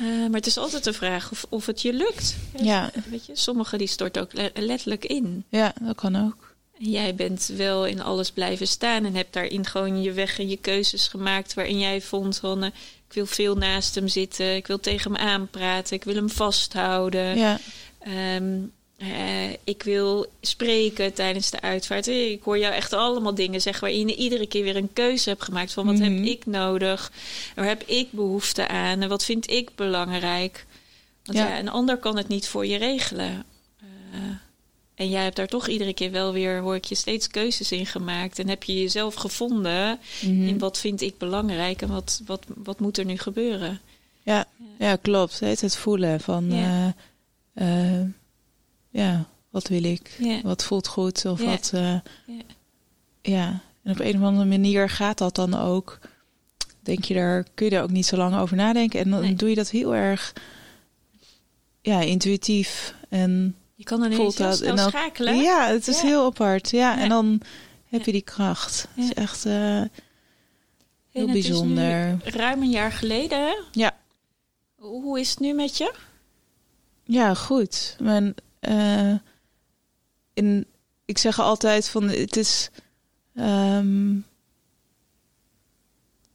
Uh, 0.00 0.08
maar 0.08 0.38
het 0.38 0.46
is 0.46 0.56
altijd 0.56 0.84
de 0.84 0.92
vraag 0.92 1.30
of, 1.30 1.46
of 1.48 1.66
het 1.66 1.82
je 1.82 1.92
lukt. 1.92 2.36
Ja. 2.56 2.90
Weet 3.10 3.26
je, 3.26 3.36
sommigen 3.36 3.78
die 3.78 3.86
storten 3.86 4.22
ook 4.22 4.32
letterlijk 4.54 5.04
in. 5.04 5.44
Ja, 5.48 5.74
dat 5.80 5.96
kan 5.96 6.16
ook. 6.16 6.54
En 6.78 6.90
jij 6.90 7.14
bent 7.14 7.50
wel 7.56 7.86
in 7.86 8.02
alles 8.02 8.30
blijven 8.30 8.66
staan 8.66 9.04
en 9.04 9.14
hebt 9.14 9.32
daarin 9.32 9.66
gewoon 9.66 10.02
je 10.02 10.12
weg 10.12 10.38
en 10.38 10.48
je 10.48 10.56
keuzes 10.56 11.08
gemaakt 11.08 11.54
waarin 11.54 11.78
jij 11.78 12.00
vond 12.00 12.36
van 12.36 12.64
uh, 12.64 12.70
ik 13.10 13.16
wil 13.16 13.26
veel 13.26 13.56
naast 13.56 13.94
hem 13.94 14.08
zitten, 14.08 14.56
ik 14.56 14.66
wil 14.66 14.80
tegen 14.80 15.14
hem 15.14 15.28
aanpraten, 15.28 15.96
ik 15.96 16.04
wil 16.04 16.14
hem 16.14 16.30
vasthouden. 16.30 17.36
Ja. 17.36 17.58
Um, 18.08 18.72
uh, 19.02 19.50
ik 19.64 19.82
wil 19.82 20.26
spreken 20.40 21.12
tijdens 21.14 21.50
de 21.50 21.60
uitvaart. 21.60 22.06
Ik 22.06 22.42
hoor 22.42 22.58
jou 22.58 22.74
echt 22.74 22.92
allemaal 22.92 23.34
dingen 23.34 23.60
zeggen 23.60 23.82
waarin 23.82 24.08
je 24.08 24.16
iedere 24.16 24.46
keer 24.46 24.62
weer 24.62 24.76
een 24.76 24.92
keuze 24.92 25.28
hebt 25.28 25.42
gemaakt 25.42 25.72
van 25.72 25.86
wat 25.86 25.98
heb 25.98 26.12
mhm. 26.12 26.24
ik 26.24 26.46
nodig, 26.46 27.12
waar 27.54 27.66
heb 27.66 27.82
ik 27.82 28.12
behoefte 28.12 28.68
aan 28.68 29.00
en 29.00 29.08
wat 29.08 29.24
vind 29.24 29.50
ik 29.50 29.70
belangrijk. 29.74 30.66
Want 31.24 31.38
ja, 31.38 31.58
een 31.58 31.68
ander 31.68 31.96
kan 31.96 32.16
het 32.16 32.28
niet 32.28 32.48
voor 32.48 32.66
je 32.66 32.76
regelen. 32.76 33.44
Uh, 33.82 34.18
en 34.94 35.08
jij 35.08 35.22
hebt 35.22 35.36
daar 35.36 35.48
toch 35.48 35.68
iedere 35.68 35.94
keer 35.94 36.10
wel 36.10 36.32
weer, 36.32 36.60
hoor 36.60 36.74
ik 36.74 36.84
je, 36.84 36.94
steeds 36.94 37.28
keuzes 37.28 37.72
in 37.72 37.86
gemaakt. 37.86 38.38
En 38.38 38.48
heb 38.48 38.62
je 38.62 38.80
jezelf 38.80 39.14
gevonden 39.14 39.98
mhm. 40.20 40.42
in 40.42 40.58
wat 40.58 40.78
vind 40.78 41.00
ik 41.00 41.18
belangrijk 41.18 41.82
en 41.82 41.88
wat, 41.88 42.20
wat, 42.26 42.44
wat 42.54 42.80
moet 42.80 42.98
er 42.98 43.04
nu 43.04 43.18
gebeuren. 43.18 43.80
Ja, 44.22 44.44
ja. 44.78 44.96
klopt. 44.96 45.40
Het, 45.40 45.60
het 45.60 45.76
voelen 45.76 46.20
van... 46.20 46.52
Uh, 46.52 46.86
ja, 48.90 49.26
wat 49.50 49.68
wil 49.68 49.84
ik? 49.84 50.18
Wat 50.42 50.64
voelt 50.64 50.86
goed? 50.86 51.24
Of 51.24 51.40
wat. 51.40 51.70
Uh, 51.74 51.98
ja. 53.22 53.60
En 53.82 53.92
op 53.92 54.00
een 54.00 54.16
of 54.16 54.22
andere 54.22 54.48
manier 54.48 54.88
gaat 54.88 55.18
dat 55.18 55.34
dan 55.34 55.54
ook. 55.54 55.98
Denk 56.80 57.04
je 57.04 57.14
daar, 57.14 57.44
kun 57.54 57.66
je 57.66 57.72
daar 57.72 57.82
ook 57.82 57.90
niet 57.90 58.06
zo 58.06 58.16
lang 58.16 58.36
over 58.36 58.56
nadenken. 58.56 59.00
En 59.00 59.10
dan 59.10 59.34
doe 59.34 59.48
je 59.48 59.54
dat 59.54 59.70
heel 59.70 59.94
erg 59.94 60.32
ja, 61.80 62.00
intuïtief. 62.00 62.94
En 63.08 63.56
je 63.74 63.84
kan 63.84 64.02
er 64.02 64.08
niet 64.08 64.36
dat, 64.36 64.60
en 64.60 64.76
dan, 64.76 64.88
schakelen. 64.88 65.36
Ja, 65.36 65.68
het 65.68 65.88
is 65.88 66.00
heel 66.00 66.24
apart. 66.24 66.70
Ja, 66.70 66.98
en 66.98 67.08
dan 67.08 67.40
heb 67.88 68.04
je 68.04 68.12
die 68.12 68.22
kracht. 68.22 68.88
Het 68.94 69.04
is 69.04 69.14
echt 69.14 69.46
uh, 69.46 69.82
heel 71.10 71.26
bijzonder. 71.26 72.16
ruim 72.24 72.62
een 72.62 72.70
jaar 72.70 72.92
geleden. 72.92 73.64
Ja. 73.72 73.96
Hoe 74.76 75.20
is 75.20 75.30
het 75.30 75.38
nu 75.38 75.52
met 75.52 75.76
je? 75.76 75.94
Ja, 77.10 77.34
goed. 77.34 77.96
Mijn 78.00 78.34
uh, 78.68 79.14
in, 80.34 80.66
ik 81.04 81.18
zeg 81.18 81.40
altijd 81.40 81.88
van 81.88 82.08
het 82.08 82.36
is. 82.36 82.70
Um, 83.34 84.24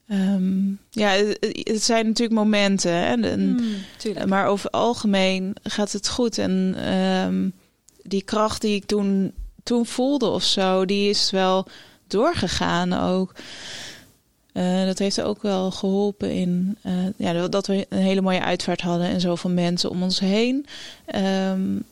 um, 0.09 0.79
ja, 0.89 1.09
het, 1.09 1.83
zijn 1.83 2.05
natuurlijk 2.05 2.39
momenten. 2.39 2.91
Hè, 2.91 3.21
en, 3.21 3.49
mm, 3.49 4.27
maar 4.27 4.47
over 4.47 4.65
het 4.65 4.73
algemeen 4.73 5.55
gaat 5.63 5.91
het 5.91 6.09
goed. 6.09 6.37
En 6.37 6.91
um, 6.93 7.53
die 8.01 8.23
kracht 8.23 8.61
die 8.61 8.75
ik 8.75 8.85
toen, 8.85 9.33
toen 9.63 9.85
voelde 9.85 10.27
of 10.27 10.43
zo, 10.43 10.85
die 10.85 11.09
is 11.09 11.31
wel 11.31 11.67
doorgegaan 12.07 12.93
ook. 12.93 13.33
Uh, 14.57 14.85
dat 14.85 14.99
heeft 14.99 15.21
ook 15.21 15.41
wel 15.41 15.71
geholpen 15.71 16.31
in 16.31 16.77
uh, 16.85 16.93
ja, 17.17 17.47
dat 17.47 17.67
we 17.67 17.85
een 17.89 18.01
hele 18.01 18.21
mooie 18.21 18.41
uitvaart 18.41 18.81
hadden 18.81 19.07
en 19.07 19.21
zoveel 19.21 19.49
mensen 19.49 19.89
om 19.89 20.03
ons 20.03 20.19
heen. 20.19 20.65
Um, 21.15 21.83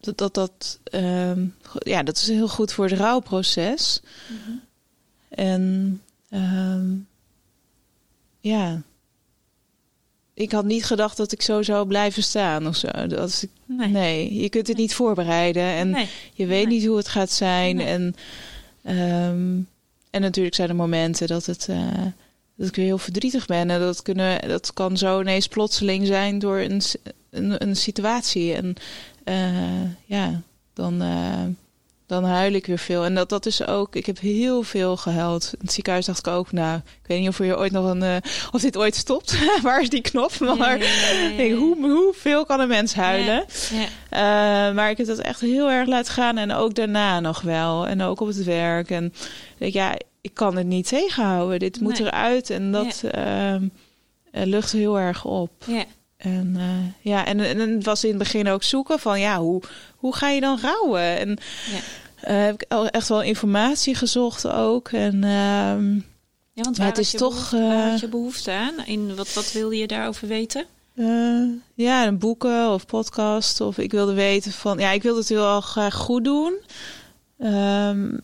dat, 0.00 0.18
dat, 0.18 0.34
dat, 0.34 0.78
ehm, 0.84 1.46
ja, 1.78 2.02
dat 2.02 2.16
is 2.16 2.28
heel 2.28 2.48
goed 2.48 2.72
voor 2.72 2.84
het 2.84 2.98
rouwproces. 2.98 4.00
Mm 4.28 4.62
En 5.28 6.02
um, 6.30 7.06
ja, 8.40 8.82
ik 10.34 10.52
had 10.52 10.64
niet 10.64 10.84
gedacht 10.84 11.16
dat 11.16 11.32
ik 11.32 11.42
zo 11.42 11.62
zou 11.62 11.86
blijven 11.86 12.22
staan 12.22 12.66
of 12.66 12.76
zo. 12.76 13.06
Dat 13.06 13.42
ik, 13.42 13.50
nee. 13.64 13.88
nee. 13.88 14.34
je 14.34 14.48
kunt 14.48 14.66
het 14.66 14.76
niet 14.76 14.94
voorbereiden 14.94 15.62
en 15.62 16.08
je 16.32 16.46
weet 16.46 16.68
niet 16.68 16.86
hoe 16.86 16.96
het 16.96 17.08
gaat 17.08 17.30
zijn. 17.30 17.80
En, 17.80 18.14
en 20.14 20.20
natuurlijk 20.20 20.54
zijn 20.54 20.68
er 20.68 20.76
momenten 20.76 21.26
dat 21.26 21.46
het. 21.46 21.66
Uh, 21.70 21.78
dat 22.56 22.68
ik 22.68 22.76
weer 22.76 22.84
heel 22.84 22.98
verdrietig 22.98 23.46
ben. 23.46 23.70
En 23.70 23.80
dat, 23.80 24.02
kunnen, 24.02 24.48
dat 24.48 24.72
kan 24.72 24.96
zo 24.96 25.20
ineens 25.20 25.48
plotseling 25.48 26.06
zijn 26.06 26.38
door 26.38 26.58
een, 26.58 26.82
een, 27.30 27.62
een 27.62 27.76
situatie. 27.76 28.54
En 28.54 28.74
uh, 29.24 29.90
ja, 30.04 30.42
dan, 30.72 31.02
uh, 31.02 31.42
dan 32.06 32.24
huil 32.24 32.52
ik 32.52 32.66
weer 32.66 32.78
veel. 32.78 33.04
En 33.04 33.14
dat, 33.14 33.28
dat 33.28 33.46
is 33.46 33.66
ook, 33.66 33.96
ik 33.96 34.06
heb 34.06 34.18
heel 34.18 34.62
veel 34.62 34.96
gehuild. 34.96 35.50
In 35.52 35.58
het 35.60 35.72
ziekenhuis 35.72 36.06
dacht 36.06 36.26
ik 36.26 36.32
ook, 36.32 36.52
nou, 36.52 36.76
ik 36.76 37.06
weet 37.06 37.20
niet 37.20 37.28
of 37.28 37.38
je 37.38 37.56
ooit 37.56 37.72
nog 37.72 37.90
een, 37.90 38.02
uh, 38.02 38.16
of 38.52 38.60
dit 38.60 38.76
ooit 38.76 38.94
stopt. 38.94 39.38
Waar 39.62 39.82
is 39.82 39.88
die 39.88 40.00
knop? 40.00 40.38
Maar 40.38 40.78
ja, 40.78 41.50
hoe, 41.50 41.76
hoeveel 41.90 42.44
kan 42.44 42.60
een 42.60 42.68
mens 42.68 42.94
huilen? 42.94 43.44
maar 44.74 44.90
ik 44.90 44.96
heb 44.96 45.06
dat 45.06 45.18
echt 45.18 45.40
heel 45.40 45.70
erg 45.70 45.88
laten 45.88 46.12
gaan. 46.12 46.38
En 46.38 46.52
ook 46.52 46.74
daarna 46.74 47.20
nog 47.20 47.40
wel. 47.40 47.86
En 47.86 48.02
ook 48.02 48.20
op 48.20 48.26
het 48.26 48.44
werk. 48.44 48.90
En 48.90 49.12
denk, 49.58 49.72
ja, 49.72 49.94
ik 50.20 50.34
kan 50.34 50.56
het 50.56 50.66
niet 50.66 50.88
tegenhouden. 50.88 51.58
Dit 51.58 51.80
moet 51.80 52.00
eruit. 52.00 52.50
En 52.50 52.72
dat 52.72 53.02
uh, 53.14 53.54
lucht 54.30 54.72
heel 54.72 54.98
erg 54.98 55.24
op. 55.24 55.50
Ja. 55.66 55.84
En 56.24 56.54
uh, 56.56 57.12
ja, 57.12 57.26
en, 57.26 57.40
en 57.40 57.58
het 57.58 57.84
was 57.84 58.04
in 58.04 58.08
het 58.08 58.18
begin 58.18 58.48
ook 58.48 58.62
zoeken 58.62 58.98
van 58.98 59.20
ja, 59.20 59.38
hoe, 59.38 59.62
hoe 59.96 60.14
ga 60.14 60.28
je 60.28 60.40
dan 60.40 60.58
rouwen? 60.60 61.18
En 61.18 61.38
ja. 61.72 61.76
uh, 62.30 62.44
heb 62.44 62.62
ik 62.62 62.90
echt 62.90 63.08
wel 63.08 63.22
informatie 63.22 63.94
gezocht 63.94 64.46
ook. 64.46 64.88
En 64.88 65.14
uh, 65.14 66.02
ja, 66.52 66.62
want 66.62 66.76
het 66.76 66.98
is 66.98 67.10
toch. 67.10 67.50
Behoefte, 67.50 67.88
had 67.90 68.00
je 68.00 68.08
behoefte 68.08 68.50
aan? 68.50 68.74
In 68.84 69.14
wat, 69.14 69.32
wat 69.32 69.52
wilde 69.52 69.76
je 69.76 69.86
daarover 69.86 70.28
weten? 70.28 70.66
ja, 71.74 72.06
een 72.06 72.18
boeken 72.18 72.70
of 72.70 72.86
podcast. 72.86 73.60
Of 73.60 73.78
ik 73.78 73.90
wilde 73.90 74.14
weten 74.14 74.52
van 74.52 74.78
ja, 74.78 74.90
ik 74.90 75.02
wilde 75.02 75.18
het 75.18 75.28
heel 75.28 75.60
graag 75.60 75.94
goed 75.94 76.24
doen. 76.24 76.54
Um, 77.38 78.20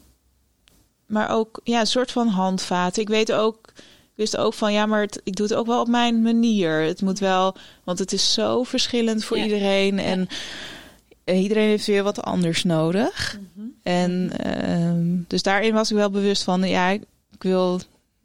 maar 1.06 1.30
ook 1.30 1.60
ja, 1.64 1.80
een 1.80 1.86
soort 1.86 2.12
van 2.12 2.28
handvaten. 2.28 3.02
Ik 3.02 3.08
weet 3.08 3.32
ook 3.32 3.72
wist 4.20 4.36
ook 4.36 4.54
van 4.54 4.72
ja, 4.72 4.86
maar 4.86 5.00
het, 5.00 5.20
ik 5.24 5.36
doe 5.36 5.46
het 5.46 5.54
ook 5.54 5.66
wel 5.66 5.80
op 5.80 5.88
mijn 5.88 6.22
manier. 6.22 6.80
Het 6.80 7.02
moet 7.02 7.18
wel, 7.18 7.56
want 7.84 7.98
het 7.98 8.12
is 8.12 8.32
zo 8.32 8.62
verschillend 8.62 9.24
voor 9.24 9.38
iedereen. 9.38 9.98
En 9.98 10.28
iedereen 11.24 11.68
heeft 11.68 11.86
weer 11.86 12.02
wat 12.02 12.22
anders 12.22 12.64
nodig. 12.64 13.38
Mhm. 13.54 13.66
En 13.82 14.30
uh, 14.46 15.24
dus 15.26 15.42
daarin 15.42 15.74
was 15.74 15.90
ik 15.90 15.96
wel 15.96 16.10
bewust 16.10 16.42
van 16.42 16.68
ja, 16.68 16.88
ik, 16.88 17.02
wil. 17.38 17.80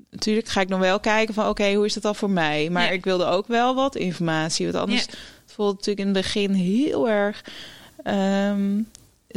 Natuurlijk 0.09 0.47
ga 0.47 0.61
ik 0.61 0.69
nog 0.69 0.79
wel 0.79 0.99
kijken 0.99 1.33
van 1.33 1.47
oké, 1.47 1.73
hoe 1.73 1.85
is 1.85 1.93
dat 1.93 2.03
dan 2.03 2.15
voor 2.15 2.29
mij? 2.29 2.69
Maar 2.69 2.93
ik 2.93 3.03
wilde 3.03 3.25
ook 3.25 3.47
wel 3.47 3.75
wat 3.75 3.95
informatie. 3.95 4.65
Want 4.71 4.77
anders 4.77 5.05
voelde 5.45 5.71
het 5.71 5.85
natuurlijk 5.85 6.07
in 6.07 6.15
het 6.15 6.23
begin 6.23 6.51
heel 6.51 7.09
erg 7.09 7.43
um, 8.03 8.87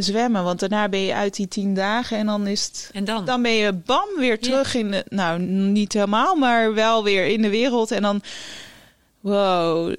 zwemmen. 0.02 0.44
Want 0.44 0.60
daarna 0.60 0.88
ben 0.88 1.00
je 1.00 1.14
uit 1.14 1.36
die 1.36 1.48
tien 1.48 1.74
dagen 1.74 2.18
en 2.18 2.26
dan 2.26 2.46
is 2.46 2.64
het. 2.64 2.90
En 2.92 3.04
dan? 3.04 3.24
Dan 3.24 3.42
ben 3.42 3.52
je 3.52 3.72
bam 3.72 4.08
weer 4.16 4.40
terug 4.40 4.74
in 4.74 4.90
de. 4.90 5.04
Nou, 5.08 5.40
niet 5.40 5.92
helemaal, 5.92 6.34
maar 6.34 6.74
wel 6.74 7.04
weer 7.04 7.26
in 7.26 7.42
de 7.42 7.50
wereld. 7.50 7.90
En 7.90 8.02
dan. 8.02 8.22
Wow. 9.20 9.96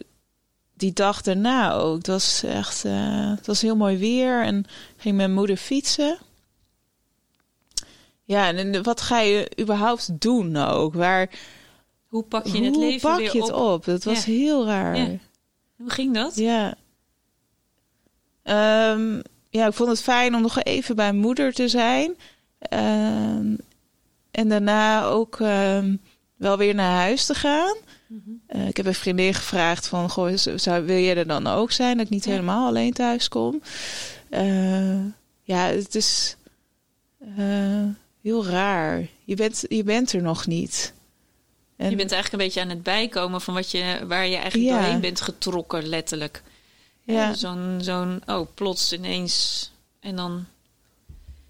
Die 0.74 0.94
dag 0.94 1.22
daarna 1.22 1.74
ook. 1.74 1.98
Het 1.98 2.08
was 2.08 2.44
echt. 2.44 2.86
Uh, 2.86 3.30
het 3.36 3.48
was 3.48 3.62
heel 3.62 3.76
mooi 3.76 3.98
weer. 3.98 4.44
En 4.44 4.66
ging 4.98 5.16
mijn 5.16 5.34
moeder 5.34 5.58
fietsen. 5.58 6.18
Ja, 8.24 8.54
en 8.54 8.84
wat 8.84 9.02
ga 9.02 9.20
je 9.20 9.52
überhaupt 9.60 10.22
doen 10.22 10.58
ook? 10.58 10.94
Waar. 10.94 11.30
Hoe 12.08 12.24
pak 12.24 12.46
je 12.46 12.64
het 12.64 12.76
leven 12.76 13.10
pak 13.10 13.20
je 13.20 13.42
het 13.42 13.52
op? 13.52 13.86
Dat 13.86 14.04
was 14.04 14.26
heel 14.26 14.66
raar. 14.66 15.20
Hoe 15.78 15.90
ging 15.90 16.14
dat? 16.14 16.36
Ja. 16.36 16.76
Um, 18.92 19.22
ja, 19.50 19.68
ik 19.68 19.74
vond 19.74 19.90
het 19.90 20.02
fijn 20.02 20.36
om 20.36 20.42
nog 20.42 20.64
even 20.64 20.96
bij 20.96 21.14
moeder 21.14 21.54
te 21.54 21.68
zijn. 21.68 22.16
Ehm, 22.60 23.56
en 24.32 24.50
daarna 24.50 25.04
ook 25.06 25.40
ehm, 25.40 25.96
wel 26.36 26.58
weer 26.58 26.76
naar 26.76 27.00
huis 27.00 27.26
te 27.26 27.34
gaan. 27.34 27.76
Mhm. 28.08 28.30
Eh, 28.48 28.68
ik 28.68 28.78
heb 28.78 28.86
een 28.86 28.94
vriendin 28.94 29.34
gevraagd 29.34 29.88
van, 29.88 30.10
goh, 30.10 30.32
zou, 30.36 30.86
wil 30.86 30.98
jij 30.98 31.18
er 31.18 31.28
dan 31.28 31.48
ook 31.48 31.72
zijn? 31.72 31.98
Dat 31.98 32.06
ik 32.06 32.12
niet 32.12 32.26
helemaal 32.26 32.68
alleen 32.68 32.94
thuis 32.94 33.28
kom. 33.28 33.62
Uh, 34.30 35.06
ja, 35.44 35.66
het 35.66 35.96
is 35.96 36.36
uh, 37.38 37.86
heel 38.22 38.46
raar. 38.46 39.08
Je 39.24 39.36
bent, 39.36 39.64
je 39.68 39.84
bent 39.84 40.14
er 40.14 40.22
nog 40.22 40.48
niet. 40.48 40.94
En, 41.76 41.90
je 41.90 41.96
bent 41.96 42.12
eigenlijk 42.12 42.32
een 42.32 42.48
beetje 42.50 42.62
aan 42.62 42.76
het 42.76 42.84
bijkomen 42.84 43.42
van 43.42 43.54
wat 43.54 43.72
je, 43.72 44.06
waar 44.08 44.28
je 44.28 44.36
eigenlijk 44.36 44.72
doorheen 44.72 45.00
bent 45.00 45.22
getrokken, 45.22 45.88
letterlijk. 45.88 46.44
Ja. 47.14 47.34
Zo'n, 47.34 47.78
zo'n, 47.82 48.22
oh, 48.26 48.48
plots 48.54 48.94
ineens. 48.94 49.72
En 50.00 50.16
dan. 50.16 50.46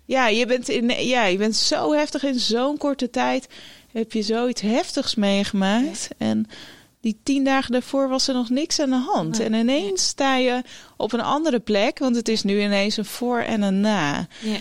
ja, 0.05 0.27
je 0.27 0.45
bent 0.45 0.69
in, 0.69 0.89
ja, 0.89 1.25
je 1.25 1.37
bent 1.37 1.55
zo 1.55 1.93
heftig 1.93 2.23
in 2.23 2.39
zo'n 2.39 2.77
korte 2.77 3.09
tijd. 3.09 3.47
Heb 3.91 4.11
je 4.11 4.21
zoiets 4.21 4.61
heftigs 4.61 5.15
meegemaakt. 5.15 6.07
En 6.17 6.47
die 7.01 7.19
tien 7.23 7.43
dagen 7.43 7.71
daarvoor 7.71 8.09
was 8.09 8.27
er 8.27 8.33
nog 8.33 8.49
niks 8.49 8.79
aan 8.79 8.89
de 8.89 8.95
hand. 8.95 9.39
En 9.39 9.53
ineens 9.53 10.07
sta 10.07 10.35
je 10.35 10.63
op 10.97 11.13
een 11.13 11.21
andere 11.21 11.59
plek, 11.59 11.99
want 11.99 12.15
het 12.15 12.27
is 12.27 12.43
nu 12.43 12.61
ineens 12.61 12.97
een 12.97 13.05
voor 13.05 13.39
en 13.39 13.61
een 13.61 13.79
na. 13.79 14.27
Ja. 14.41 14.57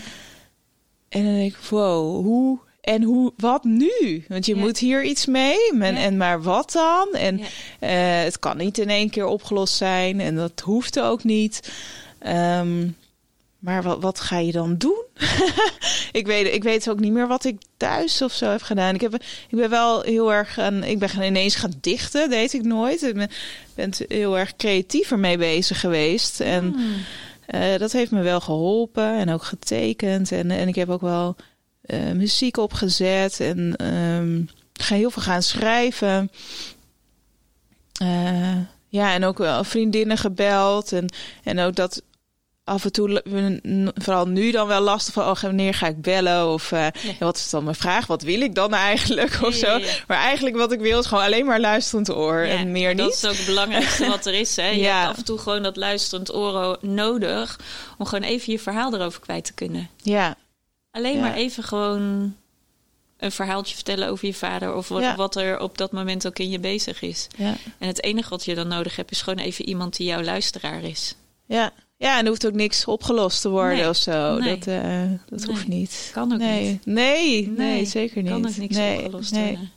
En 1.09 1.23
dan 1.23 1.33
denk 1.33 1.53
ik, 1.53 1.57
wow, 1.57 2.25
hoe 2.25 2.59
en 2.81 3.03
hoe, 3.03 3.33
wat 3.37 3.63
nu? 3.63 4.25
Want 4.27 4.45
je 4.45 4.55
moet 4.55 4.77
hier 4.77 5.03
iets 5.03 5.25
mee. 5.25 5.57
En, 5.79 5.95
en 5.95 6.17
maar 6.17 6.41
wat 6.41 6.71
dan? 6.71 7.07
En 7.13 7.39
eh, 7.79 8.23
het 8.23 8.39
kan 8.39 8.57
niet 8.57 8.77
in 8.77 8.89
één 8.89 9.09
keer 9.09 9.25
opgelost 9.25 9.75
zijn. 9.75 10.19
En 10.19 10.35
dat 10.35 10.59
hoeft 10.59 10.99
ook 10.99 11.23
niet. 11.23 11.71
Ehm, 12.19 12.87
maar 13.59 13.83
wat, 13.83 14.01
wat 14.01 14.19
ga 14.19 14.37
je 14.37 14.51
dan 14.51 14.77
doen? 14.77 15.03
ik, 16.11 16.25
weet, 16.25 16.53
ik 16.53 16.63
weet 16.63 16.89
ook 16.89 16.99
niet 16.99 17.11
meer 17.11 17.27
wat 17.27 17.45
ik 17.45 17.57
thuis 17.77 18.21
of 18.21 18.33
zo 18.33 18.49
heb 18.49 18.61
gedaan. 18.61 18.95
Ik, 18.95 19.01
heb, 19.01 19.13
ik 19.49 19.57
ben 19.57 19.69
wel 19.69 20.01
heel 20.01 20.33
erg 20.33 20.59
aan. 20.59 20.83
Ik 20.83 20.99
ben 20.99 21.21
ineens 21.21 21.55
gaan 21.55 21.73
dichten, 21.81 22.29
deed 22.29 22.53
ik 22.53 22.63
nooit. 22.63 23.01
Ik 23.01 23.13
ben, 23.13 23.29
ben 23.75 23.93
heel 24.07 24.37
erg 24.37 24.55
creatief 24.55 25.11
ermee 25.11 25.37
bezig 25.37 25.79
geweest. 25.79 26.39
En 26.39 26.73
hmm. 26.73 26.95
eh, 27.45 27.79
dat 27.79 27.91
heeft 27.91 28.11
me 28.11 28.21
wel 28.21 28.39
geholpen 28.39 29.17
en 29.17 29.29
ook 29.29 29.43
getekend. 29.43 30.31
En, 30.31 30.51
en 30.51 30.67
ik 30.67 30.75
heb 30.75 30.89
ook 30.89 31.01
wel 31.01 31.35
uh, 31.93 32.11
muziek 32.11 32.57
opgezet 32.57 33.39
en 33.39 33.85
um, 33.85 34.49
ga 34.73 34.95
heel 34.95 35.11
veel 35.11 35.21
gaan 35.21 35.43
schrijven. 35.43 36.31
Uh, 38.01 38.57
ja, 38.87 39.13
en 39.13 39.25
ook 39.25 39.37
wel 39.37 39.63
vriendinnen 39.63 40.17
gebeld. 40.17 40.91
En, 40.91 41.13
en 41.43 41.59
ook 41.59 41.75
dat 41.75 42.01
af 42.69 42.85
en 42.85 42.91
toe, 42.91 43.21
vooral 43.95 44.27
nu 44.27 44.51
dan 44.51 44.67
wel 44.67 44.81
lastig 44.81 45.13
van, 45.13 45.23
oh, 45.23 45.35
wanneer 45.35 45.73
ga 45.73 45.87
ik 45.87 46.01
bellen? 46.01 46.47
Of 46.47 46.71
uh, 46.71 46.87
wat 47.19 47.37
is 47.37 47.49
dan 47.49 47.63
mijn 47.63 47.75
vraag? 47.75 48.07
Wat 48.07 48.21
wil 48.21 48.41
ik 48.41 48.55
dan 48.55 48.73
eigenlijk? 48.73 49.39
Of 49.41 49.53
zo. 49.53 49.79
Maar 50.07 50.17
eigenlijk 50.17 50.55
wat 50.55 50.71
ik 50.71 50.79
wil 50.79 50.99
is 50.99 51.05
gewoon 51.05 51.23
alleen 51.23 51.45
maar 51.45 51.59
luisterend 51.59 52.11
oor 52.11 52.41
en 52.41 52.71
meer 52.71 52.89
niet. 52.89 52.97
Dat 52.97 53.13
is 53.13 53.25
ook 53.25 53.35
het 53.35 53.45
belangrijkste 53.45 54.07
wat 54.07 54.25
er 54.25 54.33
is. 54.33 54.55
Hè? 54.55 54.67
Je 54.67 54.83
hebt 54.87 55.09
af 55.09 55.17
en 55.17 55.23
toe 55.25 55.37
gewoon 55.37 55.63
dat 55.63 55.75
luisterend 55.75 56.33
oor 56.33 56.77
nodig 56.81 57.59
om 57.97 58.05
gewoon 58.05 58.29
even 58.29 58.51
je 58.51 58.59
verhaal 58.59 58.93
erover 58.93 59.19
kwijt 59.19 59.45
te 59.45 59.53
kunnen. 59.53 59.89
Ja. 60.01 60.35
Alleen 60.99 61.19
maar 61.19 61.33
even 61.33 61.63
gewoon 61.63 62.35
een 63.17 63.31
verhaaltje 63.31 63.75
vertellen 63.75 64.09
over 64.09 64.27
je 64.27 64.33
vader 64.33 64.75
of 64.75 64.87
wat, 64.87 65.15
wat, 65.15 65.35
er 65.35 65.59
op 65.59 65.77
dat 65.77 65.91
moment 65.91 66.27
ook 66.27 66.39
in 66.39 66.49
je 66.49 66.59
bezig 66.59 67.01
is. 67.01 67.27
Ja. 67.37 67.55
En 67.77 67.87
het 67.87 68.03
enige 68.03 68.29
wat 68.29 68.45
je 68.45 68.55
dan 68.55 68.67
nodig 68.67 68.95
hebt 68.95 69.11
is 69.11 69.21
gewoon 69.21 69.39
even 69.39 69.67
iemand 69.67 69.97
die 69.97 70.07
jouw 70.07 70.21
luisteraar 70.21 70.83
is. 70.83 71.15
Ja, 71.45 71.73
ja 71.97 72.17
en 72.17 72.23
er 72.23 72.29
hoeft 72.29 72.47
ook 72.47 72.53
niks 72.53 72.85
opgelost 72.85 73.41
te 73.41 73.49
worden 73.49 73.89
of 73.89 73.95
zo. 73.95 74.39
Dat, 74.39 74.67
uh, 74.67 75.01
dat 75.29 75.43
hoeft 75.43 75.67
niet. 75.67 76.09
Kan 76.13 76.33
ook 76.33 76.39
niet. 76.39 76.85
Nee, 76.85 77.47
nee, 77.47 77.85
zeker 77.85 78.21
niet. 78.21 78.31
Kan 78.31 78.47
ook 78.47 78.57
niks 78.57 78.77
opgelost 78.77 79.31
worden. 79.31 79.71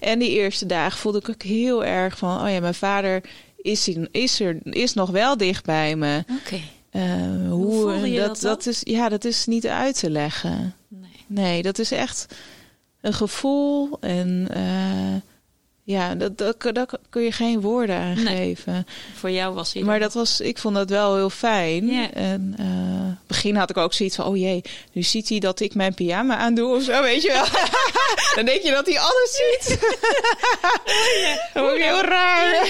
En 0.00 0.18
die 0.18 0.30
eerste 0.30 0.66
dagen 0.66 0.98
voelde 0.98 1.18
ik 1.18 1.28
ook 1.28 1.42
heel 1.42 1.84
erg 1.84 2.18
van, 2.18 2.42
oh 2.42 2.50
ja, 2.50 2.60
mijn 2.60 2.74
vader 2.74 3.22
is, 3.56 3.88
is 4.10 4.40
er 4.40 4.58
is 4.62 4.94
nog 4.94 5.10
wel 5.10 5.36
dicht 5.36 5.64
bij 5.64 5.96
me. 5.96 6.24
Oké. 6.40 6.60
Uh, 6.92 7.02
hoe, 7.50 7.92
hoe 7.92 8.14
dat, 8.14 8.26
dat, 8.26 8.40
dat, 8.40 8.66
is 8.66 8.80
ja, 8.84 9.08
dat 9.08 9.24
is 9.24 9.46
niet 9.46 9.66
uit 9.66 9.98
te 9.98 10.10
leggen. 10.10 10.74
Nee, 10.88 11.24
nee 11.26 11.62
dat 11.62 11.78
is 11.78 11.90
echt 11.90 12.34
een 13.00 13.12
gevoel 13.12 13.98
en 14.00 14.48
uh, 14.56 15.14
ja, 15.84 16.14
dat, 16.14 16.38
dat, 16.38 16.56
dat, 16.72 16.98
kun 17.10 17.22
je 17.22 17.32
geen 17.32 17.60
woorden 17.60 17.96
aan 17.96 18.16
geven. 18.16 18.86
Voor 19.14 19.30
jou 19.30 19.54
was 19.54 19.72
hij. 19.72 19.82
Maar 19.82 19.98
dat 19.98 20.12
was, 20.12 20.40
ik 20.40 20.58
vond 20.58 20.74
dat 20.74 20.90
wel 20.90 21.14
heel 21.14 21.30
fijn. 21.30 21.86
Ja. 21.86 22.12
En 22.12 22.56
uh, 22.60 23.26
begin 23.26 23.56
had 23.56 23.70
ik 23.70 23.76
ook 23.76 23.92
zoiets 23.92 24.16
van: 24.16 24.24
oh 24.24 24.36
jee, 24.36 24.62
nu 24.92 25.02
ziet 25.02 25.28
hij 25.28 25.38
dat 25.38 25.60
ik 25.60 25.74
mijn 25.74 25.94
pyjama 25.94 26.36
aandoe 26.36 26.76
of 26.76 26.82
zo, 26.82 27.02
weet 27.02 27.22
je 27.22 27.28
wel. 27.28 27.44
Dan 28.34 28.44
denk 28.44 28.62
je 28.62 28.70
dat 28.70 28.86
hij 28.86 28.98
alles 28.98 29.40
ziet. 29.42 29.78
ja. 31.54 31.60
Ook 31.62 31.76
heel 31.76 32.00
raar. 32.00 32.66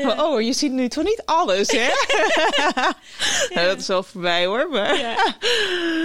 Ja, 0.00 0.22
oh, 0.24 0.40
je 0.40 0.52
ziet 0.52 0.72
nu 0.72 0.88
toch 0.88 1.04
niet 1.04 1.22
alles, 1.24 1.70
hè? 1.70 1.88
nou, 3.54 3.66
dat 3.66 3.78
is 3.78 3.86
wel 3.86 4.02
voorbij 4.02 4.46
hoor. 4.46 4.68
Maar... 4.70 5.16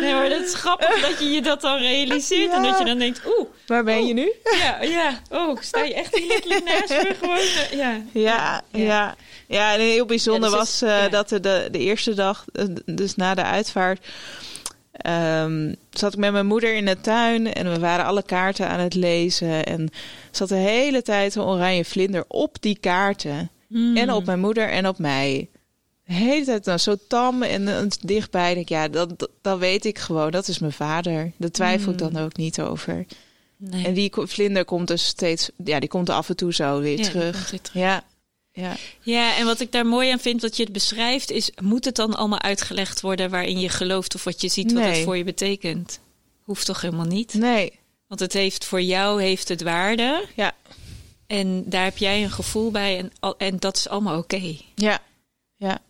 Nee, 0.02 0.14
maar 0.14 0.30
dat 0.30 0.42
is 0.42 0.54
grappig 0.54 1.02
dat 1.02 1.20
je 1.20 1.30
je 1.30 1.42
dat 1.42 1.62
dan 1.62 1.78
realiseert 1.78 2.52
en 2.52 2.64
dat 2.64 2.78
je 2.78 2.86
dan 2.86 2.98
denkt: 2.98 3.22
oeh. 3.26 3.48
Waar 3.66 3.84
ben 3.84 4.08
je 4.08 4.14
nu? 4.14 4.34
Ja, 4.60 4.82
ja. 4.82 5.22
Oh, 5.30 5.62
sta 5.62 5.84
je 5.84 5.94
echt 5.94 6.16
hier 6.16 6.42
naast 6.50 6.90
me 6.90 7.16
gewoon. 7.20 7.38
Eh, 7.72 7.78
ja. 7.78 8.02
Ja, 8.14 8.62
ja. 8.72 9.16
ja. 9.48 9.74
en 9.74 9.80
heel 9.80 10.06
bijzonder 10.06 10.50
dus 10.50 10.60
was 10.60 10.84
uh, 10.84 11.10
dat 11.10 11.30
de, 11.30 11.40
de, 11.40 11.68
de 11.72 11.80
eerste 11.80 12.14
dag, 12.14 12.46
eh, 12.54 12.66
dus 12.86 13.16
na 13.16 13.36
de 13.36 13.44
uitvaart, 13.44 14.06
um, 15.08 15.76
zat 15.90 16.14
ik 16.14 16.20
met 16.20 16.32
mijn 16.32 16.46
moeder 16.46 16.76
in 16.76 16.86
de 16.86 17.02
tuin 17.02 17.54
en 17.54 17.72
we 17.72 17.80
waren 17.80 18.06
alle 18.06 18.24
kaarten 18.24 18.68
aan 18.68 18.80
het 18.80 18.94
lezen. 18.94 19.66
En 19.66 19.90
zat 20.32 20.50
de 20.50 20.56
hele 20.56 21.02
tijd 21.02 21.36
een 21.36 21.44
oranje 21.44 21.86
vlinder 21.86 22.24
op 22.28 22.62
die 22.62 22.78
kaarten. 22.80 23.50
Hmm. 23.68 23.98
En 23.98 24.12
op 24.12 24.26
mijn 24.26 24.40
moeder 24.40 24.70
en 24.70 24.88
op 24.88 24.98
mij. 24.98 25.50
De 26.06 26.14
hele 26.14 26.46
tijd 26.46 26.64
dan 26.64 26.80
zo 26.80 26.96
tam 27.08 27.44
en, 27.44 27.90
dichtbij. 28.02 28.54
Denk, 28.54 28.70
ja, 28.70 28.88
dat, 28.88 29.30
dat, 29.42 29.60
weet 29.60 29.86
ik 29.86 29.98
gewoon. 29.98 30.32
Dat 30.32 30.48
is 30.48 30.60
mijn 30.60 30.72
vader. 30.72 31.32
Daar 31.38 31.52
twijfel 31.52 31.92
ik 31.92 32.00
hmm. 32.00 32.14
dan 32.14 32.24
ook 32.24 32.38
niet 32.38 32.62
over. 32.62 33.06
Nee. 33.62 33.86
En 33.86 33.94
die 33.94 34.12
vlinder 34.14 34.66
komt 34.66 34.88
dus 34.88 35.06
steeds, 35.06 35.50
ja, 35.64 35.80
die 35.80 35.90
komt 35.90 36.10
af 36.10 36.30
en 36.30 36.36
toe 36.36 36.54
zo 36.54 36.80
weer, 36.80 37.04
terug. 37.04 37.54
Ja. 37.74 38.04
Ja. 38.52 38.76
ja, 39.02 39.38
en 39.38 39.46
wat 39.46 39.60
ik 39.60 39.72
daar 39.72 39.86
mooi 39.86 40.12
aan 40.12 40.20
vind, 40.20 40.42
wat 40.42 40.58
je 40.58 40.64
het 40.64 40.72
beschrijft, 40.72 41.32
is: 41.32 41.52
moet 41.62 41.86
het 41.86 41.96
dan 41.96 42.16
allemaal 42.16 42.42
uitgelegd 42.42 43.02
worden 43.02 43.30
waarin 43.30 43.60
je 43.60 43.70
gelooft 43.70 44.16
of 44.16 44.24
wat 44.24 44.42
je 44.42 44.48
ziet, 44.48 44.74
wat 44.74 44.84
het 44.84 44.98
voor 44.98 45.18
je 45.18 45.24
betekent? 45.24 46.00
Hoeft 46.42 46.66
toch 46.66 46.82
helemaal 46.82 47.06
niet? 47.06 47.34
Nee. 47.34 47.80
Want 48.08 48.20
het 48.20 48.34
heeft 48.34 48.66
voor 48.66 48.82
jou 48.82 49.22
heeft 49.22 49.48
het 49.48 49.62
waarde. 49.62 50.26
Ja. 50.36 50.56
En 51.28 51.70
daar 51.70 51.84
heb 51.84 51.98
jij 51.98 52.24
een 52.24 52.32
gevoel 52.32 52.72
bij 52.72 52.98
en, 52.98 53.12
en 53.38 53.58
dat 53.58 53.78
is 53.78 53.88
allemaal 53.88 54.18
oké. 54.18 54.56
Ja. 54.76 55.02
Ja. 55.56 55.82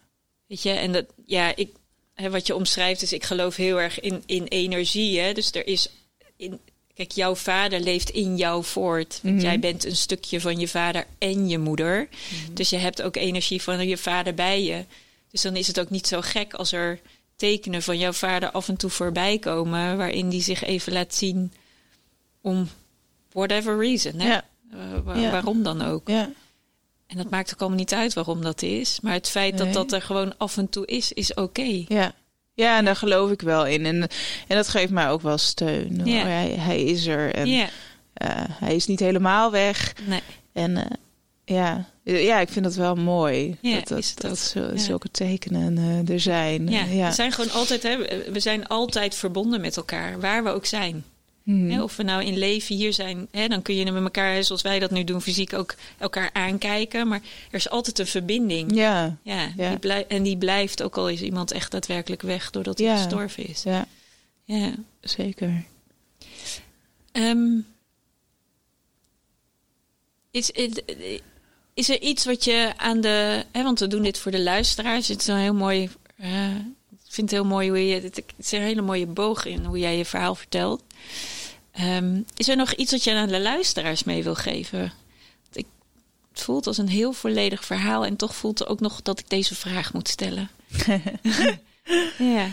Weet 0.47 0.61
je, 0.61 0.72
en 0.72 0.91
dat, 0.91 1.05
ja, 1.26 1.55
ik, 1.55 1.70
hè, 2.13 2.30
wat 2.30 2.47
je 2.47 2.55
omschrijft 2.55 3.01
is, 3.01 3.13
ik 3.13 3.24
geloof 3.24 3.55
heel 3.55 3.82
erg 3.82 3.99
in, 3.99 4.24
in 4.26 4.43
energie. 4.43 5.20
Hè? 5.20 5.34
Dus 5.34 5.51
er 5.51 5.67
is 5.67 5.89
in, 6.36 6.59
Kijk, 7.00 7.12
jouw 7.12 7.36
vader 7.36 7.80
leeft 7.80 8.10
in 8.10 8.38
jou 8.38 8.64
voort. 8.64 9.20
Want 9.24 9.36
mhm. 9.36 9.43
jij 9.43 9.60
bent 9.60 9.86
een 9.86 9.95
stukje 9.95 10.41
van 10.41 10.60
je 10.60 10.68
vader 10.68 11.06
en 11.18 11.50
je 11.50 11.58
moeder. 11.58 12.08
Mhm. 12.10 12.54
Dus 12.54 12.70
je 12.70 12.78
hebt 12.78 13.02
ook 13.02 13.16
energie 13.16 13.62
van 13.62 13.88
je 13.88 13.97
vader 13.97 14.34
bij 14.34 14.64
je. 14.64 14.86
Dus 15.32 15.41
dan 15.41 15.56
is 15.56 15.68
het 15.68 15.80
ook 15.80 15.89
niet 15.89 16.08
zo 16.08 16.22
gek 16.22 16.54
als 16.54 16.72
er 16.72 17.00
tekenen 17.36 17.82
van 17.82 17.97
jouw 17.97 18.12
vader 18.12 18.52
af 18.52 18.68
en 18.68 18.78
toe 18.78 18.89
voorbij 18.89 19.38
komen. 19.38 19.97
waarin 19.97 20.30
die 20.30 20.41
zich 20.41 20.64
even 20.64 20.93
laat 20.93 21.16
zien 21.16 21.54
om 22.41 22.70
whatever 23.32 23.78
reason. 23.78 24.20
Hè? 24.20 24.28
Ja. 24.28 24.45
Uh, 24.74 25.32
Waarom 25.32 25.64
dan 25.64 25.82
ook. 25.82 26.08
Ja. 26.08 26.32
En 27.08 27.18
dat 27.18 27.30
maakt 27.30 27.54
ook 27.54 27.60
allemaal 27.60 27.80
niet 27.80 27.93
uit 27.93 28.14
waarom 28.14 28.41
dat 28.41 28.62
is. 28.62 29.00
Maar 29.02 29.14
het 29.14 29.30
feit 29.30 29.58
dat 29.58 29.74
dat 29.74 29.91
er 29.91 30.02
gewoon 30.02 30.38
af 30.38 30.58
en 30.58 30.70
toe 30.70 30.86
is, 30.86 31.14
is 31.14 31.34
oké. 31.34 31.86
Ja. 31.88 32.16
Ja, 32.60 32.78
en 32.78 32.86
daar 32.86 32.95
geloof 32.95 33.32
ik 33.32 33.41
wel 33.41 33.66
in. 33.66 33.86
En, 33.86 34.01
en 34.47 34.55
dat 34.55 34.68
geeft 34.68 34.91
mij 34.91 35.10
ook 35.10 35.22
wel 35.22 35.38
steun. 35.38 36.01
Yeah. 36.03 36.24
Hij, 36.24 36.55
hij, 36.57 36.84
is 36.84 37.05
er. 37.05 37.34
En 37.34 37.47
uh, 37.47 37.68
hij 38.49 38.76
is 38.76 38.86
niet 38.86 38.99
helemaal 38.99 39.51
weg. 39.51 39.93
Nee. 40.05 40.22
En 40.53 40.72
uh, 40.72 40.84
ja. 41.45 41.86
ja, 42.03 42.39
ik 42.39 42.49
vind 42.49 42.66
dat 42.66 42.76
wel 42.76 42.95
mooi. 42.95 43.57
Dat, 43.62 43.88
dat, 43.88 43.97
is 43.97 44.16
dat 44.16 44.38
zo, 44.38 44.72
zulke 44.76 45.12
tekenen 45.12 45.78
uh, 45.78 46.14
er 46.14 46.20
zijn. 46.20 46.68
Ja, 46.68 46.84
ja, 46.84 47.07
we 47.07 47.14
zijn 47.14 47.32
gewoon 47.32 47.51
altijd, 47.51 47.84
hè, 47.84 47.97
we 48.32 48.39
zijn 48.39 48.68
altijd 48.68 49.16
verbonden 49.16 49.62
met 49.62 49.78
elkaar, 49.78 50.20
waar 50.20 50.43
we 50.43 50.49
ook 50.49 50.66
zijn. 50.66 51.03
Hmm. 51.50 51.82
of 51.82 51.95
we 51.95 52.04
nou 52.04 52.24
in 52.24 52.38
leven 52.38 52.76
hier 52.76 52.93
zijn, 52.93 53.28
hè, 53.32 53.47
dan 53.47 53.62
kun 53.62 53.76
je 53.76 53.91
met 53.91 54.04
elkaar, 54.04 54.43
zoals 54.43 54.62
wij 54.62 54.80
dat 54.80 54.91
nu 54.91 55.04
doen, 55.04 55.22
fysiek 55.22 55.54
ook 55.54 55.76
elkaar 55.97 56.30
aankijken. 56.34 57.08
Maar 57.08 57.22
er 57.52 57.58
is 57.58 57.70
altijd 57.70 58.00
een 58.00 58.08
verbinding. 58.08 58.76
Ja. 58.76 59.18
ja, 59.22 59.52
Die 59.56 59.80
blij, 59.80 60.06
en 60.08 60.24
die 60.24 60.38
blijft, 60.38 60.84
ook 60.84 60.97
al 60.97 61.10
is 61.10 61.22
iemand 61.22 61.52
echt 61.52 61.72
daadwerkelijk 61.72 62.22
weg 62.22 62.50
doordat 62.50 62.78
hij 62.78 62.97
gestorven 62.97 63.47
is. 63.47 63.64
Ja, 63.64 63.86
ja. 64.43 64.74
zeker. 65.02 65.64
Um, 67.12 67.66
is, 70.32 70.52
is, 71.74 71.89
er 71.89 72.02
iets 72.02 72.26
wat 72.26 72.43
je 72.43 72.74
aan 72.78 73.02
de. 73.02 73.45
Hè, 73.52 73.64
want 73.64 73.80
we 73.80 73.88
doen 73.88 74.04
dit 74.04 74.18
voor 74.18 74.32
de 74.32 74.41
luisteraars. 74.41 75.08
Het 75.08 75.22
is 75.22 75.28
een 75.28 75.38
heel 75.38 75.54
mooi. 75.54 75.89
Uh, 76.20 76.56
ik 76.89 77.16
vind 77.16 77.32
het 77.32 77.39
heel 77.39 77.50
mooi 77.50 77.70
hoe 77.70 77.88
je. 77.88 78.02
Het 78.02 78.24
is 78.38 78.52
een 78.52 78.62
hele 78.62 78.82
mooie 78.82 79.08
boog 79.08 79.45
in 79.45 79.66
hoe 79.66 79.80
jij 79.80 79.97
je 79.97 80.06
verhaal 80.06 80.36
vertelt. 80.36 80.84
Um, 81.82 82.25
is 82.36 82.47
er 82.47 82.55
nog 82.55 82.73
iets 82.73 82.91
wat 82.91 83.03
je 83.03 83.13
aan 83.13 83.27
de 83.27 83.39
luisteraars 83.39 84.03
mee 84.03 84.23
wil 84.23 84.36
geven? 84.36 84.93
Ik, 85.51 85.65
het 86.32 86.41
voelt 86.41 86.67
als 86.67 86.77
een 86.77 86.89
heel 86.89 87.11
volledig 87.11 87.65
verhaal 87.65 88.05
en 88.05 88.15
toch 88.15 88.36
voelt 88.36 88.59
het 88.59 88.67
ook 88.67 88.80
nog 88.80 89.01
dat 89.01 89.19
ik 89.19 89.30
deze 89.30 89.55
vraag 89.55 89.93
moet 89.93 90.07
stellen. 90.07 90.49
ja. 92.17 92.47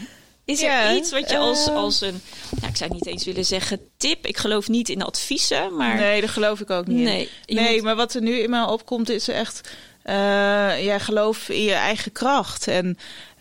Is 0.44 0.62
er 0.62 0.96
iets 0.96 1.10
wat 1.10 1.30
je 1.30 1.38
als, 1.38 1.68
eh. 1.68 1.74
als 1.74 2.00
een, 2.00 2.20
nou, 2.50 2.68
ik 2.68 2.76
zou 2.76 2.92
niet 2.92 3.06
eens 3.06 3.24
willen 3.24 3.44
zeggen 3.44 3.80
tip. 3.96 4.26
Ik 4.26 4.36
geloof 4.36 4.68
niet 4.68 4.88
in 4.88 5.02
adviezen, 5.02 5.76
maar... 5.76 5.96
Nee, 5.96 6.20
dat 6.20 6.30
geloof 6.30 6.60
ik 6.60 6.70
ook 6.70 6.86
niet 6.86 6.98
nee, 6.98 7.30
Nee, 7.46 7.82
maar 7.82 7.96
wat 7.96 8.14
er 8.14 8.22
nu 8.22 8.38
in 8.38 8.50
mij 8.50 8.62
opkomt 8.62 9.08
is 9.08 9.28
echt... 9.28 9.68
Uh, 10.04 10.84
ja, 10.84 10.98
geloof 10.98 11.48
in 11.48 11.62
je 11.62 11.72
eigen 11.72 12.12
kracht. 12.12 12.68
En 12.68 12.98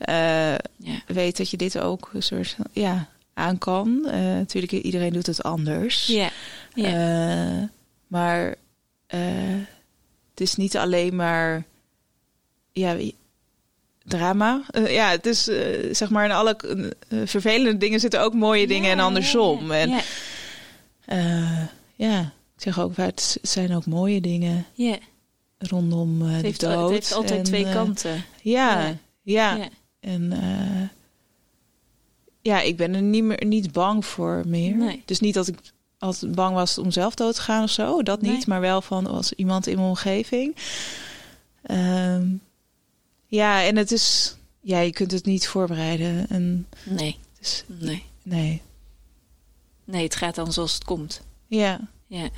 uh, 0.09 0.53
ja. 0.75 1.01
weet 1.07 1.37
dat 1.37 1.49
je 1.49 1.57
dit 1.57 1.79
ook 1.79 2.09
een 2.13 2.23
soort... 2.23 2.55
Ja, 2.71 3.07
aan 3.35 3.57
kan. 3.57 4.01
natuurlijk, 4.11 4.71
iedereen 4.71 5.13
doet 5.13 5.25
het 5.25 5.43
anders. 5.43 6.05
Ja. 6.05 6.29
maar 8.07 8.55
het 10.29 10.41
is 10.41 10.55
niet 10.55 10.77
alleen 10.77 11.15
maar 11.15 11.63
ja, 12.71 12.97
drama. 14.03 14.63
ja, 14.87 15.09
het 15.09 15.25
is 15.25 15.43
zeg 15.91 16.09
maar 16.09 16.25
in 16.25 16.31
alle 16.31 16.57
vervelende 17.25 17.77
dingen 17.77 17.99
zitten 17.99 18.21
ook 18.21 18.33
mooie 18.33 18.67
dingen 18.67 18.91
en 18.91 18.99
andersom. 18.99 19.71
En 19.71 19.89
ja, 21.95 22.21
ik 22.55 22.61
zeg 22.61 22.79
ook, 22.79 22.97
het 22.97 23.37
zijn 23.41 23.75
ook 23.75 23.85
mooie 23.85 24.21
dingen. 24.21 24.65
Ja 24.73 24.97
rondom 25.57 26.21
uh, 26.21 26.31
het 26.31 26.59
de 26.59 26.67
dood. 26.67 26.81
Het 26.83 26.91
heeft 26.91 27.13
altijd 27.13 27.45
twee 27.45 27.69
kanten. 27.69 28.23
Ja, 28.41 28.95
ja, 29.21 29.55
ja. 29.55 29.69
En 29.99 30.33
ja, 32.45 32.61
ik 32.61 32.77
ben 32.77 32.93
er 32.93 33.01
niet 33.01 33.23
meer 33.23 33.45
niet 33.45 33.71
bang 33.71 34.05
voor 34.05 34.43
meer. 34.47 34.75
Nee. 34.75 35.03
Dus 35.05 35.19
niet 35.19 35.33
dat 35.33 35.47
ik 35.47 35.57
altijd 35.97 36.35
bang 36.35 36.55
was 36.55 36.77
om 36.77 36.91
zelf 36.91 37.15
dood 37.15 37.35
te 37.35 37.41
gaan 37.41 37.63
of 37.63 37.69
zo. 37.69 38.03
Dat 38.03 38.21
niet, 38.21 38.47
maar 38.47 38.61
wel 38.61 38.81
van 38.81 39.07
als 39.07 39.33
iemand 39.33 39.67
in 39.67 39.75
mijn 39.75 39.87
omgeving. 39.87 40.55
Ehm, 41.61 42.27
ja, 43.25 43.63
en 43.63 43.75
het 43.75 43.91
is... 43.91 44.35
Ja, 44.61 44.79
je 44.79 44.91
kunt 44.91 45.11
het 45.11 45.25
niet 45.25 45.47
voorbereiden. 45.47 46.29
En 46.29 46.67
nee. 46.83 47.17
Dus, 47.39 47.63
nee. 47.67 48.03
Nee. 48.23 48.61
Nee, 49.83 50.03
het 50.03 50.15
gaat 50.15 50.35
dan 50.35 50.53
zoals 50.53 50.73
het 50.73 50.83
komt. 50.83 51.21
Ja. 51.47 51.79
Ja. 52.07 52.29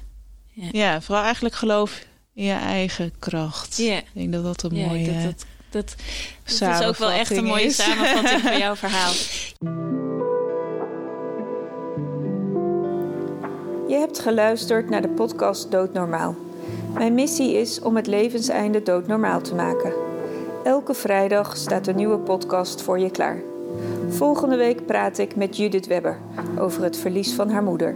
Ja, 0.51 0.69
ja 0.71 1.01
vooral 1.01 1.23
eigenlijk 1.23 1.55
geloof 1.55 2.05
in 2.33 2.43
je 2.43 2.53
eigen 2.53 3.13
kracht. 3.19 3.77
Ja. 3.77 3.97
Ik 3.97 4.05
denk 4.13 4.33
dat 4.33 4.43
dat 4.43 4.63
een 4.63 4.77
ja, 4.77 4.87
mooie... 4.87 5.13
Dat, 5.13 5.23
dat, 5.23 5.45
dat, 5.69 5.95
dat 6.59 6.79
is 6.79 6.85
ook 6.85 6.97
wel 6.97 7.09
echt 7.11 7.31
een 7.31 7.43
mooie 7.43 7.71
samenvatting 7.71 8.41
van 8.41 8.57
jouw 8.57 8.75
verhaal. 8.75 9.11
Je 13.87 13.95
hebt 13.95 14.19
geluisterd 14.19 14.89
naar 14.89 15.01
de 15.01 15.09
podcast 15.09 15.71
Doodnormaal. 15.71 16.35
Mijn 16.93 17.13
missie 17.13 17.53
is 17.53 17.81
om 17.81 17.95
het 17.95 18.07
levenseinde 18.07 18.83
doodnormaal 18.83 19.41
te 19.41 19.55
maken. 19.55 19.93
Elke 20.63 20.93
vrijdag 20.93 21.57
staat 21.57 21.87
een 21.87 21.95
nieuwe 21.95 22.17
podcast 22.17 22.81
voor 22.81 22.99
je 22.99 23.11
klaar. 23.11 23.37
Volgende 24.09 24.55
week 24.55 24.85
praat 24.85 25.17
ik 25.17 25.35
met 25.35 25.57
Judith 25.57 25.87
Webber 25.87 26.17
over 26.59 26.83
het 26.83 26.97
verlies 26.97 27.33
van 27.33 27.49
haar 27.49 27.63
moeder. 27.63 27.95